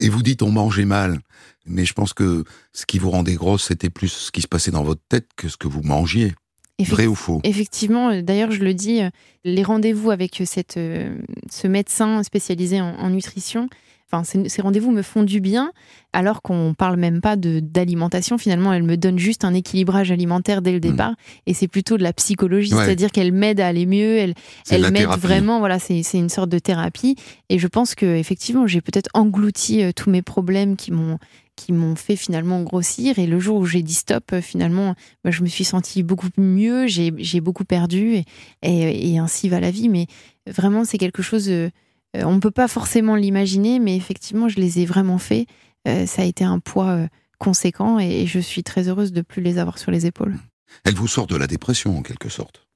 Et 0.00 0.08
vous 0.08 0.22
dites, 0.22 0.42
on 0.42 0.50
mangeait 0.50 0.84
mal. 0.84 1.20
Mais 1.64 1.84
je 1.84 1.94
pense 1.94 2.12
que 2.12 2.44
ce 2.72 2.86
qui 2.86 2.98
vous 2.98 3.10
rendait 3.10 3.34
grosse, 3.34 3.64
c'était 3.64 3.90
plus 3.90 4.08
ce 4.08 4.30
qui 4.30 4.42
se 4.42 4.46
passait 4.48 4.70
dans 4.70 4.84
votre 4.84 5.02
tête 5.08 5.28
que 5.36 5.48
ce 5.48 5.56
que 5.56 5.66
vous 5.66 5.82
mangiez. 5.82 6.34
Vrai 6.78 7.06
ou 7.06 7.14
faux? 7.14 7.40
Effectivement, 7.42 8.20
d'ailleurs, 8.20 8.50
je 8.52 8.62
le 8.62 8.74
dis, 8.74 9.00
les 9.44 9.62
rendez-vous 9.62 10.10
avec 10.10 10.42
cette, 10.44 10.74
ce 10.74 11.66
médecin 11.66 12.22
spécialisé 12.22 12.80
en, 12.82 12.94
en 12.96 13.08
nutrition, 13.10 13.68
enfin, 14.10 14.24
ces, 14.24 14.48
ces 14.48 14.62
rendez-vous 14.62 14.90
me 14.92 15.02
font 15.02 15.22
du 15.22 15.40
bien, 15.40 15.72
alors 16.12 16.42
qu'on 16.42 16.74
parle 16.76 16.96
même 16.98 17.20
pas 17.20 17.36
d'alimentation. 17.36 18.38
Finalement, 18.38 18.72
elle 18.72 18.82
me 18.84 18.96
donne 18.96 19.18
juste 19.18 19.44
un 19.44 19.52
équilibrage 19.54 20.10
alimentaire 20.10 20.62
dès 20.62 20.72
le 20.72 20.80
départ, 20.80 21.14
et 21.46 21.54
c'est 21.54 21.68
plutôt 21.68 21.96
de 21.98 22.02
la 22.02 22.12
psychologie, 22.12 22.74
Ouais. 22.74 22.84
c'est-à-dire 22.84 23.10
qu'elle 23.10 23.32
m'aide 23.32 23.60
à 23.60 23.66
aller 23.66 23.86
mieux, 23.86 24.16
elle, 24.18 24.34
elle 24.70 24.90
m'aide 24.92 25.08
vraiment. 25.18 25.58
Voilà, 25.58 25.78
c'est 25.78 26.02
une 26.14 26.28
sorte 26.28 26.48
de 26.50 26.58
thérapie, 26.58 27.16
et 27.48 27.58
je 27.58 27.66
pense 27.66 27.94
que 27.94 28.06
effectivement, 28.16 28.66
j'ai 28.66 28.80
peut-être 28.80 29.10
englouti 29.14 29.82
euh, 29.82 29.92
tous 29.94 30.10
mes 30.10 30.22
problèmes 30.22 30.76
qui 30.76 30.92
m'ont 30.92 31.18
qui 31.56 31.72
m'ont 31.72 31.96
fait 31.96 32.16
finalement 32.16 32.62
grossir. 32.62 33.18
Et 33.18 33.26
le 33.26 33.40
jour 33.40 33.56
où 33.56 33.64
j'ai 33.64 33.82
dit 33.82 33.94
stop 33.94 34.24
euh, 34.34 34.42
finalement 34.42 34.94
bah, 35.24 35.30
je 35.30 35.42
me 35.42 35.48
suis 35.48 35.64
sentie 35.64 36.02
beaucoup 36.02 36.28
mieux. 36.36 36.86
J'ai 36.86 37.40
beaucoup 37.40 37.64
perdu. 37.64 38.16
Et, 38.16 38.24
et, 38.62 39.12
et 39.12 39.18
ainsi 39.18 39.48
va 39.48 39.58
la 39.58 39.70
vie. 39.70 39.88
Mais 39.88 40.06
vraiment 40.46 40.84
c'est 40.84 40.98
quelque 40.98 41.22
chose 41.22 41.48
euh, 41.48 41.70
on 42.14 42.34
ne 42.34 42.40
peut 42.40 42.50
pas 42.50 42.68
forcément 42.68 43.14
l'imaginer 43.16 43.78
mais 43.78 43.96
effectivement 43.96 44.48
je 44.48 44.58
les 44.60 44.80
ai 44.80 44.86
vraiment 44.86 45.18
fait 45.18 45.46
Euh, 45.88 46.04
ça 46.06 46.22
a 46.22 46.24
été 46.24 46.42
un 46.44 46.58
poids 46.58 46.88
euh, 46.90 47.06
conséquent 47.38 48.00
et, 48.00 48.22
et 48.22 48.26
je 48.26 48.40
suis 48.40 48.62
très 48.64 48.88
heureuse 48.88 49.12
de 49.12 49.22
plus 49.22 49.40
les 49.42 49.58
avoir 49.58 49.78
sur 49.78 49.90
les 49.92 50.04
épaules 50.06 50.36
Elle 50.84 50.94
vous 50.96 51.06
sort 51.08 51.26
de 51.28 51.36
la 51.36 51.46
dépression, 51.46 51.96
en 51.96 52.02
quelque 52.02 52.28
sorte. 52.28 52.66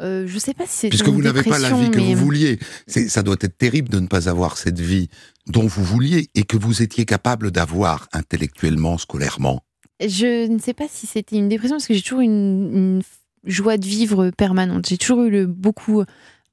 euh, 0.00 0.26
je 0.26 0.38
sais 0.38 0.52
pas 0.52 0.66
si 0.66 0.76
c'est 0.76 0.88
Puisque 0.90 1.06
une 1.06 1.14
vous 1.14 1.22
n'avez 1.22 1.42
pas 1.42 1.58
la 1.58 1.70
vie 1.72 1.90
que 1.90 1.96
mais- 1.98 2.14
vous 2.14 2.20
vouliez. 2.24 2.58
Ça 2.86 3.22
doit 3.22 3.36
être 3.40 3.56
terrible 3.56 3.88
de 3.88 4.00
ne 4.00 4.06
pas 4.06 4.28
avoir 4.28 4.58
cette 4.58 4.80
vie 4.80 5.08
dont 5.46 5.66
vous 5.66 5.84
vouliez 5.84 6.28
et 6.34 6.42
que 6.44 6.56
vous 6.58 6.82
étiez 6.82 7.04
capable 7.06 7.50
d'avoir 7.52 8.08
intellectuellement, 8.12 8.98
scolairement. 8.98 9.60
Je 10.00 10.46
ne 10.48 10.58
sais 10.58 10.74
pas 10.74 10.88
si 10.90 11.06
c'était 11.06 11.36
une 11.36 11.48
dépression 11.48 11.76
parce 11.76 11.86
que 11.86 11.94
j'ai 11.94 12.02
toujours 12.02 12.20
une, 12.20 12.70
une 12.74 13.02
joie 13.44 13.76
de 13.78 13.86
vivre 13.86 14.30
permanente. 14.36 14.86
J'ai 14.88 14.98
toujours 14.98 15.22
eu 15.24 15.30
le, 15.30 15.46
beaucoup, 15.46 16.02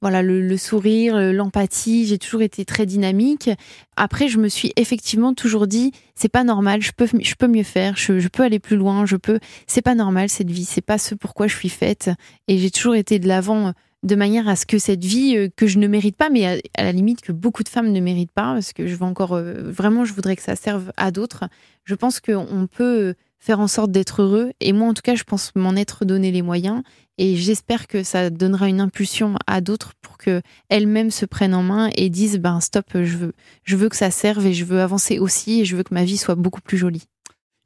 voilà, 0.00 0.22
le, 0.22 0.56
sourire, 0.56 1.32
l'empathie. 1.32 2.06
J'ai 2.06 2.18
toujours 2.18 2.42
été 2.42 2.64
très 2.64 2.86
dynamique. 2.86 3.50
Après, 3.96 4.28
je 4.28 4.38
me 4.38 4.48
suis 4.48 4.72
effectivement 4.76 5.34
toujours 5.34 5.66
dit, 5.66 5.92
c'est 6.14 6.28
pas 6.28 6.44
normal. 6.44 6.80
Je 6.82 6.92
peux, 6.92 7.06
mieux 7.46 7.62
faire. 7.62 7.96
Je, 7.96 8.28
peux 8.28 8.42
aller 8.42 8.58
plus 8.58 8.76
loin. 8.76 9.04
Je 9.06 9.16
peux. 9.16 9.40
C'est 9.66 9.82
pas 9.82 9.94
normal 9.94 10.28
cette 10.28 10.50
vie. 10.50 10.64
C'est 10.64 10.80
pas 10.80 10.98
ce 10.98 11.14
pourquoi 11.14 11.48
je 11.48 11.56
suis 11.56 11.68
faite. 11.68 12.10
Et 12.48 12.58
j'ai 12.58 12.70
toujours 12.70 12.94
été 12.94 13.18
de 13.18 13.28
l'avant 13.28 13.74
de 14.02 14.14
manière 14.14 14.48
à 14.48 14.56
ce 14.56 14.66
que 14.66 14.78
cette 14.78 15.04
vie 15.04 15.36
euh, 15.36 15.48
que 15.54 15.66
je 15.66 15.78
ne 15.78 15.86
mérite 15.86 16.16
pas, 16.16 16.30
mais 16.30 16.46
à, 16.46 16.82
la 16.82 16.92
limite 16.92 17.20
que 17.20 17.32
beaucoup 17.32 17.62
de 17.62 17.68
femmes 17.68 17.92
ne 17.92 18.00
méritent 18.00 18.32
pas, 18.32 18.54
parce 18.54 18.72
que 18.72 18.86
je 18.86 18.94
veux 18.94 19.04
encore 19.04 19.34
euh, 19.34 19.70
vraiment, 19.70 20.04
je 20.04 20.14
voudrais 20.14 20.36
que 20.36 20.42
ça 20.42 20.56
serve 20.56 20.90
à 20.96 21.10
d'autres. 21.10 21.44
Je 21.84 21.94
pense 21.94 22.20
qu'on 22.20 22.66
peut 22.66 23.14
faire 23.40 23.58
en 23.58 23.66
sorte 23.68 23.90
d'être 23.90 24.22
heureux. 24.22 24.52
Et 24.60 24.72
moi, 24.72 24.88
en 24.88 24.94
tout 24.94 25.02
cas, 25.02 25.14
je 25.14 25.24
pense 25.24 25.52
m'en 25.54 25.74
être 25.74 26.04
donné 26.04 26.30
les 26.30 26.42
moyens. 26.42 26.82
Et 27.18 27.36
j'espère 27.36 27.86
que 27.86 28.02
ça 28.02 28.30
donnera 28.30 28.68
une 28.68 28.80
impulsion 28.80 29.34
à 29.46 29.60
d'autres 29.60 29.92
pour 30.00 30.16
que 30.16 30.40
elles-mêmes 30.68 31.10
se 31.10 31.26
prennent 31.26 31.54
en 31.54 31.62
main 31.62 31.90
et 31.94 32.08
disent 32.08 32.38
ben 32.38 32.60
stop, 32.60 32.86
je 32.94 33.16
veux, 33.16 33.32
je 33.64 33.76
veux 33.76 33.88
que 33.88 33.96
ça 33.96 34.10
serve 34.10 34.46
et 34.46 34.54
je 34.54 34.64
veux 34.64 34.80
avancer 34.80 35.18
aussi 35.18 35.60
et 35.60 35.64
je 35.64 35.76
veux 35.76 35.82
que 35.82 35.94
ma 35.94 36.04
vie 36.04 36.16
soit 36.16 36.34
beaucoup 36.34 36.62
plus 36.62 36.78
jolie. 36.78 37.09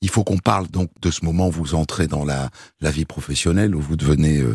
Il 0.04 0.10
faut 0.10 0.22
qu'on 0.22 0.36
parle 0.36 0.68
donc 0.68 0.90
de 1.00 1.10
ce 1.10 1.24
moment 1.24 1.48
où 1.48 1.50
vous 1.50 1.74
entrez 1.74 2.08
dans 2.08 2.26
la, 2.26 2.50
la 2.82 2.90
vie 2.90 3.06
professionnelle, 3.06 3.74
où 3.74 3.80
vous 3.80 3.96
devenez 3.96 4.38
euh, 4.38 4.54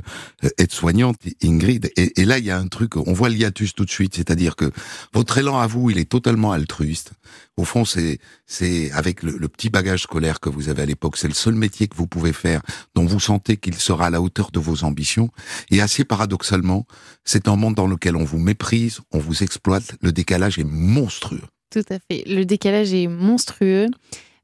aide-soignante, 0.59 1.17
Ingrid. 1.43 1.91
Et, 1.97 2.23
là, 2.23 2.38
il 2.38 2.45
y 2.45 2.51
a 2.51 2.57
un 2.59 2.67
truc, 2.67 2.97
on 2.97 3.13
voit 3.13 3.29
le 3.29 3.35
hiatus 3.35 3.73
tout 3.73 3.83
de 3.83 3.89
suite, 3.89 4.13
c'est-à-dire 4.15 4.55
que 4.55 4.69
votre 5.12 5.39
élan 5.39 5.57
à 5.57 5.65
vous, 5.65 5.89
il 5.89 5.97
est 5.97 6.07
totalement 6.07 6.51
altruiste. 6.51 7.13
Au 7.57 7.63
fond, 7.63 7.83
c'est 7.83 8.91
avec 8.91 9.23
le 9.23 9.47
petit 9.47 9.71
bagage 9.71 10.03
scolaire 10.03 10.39
que 10.39 10.49
vous 10.49 10.69
avez 10.69 10.83
à 10.83 10.85
l'époque, 10.85 11.17
c'est 11.17 11.27
le 11.27 11.33
seul 11.33 11.55
métier 11.55 11.88
que 11.88 11.95
vous 11.95 12.05
pouvez 12.05 12.31
faire 12.31 12.62
dont 12.93 13.05
vous 13.05 13.19
sentez 13.19 13.57
qu'il 13.57 13.73
sera 13.73 14.05
à 14.05 14.09
la 14.12 14.21
hauteur 14.21 14.51
de 14.51 14.59
vos 14.59 14.83
ambitions. 14.83 15.31
Et 15.71 15.81
assez 15.81 16.03
paradoxalement, 16.03 16.85
c'est 17.25 17.47
un 17.47 17.55
monde 17.55 17.73
dans 17.73 17.88
lequel 17.88 18.15
on 18.15 18.23
vous 18.23 18.38
méprise, 18.38 18.99
on 19.12 19.17
vous 19.17 19.41
exploite, 19.41 19.95
le 20.03 20.12
décalage 20.12 20.59
est 20.59 20.63
monstrueux. 20.63 21.41
Tout 21.71 21.85
à 21.89 21.97
fait. 21.97 22.23
Le 22.27 22.43
décalage 22.45 22.93
est 22.93 23.07
monstrueux. 23.07 23.88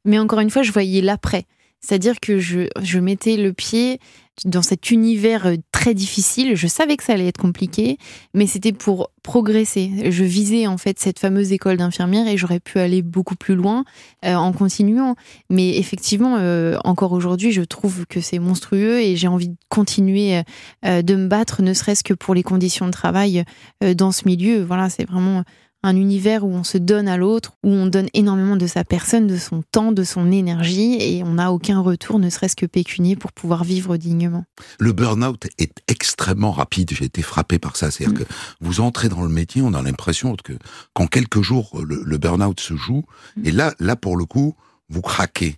Mais 0.06 0.20
encore 0.20 0.40
une 0.40 0.50
fois, 0.50 0.64
je 0.64 0.72
voyais 0.72 1.02
l'après. 1.02 1.46
C'est-à-dire 1.82 2.20
que 2.20 2.40
je, 2.40 2.68
je 2.82 3.00
mettais 3.00 3.38
le 3.38 3.54
pied 3.54 4.00
dans 4.44 4.62
cet 4.62 4.92
univers 4.92 5.46
euh, 5.46 5.56
très 5.72 5.94
difficile. 5.94 6.56
Je 6.56 6.68
savais 6.68 6.98
que 6.98 7.04
ça 7.04 7.14
allait 7.14 7.28
être 7.28 7.38
compliqué, 7.38 7.98
mais 8.34 8.48
c'était 8.48 8.74
pour 8.74 9.12
progresser. 9.24 10.12
Je 10.12 10.24
visais 10.24 10.68
en 10.68 10.78
fait 10.78 11.00
cette 11.00 11.20
fameuse 11.20 11.54
école 11.54 11.78
d'infirmière 11.78 12.28
et 12.28 12.36
j'aurais 12.36 12.60
pu 12.60 12.80
aller 12.80 13.02
beaucoup 13.02 13.36
plus 13.36 13.56
loin 13.56 13.86
euh, 14.26 14.36
en 14.36 14.52
continuant. 14.52 15.16
Mais 15.50 15.78
effectivement, 15.78 16.36
euh, 16.38 16.78
encore 16.84 17.14
aujourd'hui, 17.14 17.52
je 17.52 17.62
trouve 17.62 18.06
que 18.08 18.20
c'est 18.20 18.40
monstrueux 18.40 19.00
et 19.00 19.16
j'ai 19.16 19.28
envie 19.28 19.50
de 19.50 19.56
continuer 19.70 20.42
de 20.84 21.16
me 21.16 21.28
battre, 21.28 21.62
ne 21.62 21.74
serait-ce 21.74 22.04
que 22.04 22.14
pour 22.14 22.34
les 22.34 22.44
conditions 22.44 22.86
de 22.86 22.92
travail 22.92 23.44
dans 23.82 24.12
ce 24.12 24.26
milieu. 24.26 24.64
Voilà, 24.64 24.90
c'est 24.90 25.06
vraiment 25.06 25.44
un 25.86 25.96
univers 25.96 26.44
où 26.44 26.50
on 26.52 26.64
se 26.64 26.78
donne 26.78 27.08
à 27.08 27.16
l'autre, 27.16 27.54
où 27.64 27.70
on 27.70 27.86
donne 27.86 28.08
énormément 28.14 28.56
de 28.56 28.68
sa 28.68 28.84
personne, 28.84 29.28
de 29.28 29.38
son 29.38 29.62
temps, 29.72 29.92
de 29.92 30.04
son 30.04 30.32
énergie, 30.32 30.98
et 31.00 31.24
on 31.24 31.34
n'a 31.36 31.52
aucun 31.52 31.80
retour, 31.80 32.20
ne 32.20 32.30
serait-ce 32.30 32.56
que 32.56 32.66
pécunier, 32.66 33.16
pour 33.16 33.32
pouvoir 33.32 33.64
vivre 33.64 33.96
dignement. 33.98 34.44
Le 34.80 34.92
burn-out 34.92 35.48
est 35.60 35.78
extrêmement 35.88 36.52
rapide. 36.52 36.90
J'ai 36.92 37.06
été 37.06 37.22
frappé 37.22 37.60
par 37.60 37.78
ça. 37.78 37.92
C'est-à-dire 37.92 38.20
Mm. 38.20 38.24
que 38.26 38.30
vous 38.62 38.82
entrez 38.82 39.10
dans 39.10 39.22
le 39.22 39.30
métier, 39.30 39.62
on 39.62 39.74
a 39.74 39.82
l'impression 39.82 40.36
que 40.44 40.54
qu'en 40.94 41.08
quelques 41.08 41.42
jours, 41.42 41.80
le, 41.82 42.02
le 42.04 42.18
burn-out 42.18 42.60
se 42.60 42.76
joue. 42.76 43.04
Mm. 43.38 43.46
Et 43.46 43.52
là, 43.52 43.74
là, 43.80 43.96
pour 43.96 44.18
le 44.18 44.26
coup, 44.26 44.56
vous 44.90 45.02
craquez. 45.02 45.56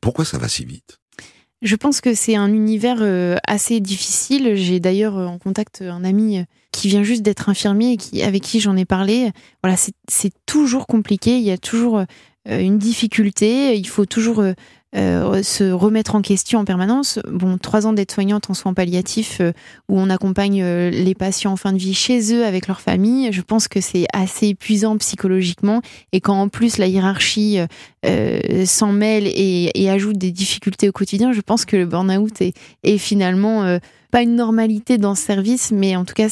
Pourquoi 0.00 0.24
ça 0.24 0.38
va 0.38 0.48
si 0.48 0.64
vite? 0.64 0.99
Je 1.62 1.76
pense 1.76 2.00
que 2.00 2.14
c'est 2.14 2.36
un 2.36 2.52
univers 2.52 2.98
euh, 3.00 3.36
assez 3.46 3.80
difficile. 3.80 4.54
J'ai 4.54 4.80
d'ailleurs 4.80 5.18
euh, 5.18 5.26
en 5.26 5.38
contact 5.38 5.82
un 5.82 6.04
ami 6.04 6.38
euh, 6.38 6.44
qui 6.72 6.88
vient 6.88 7.02
juste 7.02 7.22
d'être 7.22 7.48
infirmier 7.50 7.92
et 7.92 7.96
qui, 7.98 8.22
avec 8.22 8.42
qui 8.42 8.60
j'en 8.60 8.76
ai 8.76 8.84
parlé. 8.86 9.30
Voilà, 9.62 9.76
c'est- 9.76 9.94
toujours 10.46 10.86
compliqué. 10.86 11.36
Il 11.36 11.42
y 11.44 11.50
a 11.50 11.58
toujours 11.58 11.98
euh, 11.98 12.04
une 12.46 12.78
difficulté. 12.78 13.76
Il 13.76 13.86
faut 13.86 14.06
toujours 14.06 14.42
euh, 14.96 15.40
se 15.44 15.70
remettre 15.70 16.16
en 16.16 16.20
question 16.20 16.58
en 16.58 16.64
permanence. 16.64 17.20
Bon, 17.30 17.58
trois 17.58 17.86
ans 17.86 17.92
d'être 17.92 18.10
soignante 18.10 18.50
en 18.50 18.54
soins 18.54 18.74
palliatifs 18.74 19.38
euh, 19.40 19.52
où 19.88 20.00
on 20.00 20.10
accompagne 20.10 20.62
euh, 20.64 20.90
les 20.90 21.14
patients 21.14 21.52
en 21.52 21.56
fin 21.56 21.72
de 21.72 21.78
vie 21.78 21.94
chez 21.94 22.34
eux 22.34 22.44
avec 22.44 22.66
leur 22.66 22.80
famille. 22.80 23.32
Je 23.32 23.40
pense 23.40 23.68
que 23.68 23.80
c'est 23.80 24.06
assez 24.12 24.48
épuisant 24.48 24.96
psychologiquement. 24.98 25.80
Et 26.10 26.20
quand 26.20 26.40
en 26.40 26.48
plus 26.48 26.76
la 26.78 26.88
hiérarchie 26.88 27.58
s'en 28.64 28.92
mêle 28.92 29.26
et, 29.26 29.90
ajoute 29.90 30.18
des 30.18 30.30
difficultés 30.30 30.88
au 30.88 30.92
quotidien, 30.92 31.32
je 31.32 31.40
pense 31.40 31.64
que 31.64 31.76
le 31.76 31.86
burn-out 31.86 32.40
est, 32.40 32.98
finalement 32.98 33.78
pas 34.10 34.22
une 34.22 34.34
normalité 34.34 34.98
dans 34.98 35.14
ce 35.14 35.22
service, 35.22 35.70
mais 35.72 35.96
en 35.96 36.04
tout 36.04 36.14
cas, 36.14 36.28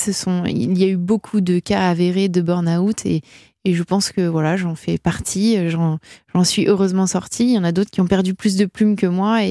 il 0.47 0.79
y 0.79 0.85
a 0.85 0.89
eu 0.89 0.97
beaucoup 0.97 1.41
de 1.41 1.59
cas 1.59 1.89
avérés 1.89 2.29
de 2.29 2.41
burn-out 2.41 3.07
et, 3.07 3.23
et 3.69 3.75
je 3.75 3.83
pense 3.83 4.11
que 4.13 4.27
voilà, 4.27 4.57
j'en 4.57 4.75
fais 4.75 4.99
partie, 4.99 5.57
j'en 5.71 5.99
suis 6.45 6.67
heureusement 6.67 7.07
sortie. 7.07 7.45
Il 7.45 7.53
y 7.55 7.59
en 7.59 7.65
a 7.65 7.73
d'autres 7.73 7.91
qui 7.91 8.01
ont 8.01 8.07
perdu 8.07 8.35
plus 8.35 8.57
de 8.57 8.65
plumes 8.67 8.97
que 8.97 9.07
moi 9.07 9.45
et, 9.45 9.49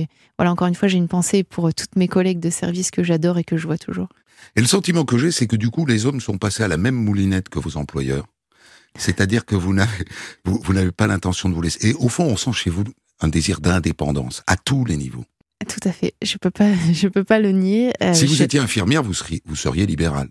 et 0.00 0.08
voilà, 0.38 0.50
encore 0.52 0.68
une 0.68 0.74
fois, 0.74 0.88
j'ai 0.88 0.96
une 0.98 1.08
pensée 1.08 1.44
pour 1.44 1.72
toutes 1.74 1.96
mes 1.96 2.08
collègues 2.08 2.40
de 2.40 2.50
service 2.50 2.90
que 2.90 3.02
j'adore 3.02 3.36
et 3.38 3.44
que 3.44 3.56
je 3.56 3.66
vois 3.66 3.76
toujours. 3.78 4.08
Et 4.56 4.60
le 4.60 4.66
sentiment 4.66 5.04
que 5.04 5.18
j'ai, 5.18 5.30
c'est 5.30 5.46
que 5.46 5.56
du 5.56 5.68
coup, 5.70 5.84
les 5.84 6.06
hommes 6.06 6.20
sont 6.20 6.38
passés 6.38 6.62
à 6.62 6.68
la 6.68 6.78
même 6.78 6.94
moulinette 6.94 7.48
que 7.50 7.58
vos 7.58 7.76
employeurs. 7.76 8.26
C'est-à-dire 8.96 9.44
que 9.44 9.54
vous 9.54 9.74
n'avez, 9.74 10.04
vous, 10.44 10.60
vous 10.62 10.72
n'avez 10.72 10.92
pas 10.92 11.06
l'intention 11.06 11.48
de 11.48 11.54
vous 11.54 11.62
laisser. 11.62 11.90
Et 11.90 11.94
au 11.94 12.08
fond, 12.08 12.24
on 12.24 12.36
sent 12.36 12.52
chez 12.52 12.70
vous 12.70 12.84
un 13.20 13.28
désir 13.28 13.60
d'indépendance 13.60 14.42
à 14.46 14.56
tous 14.56 14.84
les 14.86 14.96
niveaux. 14.96 15.24
Tout 15.68 15.86
à 15.86 15.92
fait, 15.92 16.14
je 16.22 16.36
peux 16.38 16.50
pas, 16.50 16.70
je 16.92 17.06
peux 17.08 17.22
pas 17.24 17.38
le 17.38 17.52
nier. 17.52 17.92
Euh, 18.02 18.14
si 18.14 18.24
vous 18.24 18.34
je- 18.34 18.42
étiez 18.42 18.58
infirmière, 18.60 19.02
vous 19.02 19.12
seriez, 19.12 19.42
vous 19.44 19.56
seriez 19.56 19.84
libéral. 19.84 20.28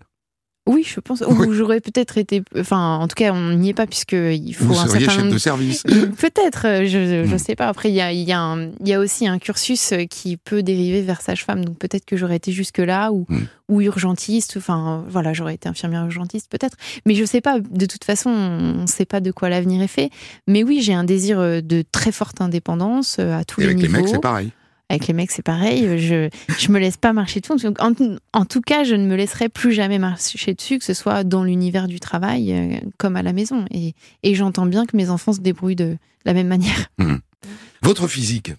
Oui, 0.71 0.83
je 0.87 0.99
pense. 0.99 1.21
Ou 1.27 1.51
j'aurais 1.53 1.79
peut-être 1.81 2.19
été. 2.19 2.43
Enfin, 2.55 2.97
en 2.97 3.07
tout 3.07 3.15
cas, 3.15 3.33
on 3.33 3.53
n'y 3.53 3.69
est 3.69 3.73
pas 3.73 3.87
puisque 3.87 4.11
il 4.13 4.53
faut 4.53 4.65
Vous 4.65 4.77
un 4.77 4.85
seriez 4.85 4.99
certain 5.05 5.13
chef 5.13 5.21
nombre- 5.23 5.33
de 5.33 5.37
service. 5.39 5.83
Peut-être, 6.19 6.67
euh, 6.67 6.85
je 6.85 6.97
ne 7.27 7.33
Hmm. 7.33 7.37
sais 7.39 7.55
pas. 7.55 7.67
Après, 7.67 7.89
il 7.89 7.95
y 7.95 8.01
a, 8.01 8.11
il 8.13 8.21
y, 8.21 8.31
a 8.31 8.39
un- 8.39 8.67
il 8.79 8.87
y 8.87 8.93
a 8.93 8.99
aussi 8.99 9.25
un 9.27 9.39
cursus 9.39 9.93
euh, 9.93 10.05
qui 10.05 10.37
peut 10.37 10.61
dériver 10.61 11.01
vers 11.01 11.21
sage-femme. 11.21 11.65
Donc 11.65 11.79
peut-être 11.79 12.05
que 12.05 12.17
j'aurais 12.17 12.35
été 12.35 12.51
jusque-là 12.51 13.11
ou, 13.11 13.25
Hmm. 13.29 13.45
ou 13.69 13.81
urgentiste. 13.81 14.55
Enfin, 14.57 15.03
voilà, 15.09 15.33
j'aurais 15.33 15.55
été 15.55 15.67
infirmière 15.67 16.05
urgentiste 16.05 16.47
peut-être. 16.51 16.77
Mais 17.07 17.15
je 17.15 17.25
sais 17.25 17.41
pas. 17.41 17.59
De 17.59 17.85
toute 17.87 18.03
façon, 18.03 18.29
on 18.29 18.81
ne 18.83 18.87
sait 18.87 19.05
pas 19.05 19.21
de 19.21 19.31
quoi 19.31 19.49
l'avenir 19.49 19.81
est 19.81 19.87
fait. 19.87 20.11
Mais 20.47 20.63
oui, 20.63 20.81
j'ai 20.83 20.93
un 20.93 21.03
désir 21.03 21.39
euh, 21.39 21.61
de 21.61 21.83
très 21.91 22.11
forte 22.11 22.41
indépendance 22.41 23.17
à 23.17 23.43
tous 23.43 23.61
Et 23.61 23.63
les 23.63 23.69
avec 23.71 23.81
les 23.81 23.87
niveaux. 23.87 24.01
mecs, 24.01 24.09
c'est 24.09 24.21
pareil. 24.21 24.51
Avec 24.89 25.07
les 25.07 25.13
mecs, 25.13 25.31
c'est 25.31 25.43
pareil. 25.43 25.99
Je 25.99 26.29
je 26.57 26.71
me 26.71 26.79
laisse 26.79 26.97
pas 26.97 27.13
marcher 27.13 27.39
dessus. 27.39 27.53
En, 27.79 27.93
en 28.33 28.45
tout 28.45 28.61
cas, 28.61 28.83
je 28.83 28.95
ne 28.95 29.05
me 29.05 29.15
laisserai 29.15 29.47
plus 29.47 29.71
jamais 29.71 29.99
marcher 29.99 30.53
dessus, 30.55 30.79
que 30.79 30.85
ce 30.85 30.95
soit 30.95 31.23
dans 31.23 31.43
l'univers 31.43 31.87
du 31.87 31.99
travail 31.99 32.53
euh, 32.53 32.79
comme 32.97 33.15
à 33.15 33.21
la 33.21 33.33
maison. 33.33 33.65
Et, 33.71 33.93
et 34.23 34.33
j'entends 34.35 34.65
bien 34.65 34.85
que 34.85 34.97
mes 34.97 35.09
enfants 35.09 35.33
se 35.33 35.41
débrouillent 35.41 35.75
de 35.75 35.97
la 36.25 36.33
même 36.33 36.47
manière. 36.47 36.89
Votre 37.83 38.07
physique, 38.07 38.51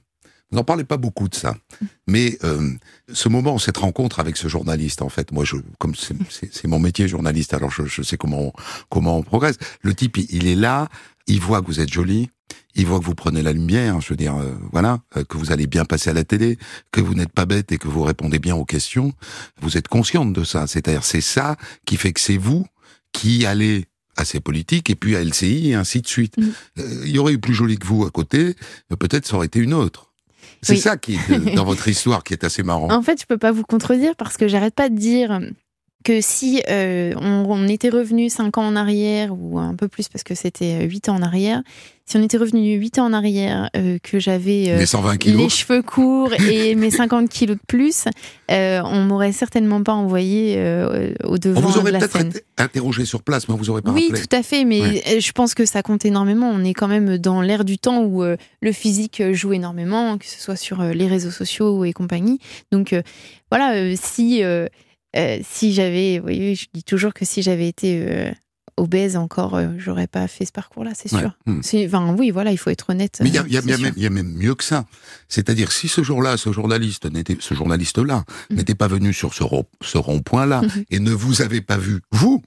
vous 0.50 0.56
n'en 0.56 0.64
parlez 0.64 0.84
pas 0.84 0.96
beaucoup 0.96 1.28
de 1.28 1.34
ça, 1.34 1.56
mais 2.06 2.38
euh, 2.42 2.70
ce 3.12 3.28
moment, 3.28 3.58
cette 3.58 3.76
rencontre 3.76 4.18
avec 4.18 4.36
ce 4.36 4.48
journaliste, 4.48 5.02
en 5.02 5.08
fait, 5.08 5.30
moi, 5.32 5.44
comme 5.78 5.94
c'est 5.94 6.66
mon 6.66 6.78
métier 6.78 7.06
journaliste, 7.06 7.54
alors 7.54 7.70
je, 7.70 7.84
je 7.84 8.02
sais 8.02 8.16
comment 8.16 8.40
on, 8.40 8.52
comment 8.88 9.18
on 9.18 9.22
progresse. 9.22 9.58
Le 9.82 9.94
type, 9.94 10.16
il, 10.16 10.26
il 10.34 10.46
est 10.48 10.54
là, 10.56 10.88
il 11.26 11.40
voit 11.40 11.60
que 11.60 11.66
vous 11.66 11.80
êtes 11.80 11.92
jolie, 11.92 12.30
il 12.74 12.86
voit 12.86 12.98
que 13.00 13.04
vous 13.04 13.14
prenez 13.14 13.42
la 13.42 13.52
lumière, 13.52 14.00
je 14.00 14.08
veux 14.10 14.16
dire, 14.16 14.36
euh, 14.36 14.52
voilà, 14.72 15.00
euh, 15.16 15.24
que 15.24 15.36
vous 15.36 15.52
allez 15.52 15.66
bien 15.66 15.84
passer 15.84 16.10
à 16.10 16.12
la 16.12 16.24
télé, 16.24 16.58
que 16.92 17.00
vous 17.00 17.14
n'êtes 17.14 17.32
pas 17.32 17.46
bête 17.46 17.72
et 17.72 17.78
que 17.78 17.88
vous 17.88 18.02
répondez 18.02 18.38
bien 18.38 18.54
aux 18.54 18.64
questions. 18.64 19.12
Vous 19.60 19.76
êtes 19.76 19.88
consciente 19.88 20.32
de 20.32 20.44
ça, 20.44 20.66
c'est-à-dire 20.66 21.04
c'est 21.04 21.20
ça 21.20 21.56
qui 21.84 21.96
fait 21.96 22.12
que 22.12 22.20
c'est 22.20 22.36
vous 22.36 22.66
qui 23.12 23.44
allez 23.46 23.86
à 24.16 24.24
ces 24.24 24.40
politiques 24.40 24.90
et 24.90 24.94
puis 24.94 25.16
à 25.16 25.24
LCI 25.24 25.70
et 25.70 25.74
ainsi 25.74 26.00
de 26.00 26.06
suite. 26.06 26.36
Mhm. 26.38 26.52
Euh, 26.78 27.02
Il 27.06 27.10
y 27.10 27.18
aurait 27.18 27.32
eu 27.32 27.38
plus 27.38 27.54
joli 27.54 27.76
que 27.78 27.86
vous 27.86 28.04
à 28.04 28.10
côté, 28.10 28.54
peut-être 28.98 29.26
ça 29.26 29.36
aurait 29.36 29.46
été 29.46 29.58
une 29.60 29.74
autre. 29.74 30.12
C'est 30.62 30.74
Oui. 30.74 30.78
ça 30.80 30.96
qui 30.98 31.14
est 31.14 31.54
dans 31.54 31.64
votre 31.64 31.88
histoire 31.88 32.22
qui 32.22 32.34
est 32.34 32.44
assez 32.44 32.62
marrant. 32.62 32.88
En 32.92 33.02
fait, 33.02 33.20
je 33.20 33.26
peux 33.26 33.38
pas 33.38 33.50
vous 33.52 33.62
contredire 33.62 34.14
parce 34.16 34.36
que 34.36 34.46
j'arrête 34.46 34.74
pas 34.74 34.88
de 34.90 34.96
dire 34.96 35.40
que 36.04 36.20
si 36.20 36.62
euh, 36.70 37.12
on, 37.20 37.44
on 37.48 37.68
était 37.68 37.90
revenu 37.90 38.28
5 38.30 38.56
ans 38.58 38.66
en 38.66 38.76
arrière 38.76 39.34
ou 39.38 39.58
un 39.58 39.74
peu 39.74 39.86
plus 39.88 40.08
parce 40.08 40.24
que 40.24 40.34
c'était 40.34 40.84
8 40.86 41.08
ans 41.10 41.16
en 41.16 41.22
arrière, 41.22 41.62
si 42.06 42.16
on 42.16 42.22
était 42.22 42.38
revenu 42.38 42.74
8 42.74 42.98
ans 42.98 43.04
en 43.04 43.12
arrière, 43.12 43.70
euh, 43.76 43.98
que 44.02 44.18
j'avais 44.18 44.64
euh, 44.70 44.78
Les 44.78 44.86
120 44.86 45.12
les 45.12 45.18
kilos. 45.18 45.52
cheveux 45.54 45.82
courts 45.82 46.32
et 46.34 46.74
mes 46.76 46.90
50 46.90 47.28
kilos 47.28 47.56
de 47.56 47.62
plus, 47.68 48.06
euh, 48.50 48.80
on 48.84 49.02
m'aurait 49.04 49.30
certainement 49.32 49.82
pas 49.82 49.92
envoyé 49.92 50.54
euh, 50.56 51.12
au 51.24 51.34
On 51.34 51.38
devant 51.38 51.60
vous 51.60 51.74
de 51.74 51.78
aurait 51.80 51.92
la 51.92 51.98
peut-être 52.00 52.16
scène. 52.16 52.28
été 52.30 52.42
interrogé 52.58 53.04
sur 53.04 53.22
place, 53.22 53.46
mais 53.46 53.54
on 53.54 53.58
vous 53.58 53.70
aurait 53.70 53.82
pas 53.82 53.92
Oui, 53.92 54.06
rappelé. 54.10 54.26
tout 54.26 54.34
à 54.36 54.42
fait, 54.42 54.64
mais 54.64 54.80
Ouais. 54.80 55.02
euh, 55.06 55.20
je 55.20 55.32
pense 55.32 55.54
que 55.54 55.64
ça 55.66 55.82
compte 55.82 56.04
énormément. 56.04 56.50
On 56.52 56.64
est 56.64 56.74
quand 56.74 56.88
même 56.88 57.18
dans 57.18 57.42
l'ère 57.42 57.64
du 57.64 57.78
temps 57.78 58.02
où 58.02 58.24
euh, 58.24 58.36
le 58.60 58.72
physique 58.72 59.20
euh, 59.20 59.32
joue 59.34 59.52
énormément, 59.52 60.18
que 60.18 60.26
ce 60.26 60.40
soit 60.40 60.56
sur 60.56 60.80
euh, 60.80 60.92
les 60.92 61.06
réseaux 61.06 61.30
sociaux 61.30 61.84
et 61.84 61.92
compagnie. 61.92 62.40
Donc 62.72 62.92
euh, 62.92 63.02
voilà, 63.52 63.74
euh, 63.74 63.94
si 64.00 64.42
euh, 65.16 65.38
si 65.48 65.72
j'avais, 65.72 66.18
vous 66.18 66.22
voyez, 66.24 66.54
je 66.54 66.66
dis 66.72 66.84
toujours 66.84 67.14
que 67.14 67.24
si 67.24 67.42
j'avais 67.42 67.68
été 67.68 68.02
euh, 68.08 68.30
obèse 68.76 69.16
encore, 69.16 69.56
euh, 69.56 69.68
j'aurais 69.76 70.06
pas 70.06 70.26
fait 70.28 70.46
ce 70.46 70.52
parcours-là, 70.52 70.92
c'est 70.94 71.08
sûr. 71.08 71.36
Hmm. 71.46 71.60
C'est- 71.62 71.86
Enfin 71.86 72.14
oui, 72.18 72.30
voilà, 72.30 72.50
il 72.52 72.56
faut 72.58 72.70
être 72.70 72.90
honnête. 72.90 73.18
Mais 73.22 73.28
il 73.28 73.34
y 73.34 73.38
a, 73.38 73.42
euh, 73.42 73.46
il 73.48 73.52
y 73.52 73.56
a- 73.58 73.60
y 73.60 73.82
même, 73.82 73.92
il 73.96 74.02
y 74.02 74.06
a 74.06 74.10
même 74.10 74.32
mieux 74.32 74.54
que 74.54 74.64
ça. 74.64 74.86
C'est-à-dire, 75.28 75.70
si 75.72 75.88
ce 75.88 76.02
jour-là, 76.02 76.36
ce 76.36 76.50
journaliste 76.52 77.04
n'était, 77.10 77.36
ce 77.40 77.52
journaliste-là 77.54 78.24
Mhm. 78.50 78.56
n'était 78.56 78.74
pas 78.74 78.88
venu 78.88 79.12
sur 79.12 79.34
ce, 79.34 79.42
ro- 79.42 79.68
ce 79.82 79.98
rond-point-là 79.98 80.62
Mhm. 80.62 80.84
et 80.90 80.98
ne 81.00 81.10
vous 81.12 81.42
avait 81.42 81.60
pas 81.60 81.76
vu, 81.76 82.00
vous, 82.12 82.42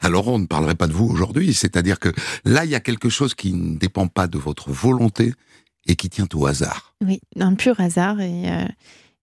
alors 0.00 0.28
on 0.28 0.38
ne 0.38 0.46
parlerait 0.46 0.76
pas 0.76 0.86
de 0.86 0.92
vous 0.94 1.06
aujourd'hui. 1.06 1.52
C'est-à-dire 1.52 1.98
que 1.98 2.10
là, 2.44 2.64
il 2.64 2.70
y 2.70 2.74
a 2.76 2.80
quelque 2.80 3.08
chose 3.10 3.34
qui 3.34 3.52
ne 3.52 3.76
dépend 3.76 4.06
pas 4.06 4.26
de 4.26 4.38
votre 4.38 4.70
volonté 4.70 5.34
et 5.86 5.96
qui 5.96 6.08
tient 6.08 6.28
au 6.34 6.46
hasard. 6.46 6.94
Oui, 7.04 7.20
un 7.38 7.54
pur 7.54 7.78
hasard. 7.80 8.20
Et 8.20 8.44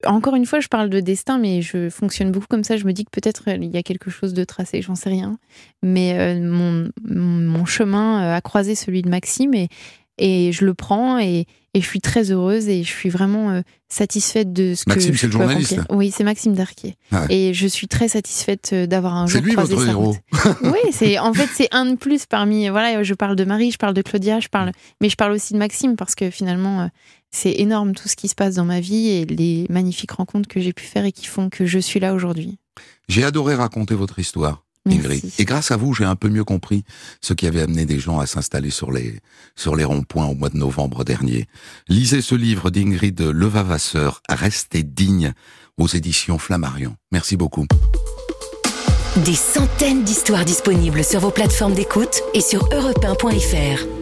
encore 0.05 0.35
une 0.35 0.45
fois, 0.45 0.59
je 0.59 0.67
parle 0.67 0.89
de 0.89 0.99
destin, 0.99 1.37
mais 1.37 1.61
je 1.61 1.89
fonctionne 1.89 2.31
beaucoup 2.31 2.47
comme 2.47 2.63
ça. 2.63 2.77
Je 2.77 2.85
me 2.85 2.93
dis 2.93 3.05
que 3.05 3.11
peut-être 3.11 3.43
euh, 3.47 3.57
il 3.61 3.71
y 3.71 3.77
a 3.77 3.83
quelque 3.83 4.09
chose 4.09 4.33
de 4.33 4.43
tracé, 4.43 4.81
j'en 4.81 4.95
sais 4.95 5.09
rien. 5.09 5.37
Mais 5.83 6.17
euh, 6.17 6.39
mon, 6.41 6.89
mon 7.03 7.65
chemin 7.65 8.23
euh, 8.23 8.35
a 8.35 8.41
croisé 8.41 8.75
celui 8.75 9.01
de 9.01 9.09
Maxime 9.09 9.53
et, 9.53 9.69
et 10.17 10.51
je 10.51 10.65
le 10.65 10.73
prends 10.73 11.19
et, 11.19 11.45
et 11.73 11.81
je 11.81 11.85
suis 11.87 11.99
très 11.99 12.31
heureuse 12.31 12.69
et 12.69 12.83
je 12.83 12.89
suis 12.89 13.09
vraiment 13.09 13.51
euh, 13.51 13.61
satisfaite 13.89 14.53
de 14.53 14.73
ce 14.75 14.85
Maxime, 14.87 15.11
que 15.11 15.17
c'est 15.17 15.21
je 15.23 15.25
le 15.27 15.31
journaliste 15.33 15.73
accomplir. 15.73 15.97
Oui, 15.97 16.11
c'est 16.15 16.23
Maxime 16.23 16.53
Darquier. 16.53 16.95
Ouais. 17.11 17.25
Et 17.29 17.53
je 17.53 17.67
suis 17.67 17.87
très 17.87 18.07
satisfaite 18.07 18.73
d'avoir 18.73 19.15
un 19.15 19.27
C'est 19.27 19.33
jour 19.33 19.41
lui 19.43 19.51
croisé 19.53 19.75
votre 19.75 19.85
sa 19.85 19.91
héros. 19.91 20.15
Oui, 20.63 20.79
c'est 20.91 21.19
en 21.19 21.33
fait 21.33 21.49
c'est 21.53 21.67
un 21.71 21.85
de 21.85 21.95
plus 21.95 22.25
parmi 22.27 22.69
voilà, 22.69 23.03
je 23.03 23.13
parle 23.13 23.35
de 23.35 23.43
Marie, 23.43 23.71
je 23.71 23.77
parle 23.77 23.93
de 23.93 24.01
Claudia, 24.01 24.39
je 24.39 24.47
parle 24.47 24.71
mais 25.01 25.09
je 25.09 25.17
parle 25.17 25.33
aussi 25.33 25.53
de 25.53 25.59
Maxime 25.59 25.97
parce 25.97 26.15
que 26.15 26.29
finalement 26.29 26.89
c'est 27.35 27.59
énorme 27.59 27.93
tout 27.93 28.07
ce 28.07 28.15
qui 28.15 28.27
se 28.27 28.35
passe 28.35 28.55
dans 28.55 28.65
ma 28.65 28.79
vie 28.79 29.09
et 29.09 29.25
les 29.25 29.65
magnifiques 29.69 30.11
rencontres 30.11 30.47
que 30.47 30.59
j'ai 30.59 30.73
pu 30.73 30.85
faire 30.85 31.05
et 31.05 31.11
qui 31.11 31.25
font 31.25 31.49
que 31.49 31.65
je 31.65 31.79
suis 31.79 31.99
là 31.99 32.13
aujourd'hui. 32.13 32.57
J'ai 33.09 33.23
adoré 33.23 33.55
raconter 33.55 33.93
votre 33.93 34.19
histoire. 34.19 34.63
Ingrid. 34.87 35.21
Merci. 35.23 35.41
Et 35.41 35.45
grâce 35.45 35.71
à 35.71 35.77
vous, 35.77 35.93
j'ai 35.95 36.05
un 36.05 36.15
peu 36.15 36.29
mieux 36.29 36.43
compris 36.43 36.83
ce 37.19 37.33
qui 37.33 37.47
avait 37.47 37.61
amené 37.61 37.85
des 37.85 37.99
gens 37.99 38.19
à 38.19 38.27
s'installer 38.27 38.69
sur 38.69 38.91
les, 38.91 39.19
sur 39.55 39.75
les 39.75 39.83
ronds-points 39.83 40.27
au 40.27 40.35
mois 40.35 40.49
de 40.49 40.57
novembre 40.57 41.03
dernier. 41.03 41.47
Lisez 41.89 42.21
ce 42.21 42.35
livre 42.35 42.69
d'Ingrid 42.69 43.19
Levavasseur, 43.19 44.21
Restez 44.29 44.83
digne, 44.83 45.33
aux 45.77 45.87
éditions 45.87 46.37
Flammarion. 46.37 46.95
Merci 47.11 47.35
beaucoup. 47.35 47.65
Des 49.25 49.33
centaines 49.33 50.03
d'histoires 50.03 50.45
disponibles 50.45 51.03
sur 51.03 51.19
vos 51.19 51.31
plateformes 51.31 51.73
d'écoute 51.73 52.21
et 52.33 52.41
sur 52.41 52.69
europe1.fr. 52.69 53.94